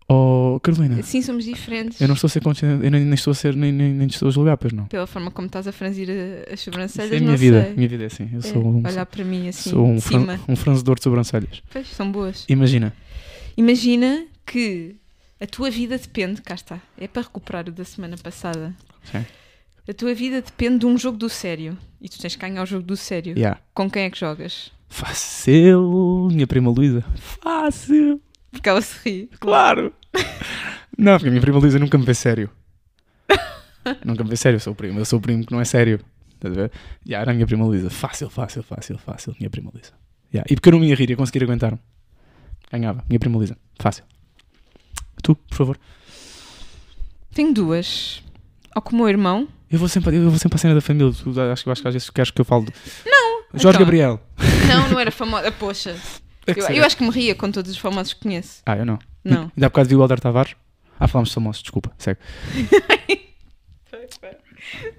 Oh, 0.09 0.61
Carolina, 0.62 1.02
Sim, 1.02 1.20
somos 1.20 1.44
diferentes. 1.44 2.00
eu 2.00 2.07
não 2.07 2.14
estou 2.14 2.28
a 2.28 2.30
ser 2.30 2.40
consciente, 2.40 2.84
eu 2.84 2.90
nem, 2.92 3.04
nem 3.04 3.14
estou 3.14 3.32
a 3.32 3.34
ser, 3.34 3.57
nem, 3.57 3.72
nem, 3.72 3.92
nem 3.92 4.07
estou 4.07 4.28
a 4.28 4.30
julgar, 4.30 4.57
pois 4.57 4.72
não. 4.72 4.86
Pela 4.86 5.07
forma 5.07 5.32
como 5.32 5.46
estás 5.48 5.66
a 5.66 5.72
franzir 5.72 6.09
as 6.46 6.52
Isso 6.61 6.64
sobrancelhas, 6.66 7.12
é 7.12 7.16
a 7.16 7.20
minha 7.20 7.36
vida. 7.36 7.64
sei. 7.64 7.74
Minha 7.74 7.88
vida 7.88 8.02
é 8.04 8.07
assim. 8.07 8.30
Eu 8.32 8.38
É, 8.38 8.42
sou 8.42 8.64
um, 8.64 8.86
olhar 8.86 9.04
para 9.04 9.24
mim 9.24 9.48
assim, 9.48 9.70
sou 9.70 9.84
um, 9.84 10.00
fran- 10.00 10.38
um 10.48 10.54
franzedor 10.54 10.94
de 10.96 11.02
sobrancelhas. 11.02 11.61
Pois, 11.72 11.88
são 11.88 12.11
boas. 12.12 12.44
Imagina. 12.48 12.94
Imagina 13.57 14.26
que 14.46 14.94
a 15.40 15.46
tua 15.46 15.70
vida 15.72 15.98
depende, 15.98 16.40
cá 16.40 16.54
está, 16.54 16.80
é 16.96 17.09
para 17.09 17.22
recuperar 17.22 17.68
o 17.68 17.72
da 17.72 17.84
semana 17.84 18.16
passada. 18.16 18.74
Sim. 19.11 19.24
A 19.89 19.95
tua 19.95 20.14
vida 20.14 20.43
depende 20.43 20.80
de 20.80 20.87
um 20.87 20.99
jogo 20.99 21.16
do 21.16 21.28
sério. 21.28 21.78
E 22.01 22.09
tu 22.09 22.18
tens 22.18 22.34
que 22.34 22.41
ganhar 22.41 22.62
o 22.62 22.66
jogo 22.66 22.82
do 22.82 22.97
sério. 22.97 23.34
Yeah. 23.39 23.61
Com 23.72 23.89
quem 23.89 24.05
é 24.05 24.11
que 24.11 24.18
jogas? 24.18 24.72
Fácil. 24.89 26.28
Minha 26.32 26.47
prima 26.47 26.70
Luísa. 26.70 27.05
Fácil. 27.16 28.20
Porque 28.51 28.68
ela 28.68 28.80
se 28.80 28.99
ri. 29.05 29.30
Claro. 29.39 29.95
Não, 30.99 31.12
porque 31.12 31.28
a 31.28 31.30
minha 31.30 31.41
prima 31.41 31.59
Luísa 31.59 31.78
nunca 31.78 31.97
me 31.97 32.05
vê 32.05 32.14
sério. 32.14 32.51
nunca 34.05 34.24
me 34.24 34.30
vê 34.30 34.37
sério, 34.37 34.57
eu 34.57 34.61
sou 34.61 34.72
o 34.72 34.76
primo. 34.76 34.99
Eu 34.99 35.05
sou 35.05 35.18
o 35.18 35.22
primo 35.22 35.45
que 35.45 35.53
não 35.53 35.61
é 35.61 35.64
sério. 35.64 36.01
Estás 36.34 36.57
a 36.57 36.62
ver? 36.62 36.72
Já 37.05 37.20
era 37.20 37.30
a 37.30 37.34
minha 37.34 37.47
prima 37.47 37.64
Luísa. 37.64 37.89
Fácil, 37.89 38.28
fácil, 38.28 38.62
fácil, 38.62 38.99
fácil. 38.99 39.37
Minha 39.39 39.51
prima 39.51 39.70
Luísa. 39.72 39.93
Yeah. 40.32 40.47
E 40.51 40.57
porque 40.57 40.68
eu 40.68 40.72
não 40.72 40.80
me 40.80 40.89
ia 40.89 40.97
rir, 40.97 41.11
ia 41.11 41.16
conseguir 41.16 41.45
aguentar-me. 41.45 41.78
Ganhava. 42.72 43.05
Minha 43.09 43.20
prima 43.20 43.37
Luísa. 43.37 43.57
Fácil. 43.78 44.05
Tu, 45.22 45.34
por 45.34 45.57
favor. 45.57 45.78
Tenho 47.32 47.53
duas. 47.53 48.22
Ou 48.74 48.82
com 48.82 48.97
o 48.97 48.99
meu 48.99 49.09
irmão. 49.09 49.47
Eu 49.70 49.78
vou 49.78 49.88
sempre, 49.88 50.16
eu 50.16 50.30
vou 50.30 50.38
sempre 50.38 50.56
à 50.56 50.58
cena 50.58 50.74
da 50.74 50.80
família. 50.80 51.12
Tu, 51.12 51.40
acho, 51.40 51.64
que- 51.64 51.70
acho 51.70 51.82
que 51.82 51.88
às 51.88 51.94
vezes 51.94 52.10
queres 52.10 52.30
que 52.30 52.40
eu 52.40 52.44
fale. 52.44 52.66
Não. 53.04 53.42
Jorge 53.54 53.68
então. 53.68 53.80
Gabriel. 53.80 54.20
Não, 54.68 54.88
não 54.90 55.00
era 55.00 55.10
famosa. 55.10 55.50
Poxa. 55.52 55.96
É 56.46 56.54
que 56.54 56.60
Eu, 56.60 56.64
será? 56.64 56.76
eu 56.78 56.84
acho 56.84 56.96
que 56.96 57.02
me 57.04 57.10
ria 57.10 57.34
com 57.34 57.50
todos 57.50 57.70
os 57.70 57.78
famosos 57.78 58.12
que 58.12 58.20
conheço. 58.20 58.62
Ah, 58.64 58.76
eu 58.76 58.86
não. 58.86 58.98
Não. 59.24 59.42
Ainda 59.56 59.66
há 59.66 59.68
bocado 59.68 59.88
vi 59.88 59.96
o 59.96 60.02
Alder 60.02 60.20
Tavares. 60.20 60.54
Ah, 61.00 61.08
falámos 61.08 61.30
de 61.30 61.34
famosos, 61.34 61.62
desculpa. 61.62 61.92
Segue. 61.98 62.20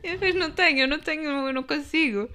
Eu 0.04 0.12
depois 0.14 0.36
não 0.36 0.52
tenho, 0.52 0.80
eu 0.82 0.88
não 0.88 1.00
tenho, 1.00 1.24
eu 1.48 1.54
não 1.54 1.64
consigo. 1.64 2.30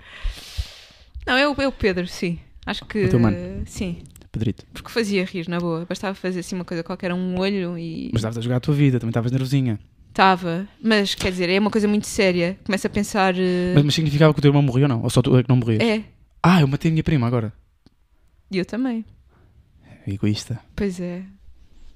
Não, 1.27 1.37
é 1.37 1.49
o, 1.49 1.55
é 1.61 1.67
o 1.69 1.73
Pedro, 1.73 2.07
sim. 2.07 2.39
Acho 2.67 2.85
que. 2.85 3.05
O 3.05 3.09
teu 3.09 3.19
mano. 3.19 3.37
Sim. 3.67 4.03
Pedrito. 4.31 4.67
Porque 4.73 4.91
fazia 4.91 5.25
rir, 5.25 5.49
na 5.49 5.59
boa. 5.59 5.87
Bastava 5.89 6.15
fazer 6.15 6.41
assim 6.41 6.55
uma 6.55 6.65
coisa 6.65 6.83
qualquer, 6.83 7.13
um 7.13 7.39
olho 7.39 7.79
e. 7.79 8.11
Mas 8.13 8.21
estavas 8.21 8.39
a 8.39 8.41
jogar 8.41 8.57
a 8.57 8.61
tua 8.61 8.75
vida, 8.75 8.99
também 8.99 9.11
estavas 9.11 9.31
nervosinha. 9.33 9.79
Estava. 10.13 10.69
Mas 10.83 11.15
quer 11.15 11.31
dizer, 11.31 11.49
é 11.49 11.59
uma 11.59 11.71
coisa 11.71 11.89
muito 11.89 12.07
séria. 12.07 12.59
Começa 12.65 12.87
a 12.87 12.91
pensar. 12.91 13.35
eh, 13.35 13.73
Mas, 13.75 13.83
mas 13.85 13.95
significava 13.95 14.33
que 14.35 14.39
o 14.39 14.43
teu 14.43 14.51
irmão 14.51 14.63
morreu 14.63 14.83
ou 14.83 14.89
não? 14.89 15.03
Ou 15.03 15.09
só 15.09 15.23
tu 15.23 15.35
é 15.39 15.43
que 15.43 15.49
não 15.49 15.57
morrias? 15.57 15.81
É. 15.83 16.05
Ah, 16.43 16.61
eu 16.61 16.69
matei 16.69 16.91
a 16.91 16.93
minha 16.93 17.03
prima 17.03 17.27
agora. 17.27 17.51
E 18.51 18.59
eu 18.59 18.65
também. 18.67 19.05
Egoísta. 20.07 20.61
Pois 20.77 21.01
é. 21.01 21.23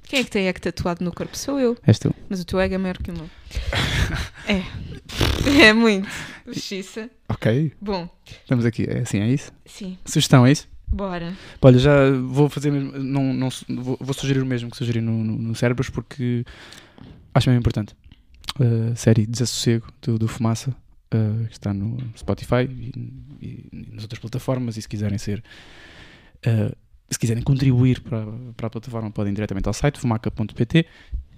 Quem 0.05 0.21
é 0.21 0.25
que 0.25 0.31
tem 0.31 0.47
ego 0.47 0.61
tatuado 0.61 1.05
no 1.05 1.13
corpo? 1.13 1.37
Sou 1.37 1.61
eu. 1.61 1.77
És 1.87 1.99
tu. 1.99 2.15
Mas 2.31 2.41
o 2.41 2.45
teu 2.47 2.59
ego 2.61 2.75
é 2.75 2.79
maior 2.79 2.97
que 2.97 3.11
o 3.11 3.15
meu. 3.15 3.29
é. 4.49 4.63
É 5.69 5.73
muito. 5.73 6.09
Justiça. 6.47 7.09
Ok. 7.29 7.73
Bom, 7.81 8.09
Estamos 8.43 8.65
aqui. 8.65 8.85
É 8.89 9.01
assim, 9.01 9.21
é 9.21 9.29
isso? 9.29 9.53
sim. 9.65 9.97
Sugestão, 10.05 10.45
é 10.47 10.53
isso? 10.53 10.67
Bora. 10.89 11.35
Olha, 11.61 11.79
já 11.79 12.11
vou 12.13 12.49
fazer 12.49 12.71
mesmo. 12.73 12.93
Não, 12.99 13.33
não, 13.35 13.49
vou, 13.69 13.97
vou 14.01 14.15
sugerir 14.15 14.41
o 14.41 14.47
mesmo 14.47 14.71
que 14.71 14.77
sugeri 14.77 15.01
no, 15.01 15.13
no, 15.23 15.37
no 15.37 15.55
Cérebros 15.55 15.91
porque 15.91 16.45
acho 17.35 17.49
mesmo 17.49 17.61
importante. 17.61 17.95
A 18.61 18.95
série 18.97 19.27
Desassossego 19.27 19.87
do, 20.03 20.19
do 20.19 20.29
Fumaça 20.29 20.71
uh, 20.71 21.47
que 21.47 21.53
está 21.53 21.73
no 21.75 21.99
Spotify 22.17 22.65
e, 22.69 22.93
e- 23.41 23.87
nas 23.93 24.03
outras 24.03 24.19
plataformas. 24.19 24.77
E 24.77 24.83
se 24.83 24.89
quiserem 24.89 25.19
ser. 25.19 25.43
uh, 26.47 26.75
se 27.11 27.19
quiserem 27.19 27.43
contribuir 27.43 28.01
para, 28.01 28.27
para 28.57 28.67
a 28.67 28.71
plataforma, 28.71 29.11
podem 29.13 29.33
ir 29.33 29.37
diretamente 29.37 29.69
ao 29.69 29.73
site 29.75 29.99
fumaca.pt 30.01 30.87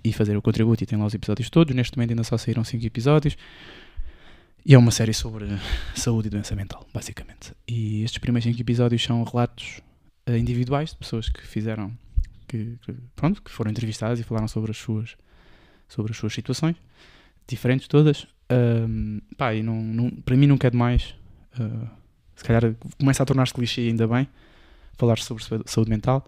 e 0.03 0.13
fazer 0.13 0.37
o 0.37 0.41
contributo. 0.41 0.83
E 0.83 0.87
tem 0.87 0.99
lá 0.99 1.05
os 1.05 1.15
episódios 1.15 1.51
todos. 1.51 1.75
Neste 1.75 1.97
momento 1.97 2.11
ainda 2.11 2.25
só 2.25 2.39
saíram 2.39 2.65
5 2.65 2.87
episódios. 2.87 3.37
E 4.65 4.75
é 4.75 4.79
uma 4.79 4.91
série 4.91 5.15
sobre 5.15 5.47
saúde 5.95 6.29
e 6.29 6.31
doença 6.31 6.55
mental, 6.55 6.87
basicamente. 6.93 7.53
E 7.67 8.03
estes 8.03 8.19
primeiros 8.19 8.45
5 8.45 8.61
episódios 8.61 9.03
são 9.03 9.23
relatos 9.25 9.81
eh, 10.27 10.37
individuais 10.37 10.91
de 10.91 10.97
pessoas 10.97 11.29
que 11.29 11.47
fizeram, 11.47 11.91
que, 12.47 12.77
que, 12.85 12.93
pronto, 13.17 13.41
que 13.43 13.51
foram 13.51 13.71
entrevistadas 13.71 14.21
e 14.21 14.23
falaram 14.23 14.49
sobre 14.49 14.71
as 14.71 14.77
suas, 14.77 15.17
sobre 15.89 16.13
as 16.13 16.19
suas 16.19 16.33
situações, 16.33 16.77
diferentes 17.47 17.89
todas. 17.89 18.27
Ahm, 18.51 19.19
pá, 19.37 19.55
e 19.55 19.63
não, 19.63 19.83
não- 19.83 20.11
para 20.11 20.37
mim 20.37 20.47
nunca 20.47 20.67
é 20.67 20.71
demais 20.71 21.15
uh, 21.59 21.89
se 22.35 22.45
calhar 22.45 22.75
começa 22.99 23.23
a 23.23 23.27
tornar-se 23.27 23.53
clichê 23.53 23.83
ainda 23.89 24.07
bem, 24.07 24.29
falar 24.97 25.19
sobre 25.19 25.45
saúde 25.67 25.91
mental, 25.91 26.25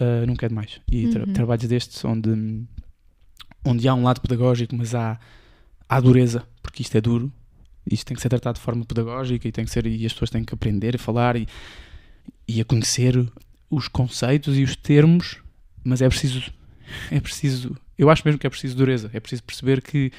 uh, 0.00 0.26
nunca 0.26 0.46
é 0.46 0.48
demais. 0.48 0.80
E 0.90 1.06
tra 1.08 1.24
Uhum. 1.26 1.32
trabalhos 1.32 1.66
destes 1.68 2.04
onde, 2.04 2.64
onde 3.64 3.88
há 3.88 3.94
um 3.94 4.02
lado 4.02 4.20
pedagógico, 4.20 4.74
mas 4.76 4.94
há, 4.94 5.18
há 5.88 6.00
dureza, 6.00 6.46
porque 6.62 6.82
isto 6.82 6.96
é 6.96 7.00
duro, 7.00 7.32
isto 7.90 8.06
tem 8.06 8.14
que 8.16 8.20
ser 8.22 8.28
tratado 8.30 8.58
de 8.58 8.64
forma 8.64 8.84
pedagógica 8.84 9.46
e 9.46 9.52
tem 9.52 9.64
que 9.64 9.70
ser 9.70 9.86
e 9.86 10.04
as 10.04 10.12
pessoas 10.12 10.30
têm 10.30 10.44
que 10.44 10.54
aprender 10.54 10.96
a 10.96 10.98
falar 10.98 11.36
e, 11.36 11.46
e 12.48 12.60
a 12.60 12.64
conhecer 12.64 13.14
os 13.70 13.88
conceitos 13.88 14.56
e 14.58 14.62
os 14.62 14.74
termos, 14.76 15.38
mas 15.82 16.02
é 16.02 16.08
preciso 16.08 16.42
é 17.10 17.20
preciso, 17.20 17.76
eu 17.98 18.10
acho 18.10 18.22
mesmo 18.24 18.38
que 18.38 18.46
é 18.46 18.50
preciso 18.50 18.76
dureza, 18.76 19.10
é 19.12 19.20
preciso 19.20 19.42
perceber 19.42 19.80
que 19.82 20.10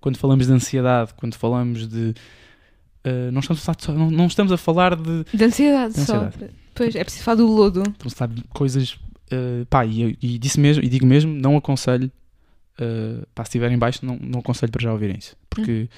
quando 0.00 0.16
falamos 0.16 0.46
de 0.46 0.52
ansiedade, 0.52 1.12
quando 1.14 1.34
falamos 1.34 1.86
de 1.88 2.14
uh, 3.06 3.30
não, 3.32 3.40
estamos 3.40 3.60
a 3.60 3.64
falar 3.64 3.76
de, 3.76 3.84
só- 3.84 3.92
não, 3.92 4.10
não 4.10 4.26
estamos 4.26 4.52
a 4.52 4.56
falar 4.56 4.96
de, 4.96 5.24
De 5.32 5.44
ansiedade, 5.44 5.94
De 5.94 6.00
só. 6.00 6.16
ansiedade. 6.24 6.52
Pois, 6.74 6.94
é 6.94 7.02
preciso 7.04 7.24
falar 7.24 7.36
do 7.36 7.46
lodo. 7.46 7.82
estamos 7.82 8.12
a 8.14 8.16
falar 8.16 8.32
de 8.34 8.42
coisas 8.44 8.92
uh, 8.94 9.66
pá, 9.68 9.84
e, 9.84 10.16
e 10.22 10.38
disse 10.38 10.58
mesmo, 10.58 10.82
e 10.82 10.88
digo 10.88 11.04
mesmo, 11.06 11.32
não 11.34 11.56
aconselho 11.56 12.10
uh, 12.80 13.26
pá, 13.34 13.44
se 13.44 13.48
estiverem 13.48 13.76
em 13.76 13.78
baixo, 13.78 14.04
não, 14.04 14.16
não 14.16 14.40
aconselho 14.40 14.72
para 14.72 14.82
já 14.82 14.92
ouvirem 14.92 15.16
isso, 15.18 15.36
porque 15.50 15.88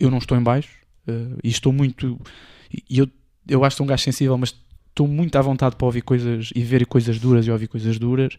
eu 0.00 0.10
não 0.10 0.18
estou 0.18 0.36
em 0.38 0.42
baixo 0.42 0.70
uh, 1.08 1.38
e 1.44 1.48
estou 1.48 1.72
muito 1.72 2.18
e- 2.72 2.82
e 2.88 2.98
eu, 2.98 3.08
eu 3.48 3.64
acho 3.64 3.74
que 3.74 3.78
sou 3.78 3.84
um 3.84 3.88
gajo 3.88 4.02
sensível, 4.02 4.38
mas 4.38 4.54
estou 4.88 5.06
muito 5.06 5.36
à 5.36 5.42
vontade 5.42 5.76
para 5.76 5.84
ouvir 5.86 6.02
coisas 6.02 6.50
e 6.54 6.62
ver 6.62 6.86
coisas 6.86 7.18
duras 7.18 7.46
e 7.46 7.50
ouvir 7.50 7.66
coisas 7.66 7.98
duras 7.98 8.38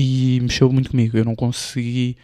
e 0.00 0.38
mexeu 0.40 0.70
muito 0.72 0.90
comigo. 0.90 1.16
Eu 1.16 1.24
não 1.24 1.34
consegui 1.34 2.16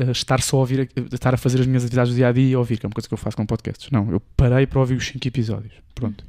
uh, 0.00 0.10
estar 0.10 0.40
só 0.42 0.56
a 0.56 0.60
ouvir, 0.60 0.80
a- 0.80 1.14
estar 1.14 1.34
a 1.34 1.36
fazer 1.36 1.60
as 1.60 1.66
minhas 1.66 1.84
atividades 1.84 2.12
do 2.12 2.16
dia 2.16 2.28
a 2.28 2.32
dia 2.32 2.48
e 2.50 2.56
ouvir, 2.56 2.78
que 2.78 2.86
é 2.86 2.88
uma 2.88 2.94
coisa 2.94 3.06
que 3.08 3.14
eu 3.14 3.18
faço 3.18 3.36
com 3.36 3.46
podcasts. 3.46 3.90
Não, 3.90 4.10
eu 4.10 4.20
parei 4.36 4.66
para 4.66 4.80
ouvir 4.80 4.96
os 4.96 5.06
5 5.06 5.26
episódios. 5.28 5.74
Pronto. 5.94 6.24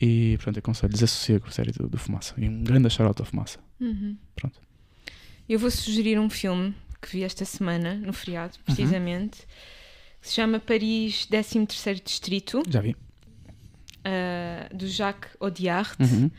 E 0.00 0.36
pronto, 0.42 0.58
aconselho 0.58 0.92
Desassossego, 0.92 1.50
série 1.50 1.72
do, 1.72 1.88
do 1.88 1.98
Fumaça. 1.98 2.34
E 2.36 2.48
um 2.48 2.62
grande 2.62 2.88
da 2.88 3.24
Fumaça. 3.24 3.58
Uhum. 3.80 4.16
Pronto. 4.34 4.60
Eu 5.48 5.58
vou 5.58 5.70
sugerir 5.70 6.18
um 6.18 6.28
filme 6.28 6.74
que 7.00 7.12
vi 7.12 7.22
esta 7.24 7.44
semana, 7.44 7.94
no 7.94 8.12
feriado, 8.12 8.54
precisamente, 8.64 9.38
que 10.20 10.28
se 10.28 10.34
chama 10.34 10.58
Paris 10.58 11.26
13º 11.30 12.02
Distrito, 12.04 12.62
Já 12.68 12.80
vi. 12.80 12.94
ah, 14.04 14.68
do 14.74 14.86
Jacques 14.88 15.30
Audiard, 15.40 15.90
Uhum. 16.00 16.30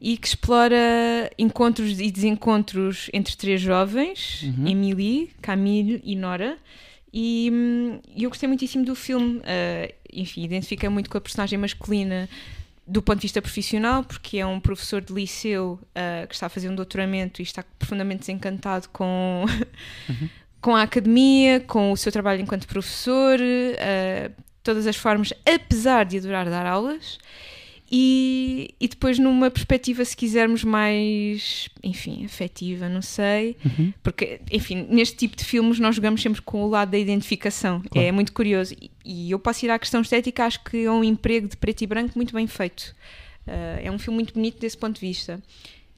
E 0.00 0.16
que 0.16 0.26
explora 0.28 1.30
encontros 1.38 1.98
e 2.00 2.10
desencontros 2.10 3.08
entre 3.12 3.36
três 3.36 3.60
jovens, 3.60 4.42
Uhum. 4.42 4.66
Emily, 4.68 5.30
Camille 5.40 6.00
e 6.04 6.14
Nora. 6.16 6.58
E 7.12 7.50
hum, 7.52 8.00
eu 8.16 8.28
gostei 8.28 8.46
muitíssimo 8.48 8.84
do 8.84 8.94
filme. 8.94 9.40
ah, 9.44 9.92
enfim, 10.12 10.44
identifica 10.44 10.88
muito 10.90 11.10
com 11.10 11.18
a 11.18 11.20
personagem 11.20 11.58
masculina 11.58 12.28
do 12.86 13.02
ponto 13.02 13.16
de 13.18 13.22
vista 13.22 13.42
profissional, 13.42 14.04
porque 14.04 14.38
é 14.38 14.46
um 14.46 14.60
professor 14.60 15.00
de 15.00 15.12
liceu 15.12 15.78
ah, 15.94 16.26
que 16.26 16.34
está 16.34 16.46
a 16.46 16.48
fazer 16.48 16.68
um 16.68 16.74
doutoramento 16.74 17.40
e 17.40 17.44
está 17.44 17.64
profundamente 17.78 18.20
desencantado 18.20 18.88
com, 18.90 19.44
com 20.60 20.74
a 20.76 20.82
academia, 20.82 21.60
com 21.60 21.90
o 21.92 21.96
seu 21.96 22.12
trabalho 22.12 22.40
enquanto 22.42 22.66
professor, 22.66 23.38
ah, 23.40 24.30
todas 24.62 24.86
as 24.86 24.96
formas, 24.96 25.32
apesar 25.44 26.04
de 26.04 26.18
adorar 26.18 26.48
dar 26.48 26.66
aulas. 26.66 27.18
E, 27.90 28.74
e 28.80 28.88
depois 28.88 29.18
numa 29.18 29.48
perspectiva, 29.50 30.04
se 30.04 30.16
quisermos, 30.16 30.64
mais, 30.64 31.68
enfim, 31.84 32.24
afetiva, 32.24 32.88
não 32.88 33.00
sei, 33.02 33.56
Uhum. 33.64 33.92
porque, 34.02 34.40
enfim, 34.50 34.86
neste 34.90 35.16
tipo 35.16 35.36
de 35.36 35.44
filmes 35.44 35.78
nós 35.78 35.94
jogamos 35.94 36.20
sempre 36.20 36.42
com 36.42 36.64
o 36.64 36.68
lado 36.68 36.90
da 36.90 36.98
identificação. 36.98 37.80
Claro. 37.88 38.08
É 38.08 38.10
muito 38.10 38.32
curioso. 38.32 38.74
E, 38.80 38.90
e 39.04 39.30
eu 39.30 39.38
posso 39.38 39.64
ir 39.64 39.70
à 39.70 39.78
questão 39.78 40.00
estética, 40.00 40.44
acho 40.44 40.62
que 40.64 40.84
é 40.84 40.90
um 40.90 41.04
emprego 41.04 41.48
de 41.48 41.56
preto 41.56 41.82
e 41.82 41.86
branco 41.86 42.12
muito 42.16 42.34
bem 42.34 42.46
feito. 42.48 42.94
Ah, 43.46 43.78
é 43.80 43.90
um 43.90 43.98
filme 43.98 44.16
muito 44.16 44.34
bonito 44.34 44.58
desse 44.58 44.76
ponto 44.76 44.96
de 44.98 45.06
vista. 45.06 45.40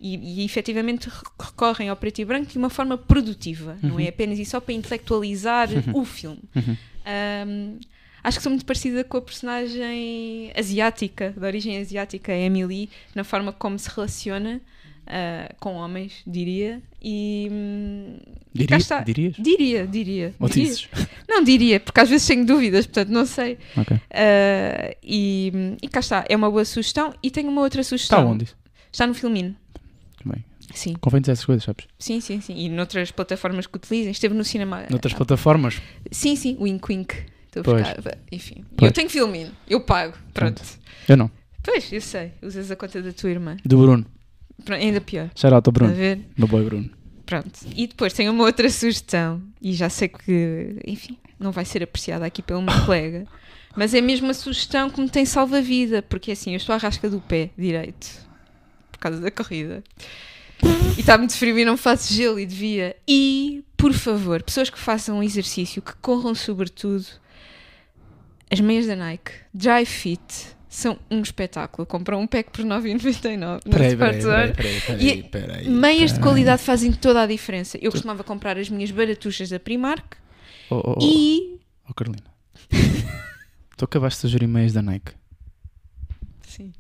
E, 0.01 0.43
e 0.43 0.45
efetivamente 0.45 1.09
re- 1.09 1.15
recorrem 1.41 1.89
ao 1.89 1.97
preto 1.97 2.21
e 2.21 2.25
branco 2.25 2.53
de 2.53 2.57
uma 2.59 2.71
forma 2.71 2.97
produtiva, 2.97 3.77
não 3.83 3.99
é 3.99 4.07
apenas 4.09 4.39
e 4.39 4.45
só 4.45 4.61
para 4.61 4.73
intelectualizar 4.75 5.69
o 5.93 6.05
filme. 6.05 6.39
Uhum. 6.55 6.77
Acho 8.23 8.39
que 8.39 8.43
sou 8.43 8.51
muito 8.51 8.65
parecida 8.65 9.05
com 9.05 9.17
a 9.17 9.23
personagem 9.23 10.53
asiática, 10.57 11.35
de 11.37 11.45
origem 11.45 11.79
asiática, 11.79 12.33
Emily, 12.33 12.91
na 13.15 13.25
forma 13.25 13.53
como 13.53 13.79
se 13.79 13.89
relaciona 13.89 14.61
ah, 15.09 15.55
com 15.59 15.75
homens, 15.75 16.23
diria. 16.27 16.83
E. 17.03 17.49
hum, 17.51 18.19
cá 18.19 18.33
Diria, 18.55 18.77
está. 18.77 19.01
dirias? 19.01 19.35
Diria, 19.39 19.87
diria. 19.87 20.35
Ou 20.39 20.49
diria. 20.49 20.65
dizes? 20.65 20.89
Não 21.27 21.43
diria, 21.43 21.81
porque 21.81 22.01
às 22.01 22.09
vezes 22.11 22.27
tenho 22.27 22.45
dúvidas, 22.45 22.87
portanto 22.87 23.11
não 23.11 23.25
sei. 23.25 23.59
Ok. 23.77 23.97
Ah, 24.11 24.95
e, 25.03 25.77
e 25.81 25.89
cá 25.89 26.01
está, 26.01 26.25
é 26.29 26.35
uma 26.37 26.51
boa 26.51 26.65
sugestão. 26.65 27.15
E 27.23 27.31
tenho 27.31 27.49
uma 27.49 27.63
outra 27.63 27.83
sugestão. 27.83 28.19
Está 28.19 28.31
onde? 28.31 28.49
Está 28.93 29.07
no 29.07 29.15
Filmino. 29.15 29.55
Bem, 30.25 30.45
Sim, 30.75 30.95
convém 31.01 31.21
dizer 31.21 31.33
essas 31.33 31.45
coisas, 31.45 31.65
sabes? 31.65 31.87
sim, 31.99 32.21
sim, 32.21 32.41
sim. 32.41 32.55
E 32.57 32.69
noutras 32.69 33.11
plataformas 33.11 33.67
que 33.67 33.77
utilizem. 33.77 34.11
Esteve 34.11 34.35
no 34.35 34.45
cinema. 34.45 34.85
Noutras 34.91 35.15
ah, 35.15 35.17
plataformas. 35.17 35.81
Sim, 36.11 36.35
sim, 36.37 36.57
wink 36.61 36.85
wink. 36.91 37.15
A 37.61 37.65
Pois. 37.65 37.87
buscar. 37.95 38.19
Enfim, 38.33 38.65
Pois. 38.77 38.91
eu 38.91 38.95
tenho 38.95 39.09
Filmino, 39.11 39.51
eu 39.69 39.81
pago. 39.81 40.15
Pronto. 40.35 40.63
Eu 41.09 41.17
não. 41.17 41.31
Pois, 41.63 41.93
eu 41.93 42.01
sei. 42.01 42.33
Usas 42.43 42.71
a 42.71 42.77
conta 42.77 43.03
da 43.03 43.13
tua 43.13 43.31
irmã. 43.31 43.57
Do 43.65 43.79
Bruno. 43.79 44.07
Pronto, 44.65 44.81
ainda 44.83 45.01
pior. 45.01 45.31
Shout 45.35 45.55
out 45.55 45.69
ao 45.69 45.71
A 45.71 45.73
Bruno. 45.73 45.95
ver? 45.95 46.21
Meu 46.37 46.49
boy 46.49 46.65
Bruno. 46.65 46.91
Pronto. 47.27 47.61
E 47.77 47.87
depois 47.87 48.13
tenho 48.13 48.33
uma 48.33 48.45
outra 48.45 48.69
sugestão. 48.71 49.43
E 49.61 49.73
já 49.75 49.89
sei 49.91 50.09
que, 50.09 50.77
enfim, 50.87 51.19
não 51.39 51.53
vai 51.53 51.65
ser 51.65 51.83
apreciada 51.83 52.25
aqui 52.25 52.41
pelo 52.43 52.63
meu 52.63 52.75
colega. 52.87 53.27
Mas 53.77 53.93
é 53.95 54.01
mesmo 54.01 54.27
uma 54.27 54.35
sugestão 54.35 54.89
que 54.91 55.01
me 55.01 55.09
tem 55.11 55.25
salva-vida. 55.27 56.03
Porque 56.03 56.33
assim, 56.33 56.53
eu 56.53 56.57
estou 56.57 56.75
à 56.75 56.79
rasca 56.79 57.09
do 57.11 57.21
pé 57.21 57.51
direito. 57.57 58.27
Por 58.91 58.99
causa 58.99 59.21
da 59.21 59.31
corrida. 59.31 59.85
E 60.97 61.01
está 61.01 61.17
muito 61.19 61.35
frio 61.37 61.57
e 61.59 61.65
não 61.65 61.77
faço 61.77 62.13
gelo 62.13 62.41
e 62.41 62.47
devia. 62.47 62.97
E, 63.07 63.63
por 63.77 63.93
favor, 63.93 64.43
pessoas 64.43 64.71
que 64.71 64.79
façam 64.79 65.19
um 65.19 65.23
exercício, 65.23 65.81
que 65.81 65.95
corram 66.01 66.35
sobretudo, 66.35 67.07
as 68.51 68.61
meias 68.61 68.87
da 68.87 68.97
Nike, 68.97 69.33
Dry 69.53 69.85
Fit, 69.85 70.57
são 70.69 70.99
um 71.11 71.23
espetáculo. 71.23 71.87
Compram 71.87 72.21
um 72.21 72.27
pack 72.27 72.51
por 72.51 72.65
9,99 72.65 73.37
no 73.37 73.71
Peraí, 73.71 73.97
peraí, 73.97 74.21
peraí, 74.21 74.53
peraí, 74.53 74.81
peraí, 74.81 75.23
peraí. 75.25 75.69
Meias 75.69 76.13
de 76.13 76.21
qualidade 76.21 76.63
fazem 76.63 76.93
toda 76.93 77.23
a 77.23 77.27
diferença. 77.27 77.79
Eu 77.81 77.91
costumava 77.91 78.23
comprar 78.23 78.59
as 78.59 78.69
minhas 78.69 78.91
baratuxas 78.91 79.49
da 79.49 79.59
Primark 79.59 80.17
Oh, 80.71 80.77
oh, 80.77 80.95
oh. 80.97 80.99
e. 81.01 81.61
Oh, 81.89 81.95
Carolina. 81.95 82.25
tu 83.77 83.85
acabaste 83.85 84.19
de 84.19 84.21
sugerir 84.23 84.47
meias 84.47 84.73
da 84.73 84.83
Nike. 84.83 85.13
Sim. 86.47 86.73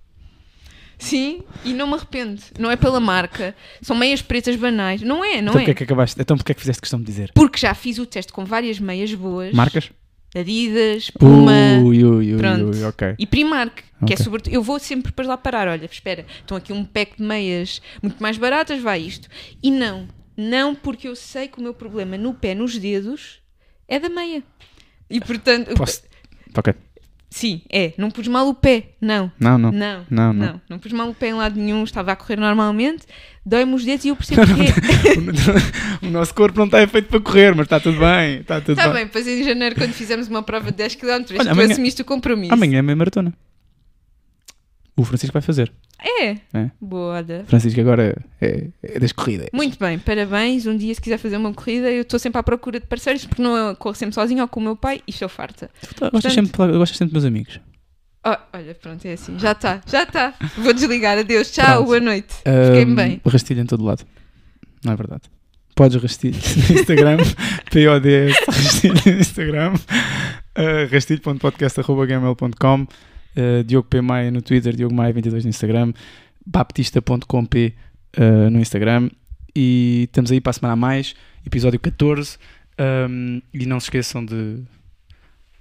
Sim, 0.98 1.42
e 1.64 1.72
não 1.72 1.86
me 1.86 1.94
arrependo. 1.94 2.42
Não 2.58 2.70
é 2.70 2.76
pela 2.76 3.00
marca. 3.00 3.54
São 3.80 3.96
meias 3.96 4.20
pretas 4.20 4.56
banais. 4.56 5.00
Não 5.00 5.24
é, 5.24 5.40
não 5.40 5.52
então 5.52 5.52
é. 5.52 5.58
porque 5.58 5.70
é 5.70 5.74
que 5.74 5.84
acabaste? 5.84 6.20
Então 6.20 6.36
porque 6.36 6.52
é 6.52 6.54
que 6.54 6.60
fizeste 6.60 6.82
questão 6.82 6.98
de 6.98 7.06
dizer? 7.06 7.30
Porque 7.34 7.58
já 7.58 7.72
fiz 7.72 7.98
o 7.98 8.04
teste 8.04 8.32
com 8.32 8.44
várias 8.44 8.78
meias 8.78 9.14
boas. 9.14 9.54
Marcas? 9.54 9.90
Adidas, 10.34 11.10
Puma 11.10 11.80
Ui, 11.82 12.04
ui, 12.04 12.32
ui, 12.32 12.38
Pronto. 12.38 12.76
ui, 12.76 12.84
ok. 12.84 13.14
e 13.18 13.26
Primark. 13.26 13.82
Que 14.06 14.12
é 14.12 14.16
sobretudo. 14.16 14.52
Eu 14.52 14.62
vou 14.62 14.78
sempre 14.78 15.10
para 15.10 15.26
lá 15.26 15.36
parar. 15.36 15.66
Olha, 15.66 15.84
espera, 15.86 16.24
estão 16.40 16.56
aqui 16.56 16.72
um 16.72 16.84
pack 16.84 17.16
de 17.16 17.22
meias 17.22 17.82
muito 18.00 18.22
mais 18.22 18.38
baratas, 18.38 18.80
vai 18.80 19.00
isto. 19.00 19.28
E 19.62 19.70
não, 19.70 20.06
não 20.36 20.74
porque 20.74 21.08
eu 21.08 21.16
sei 21.16 21.48
que 21.48 21.58
o 21.58 21.62
meu 21.62 21.74
problema 21.74 22.16
no 22.16 22.32
pé, 22.32 22.54
nos 22.54 22.78
dedos, 22.78 23.40
é 23.88 23.98
da 23.98 24.08
meia. 24.08 24.42
E 25.10 25.20
portanto. 25.20 25.74
Posso... 25.74 26.02
Ok. 26.56 26.74
Sim, 27.30 27.60
é. 27.70 27.92
Não 27.98 28.10
pus 28.10 28.26
mal 28.26 28.48
o 28.48 28.54
pé. 28.54 28.92
Não. 29.00 29.30
Não, 29.38 29.58
não. 29.58 29.70
Não, 29.70 30.06
Não, 30.10 30.32
não, 30.32 30.46
não. 30.46 30.60
não. 30.68 30.78
pus 30.78 30.92
mal 30.92 31.10
o 31.10 31.14
pé 31.14 31.28
em 31.28 31.34
lado 31.34 31.60
nenhum, 31.60 31.84
estava 31.84 32.12
a 32.12 32.16
correr 32.16 32.36
normalmente, 32.40 33.04
dói-me 33.44 33.74
os 33.74 33.84
dedos 33.84 34.04
e 34.06 34.08
eu 34.08 34.16
percebo 34.16 34.42
que 34.46 34.56
o 36.06 36.10
nosso 36.10 36.32
corpo 36.34 36.58
não 36.58 36.64
está 36.66 36.86
feito 36.88 37.08
para 37.08 37.20
correr, 37.20 37.54
mas 37.54 37.66
está 37.66 37.78
tudo 37.78 37.98
bem. 37.98 38.40
Está 38.40 38.60
tudo 38.60 38.72
Está 38.78 38.84
bem. 38.84 38.94
bem, 38.94 39.04
depois 39.06 39.26
em 39.28 39.44
janeiro, 39.44 39.74
quando 39.76 39.92
fizermos 39.92 40.26
uma 40.28 40.42
prova 40.42 40.70
de 40.70 40.78
10 40.78 40.94
km, 40.94 41.06
Olha, 41.10 41.24
tu 41.24 41.48
amanhã- 41.50 41.72
assumiste 41.72 42.00
o 42.00 42.04
compromisso. 42.04 42.52
Amanhã 42.54 42.78
é 42.78 42.82
meia 42.82 42.96
maratona. 42.96 43.34
O 44.96 45.04
Francisco 45.04 45.32
vai 45.34 45.42
fazer. 45.42 45.70
É. 46.00 46.30
É. 46.54 46.70
Boa, 46.80 47.14
olha. 47.16 47.44
Francisco 47.46 47.80
agora 47.80 48.16
é, 48.40 48.68
é 48.82 48.98
das 49.00 49.12
corridas. 49.12 49.48
Muito 49.52 49.78
bem, 49.78 49.98
parabéns. 49.98 50.66
Um 50.66 50.76
dia, 50.76 50.94
se 50.94 51.00
quiser 51.00 51.18
fazer 51.18 51.36
uma 51.36 51.52
corrida, 51.52 51.90
eu 51.90 52.02
estou 52.02 52.18
sempre 52.18 52.38
à 52.38 52.42
procura 52.42 52.78
de 52.80 52.86
parceiros, 52.86 53.26
porque 53.26 53.42
não 53.42 53.74
corro 53.74 53.94
sempre 53.94 54.14
sozinho 54.14 54.42
ou 54.42 54.48
com 54.48 54.60
o 54.60 54.62
meu 54.62 54.76
pai 54.76 55.00
e 55.06 55.10
estou 55.10 55.28
farta. 55.28 55.68
Tá- 55.98 56.10
gostas, 56.10 56.32
sempre, 56.32 56.52
gostas 56.72 56.96
sempre 56.96 57.14
dos 57.14 57.22
meus 57.24 57.24
amigos. 57.24 57.60
Oh, 58.26 58.36
olha, 58.52 58.74
pronto, 58.74 59.04
é 59.06 59.12
assim. 59.12 59.38
Já 59.38 59.52
está, 59.52 59.80
já 59.86 60.02
está. 60.02 60.34
Vou 60.58 60.72
desligar. 60.72 61.16
Adeus, 61.18 61.50
tchau, 61.50 61.64
Pronto. 61.66 61.86
boa 61.86 62.00
noite. 62.00 62.34
Fiquei-me 62.36 62.92
Ahm, 62.92 62.94
bem. 62.96 63.20
Rastilho 63.26 63.60
em 63.62 63.66
todo 63.66 63.84
lado. 63.84 64.04
Não 64.84 64.92
é 64.92 64.96
verdade. 64.96 65.22
Podes 65.74 66.02
rastilho 66.02 66.36
no 66.36 66.74
Instagram, 66.80 67.16
PODS 67.70 68.36
rastilho 68.48 68.94
no 69.06 69.12
Instagram, 69.20 69.74
uh, 69.74 70.92
rastilho.podcast.gmail.com, 70.92 72.86
uh, 73.36 73.62
Diogo 73.64 73.88
P. 73.88 74.00
Maia 74.00 74.30
no 74.30 74.40
Twitter, 74.42 74.74
Diogo 74.74 74.94
Maia 74.94 75.12
22 75.12 75.44
no 75.44 75.50
Instagram, 75.50 75.92
baptista.com.p 76.44 77.74
uh, 78.18 78.50
no 78.50 78.60
Instagram 78.60 79.10
e 79.54 80.04
estamos 80.04 80.30
aí 80.30 80.40
para 80.40 80.50
a 80.50 80.54
semana 80.54 80.72
a 80.74 80.76
mais, 80.76 81.14
episódio 81.44 81.80
14 81.80 82.38
um, 83.10 83.40
e 83.52 83.66
não 83.66 83.80
se 83.80 83.86
esqueçam 83.86 84.24
de 84.24 84.62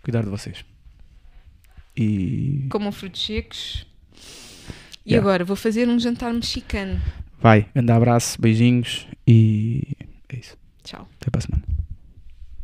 cuidar 0.03 0.24
de 0.24 0.30
vocês. 0.30 0.63
e 1.95 2.68
Comam 2.70 2.91
frutos 2.91 3.26
secos. 3.26 3.86
E 5.05 5.11
Yeah. 5.13 5.26
agora 5.26 5.45
vou 5.45 5.55
fazer 5.55 5.88
um 5.88 5.97
jantar 5.97 6.34
mexicano. 6.34 7.01
vai, 7.41 7.65
grande 7.74 7.91
abraço, 7.93 8.39
beijinhos 8.41 9.07
e 9.26 9.95
é 10.30 10.38
isso. 10.38 10.57
Tchau. 10.84 11.07
Até 11.20 11.32
para 11.32 11.39
a 11.39 11.41
semana. 11.41 11.77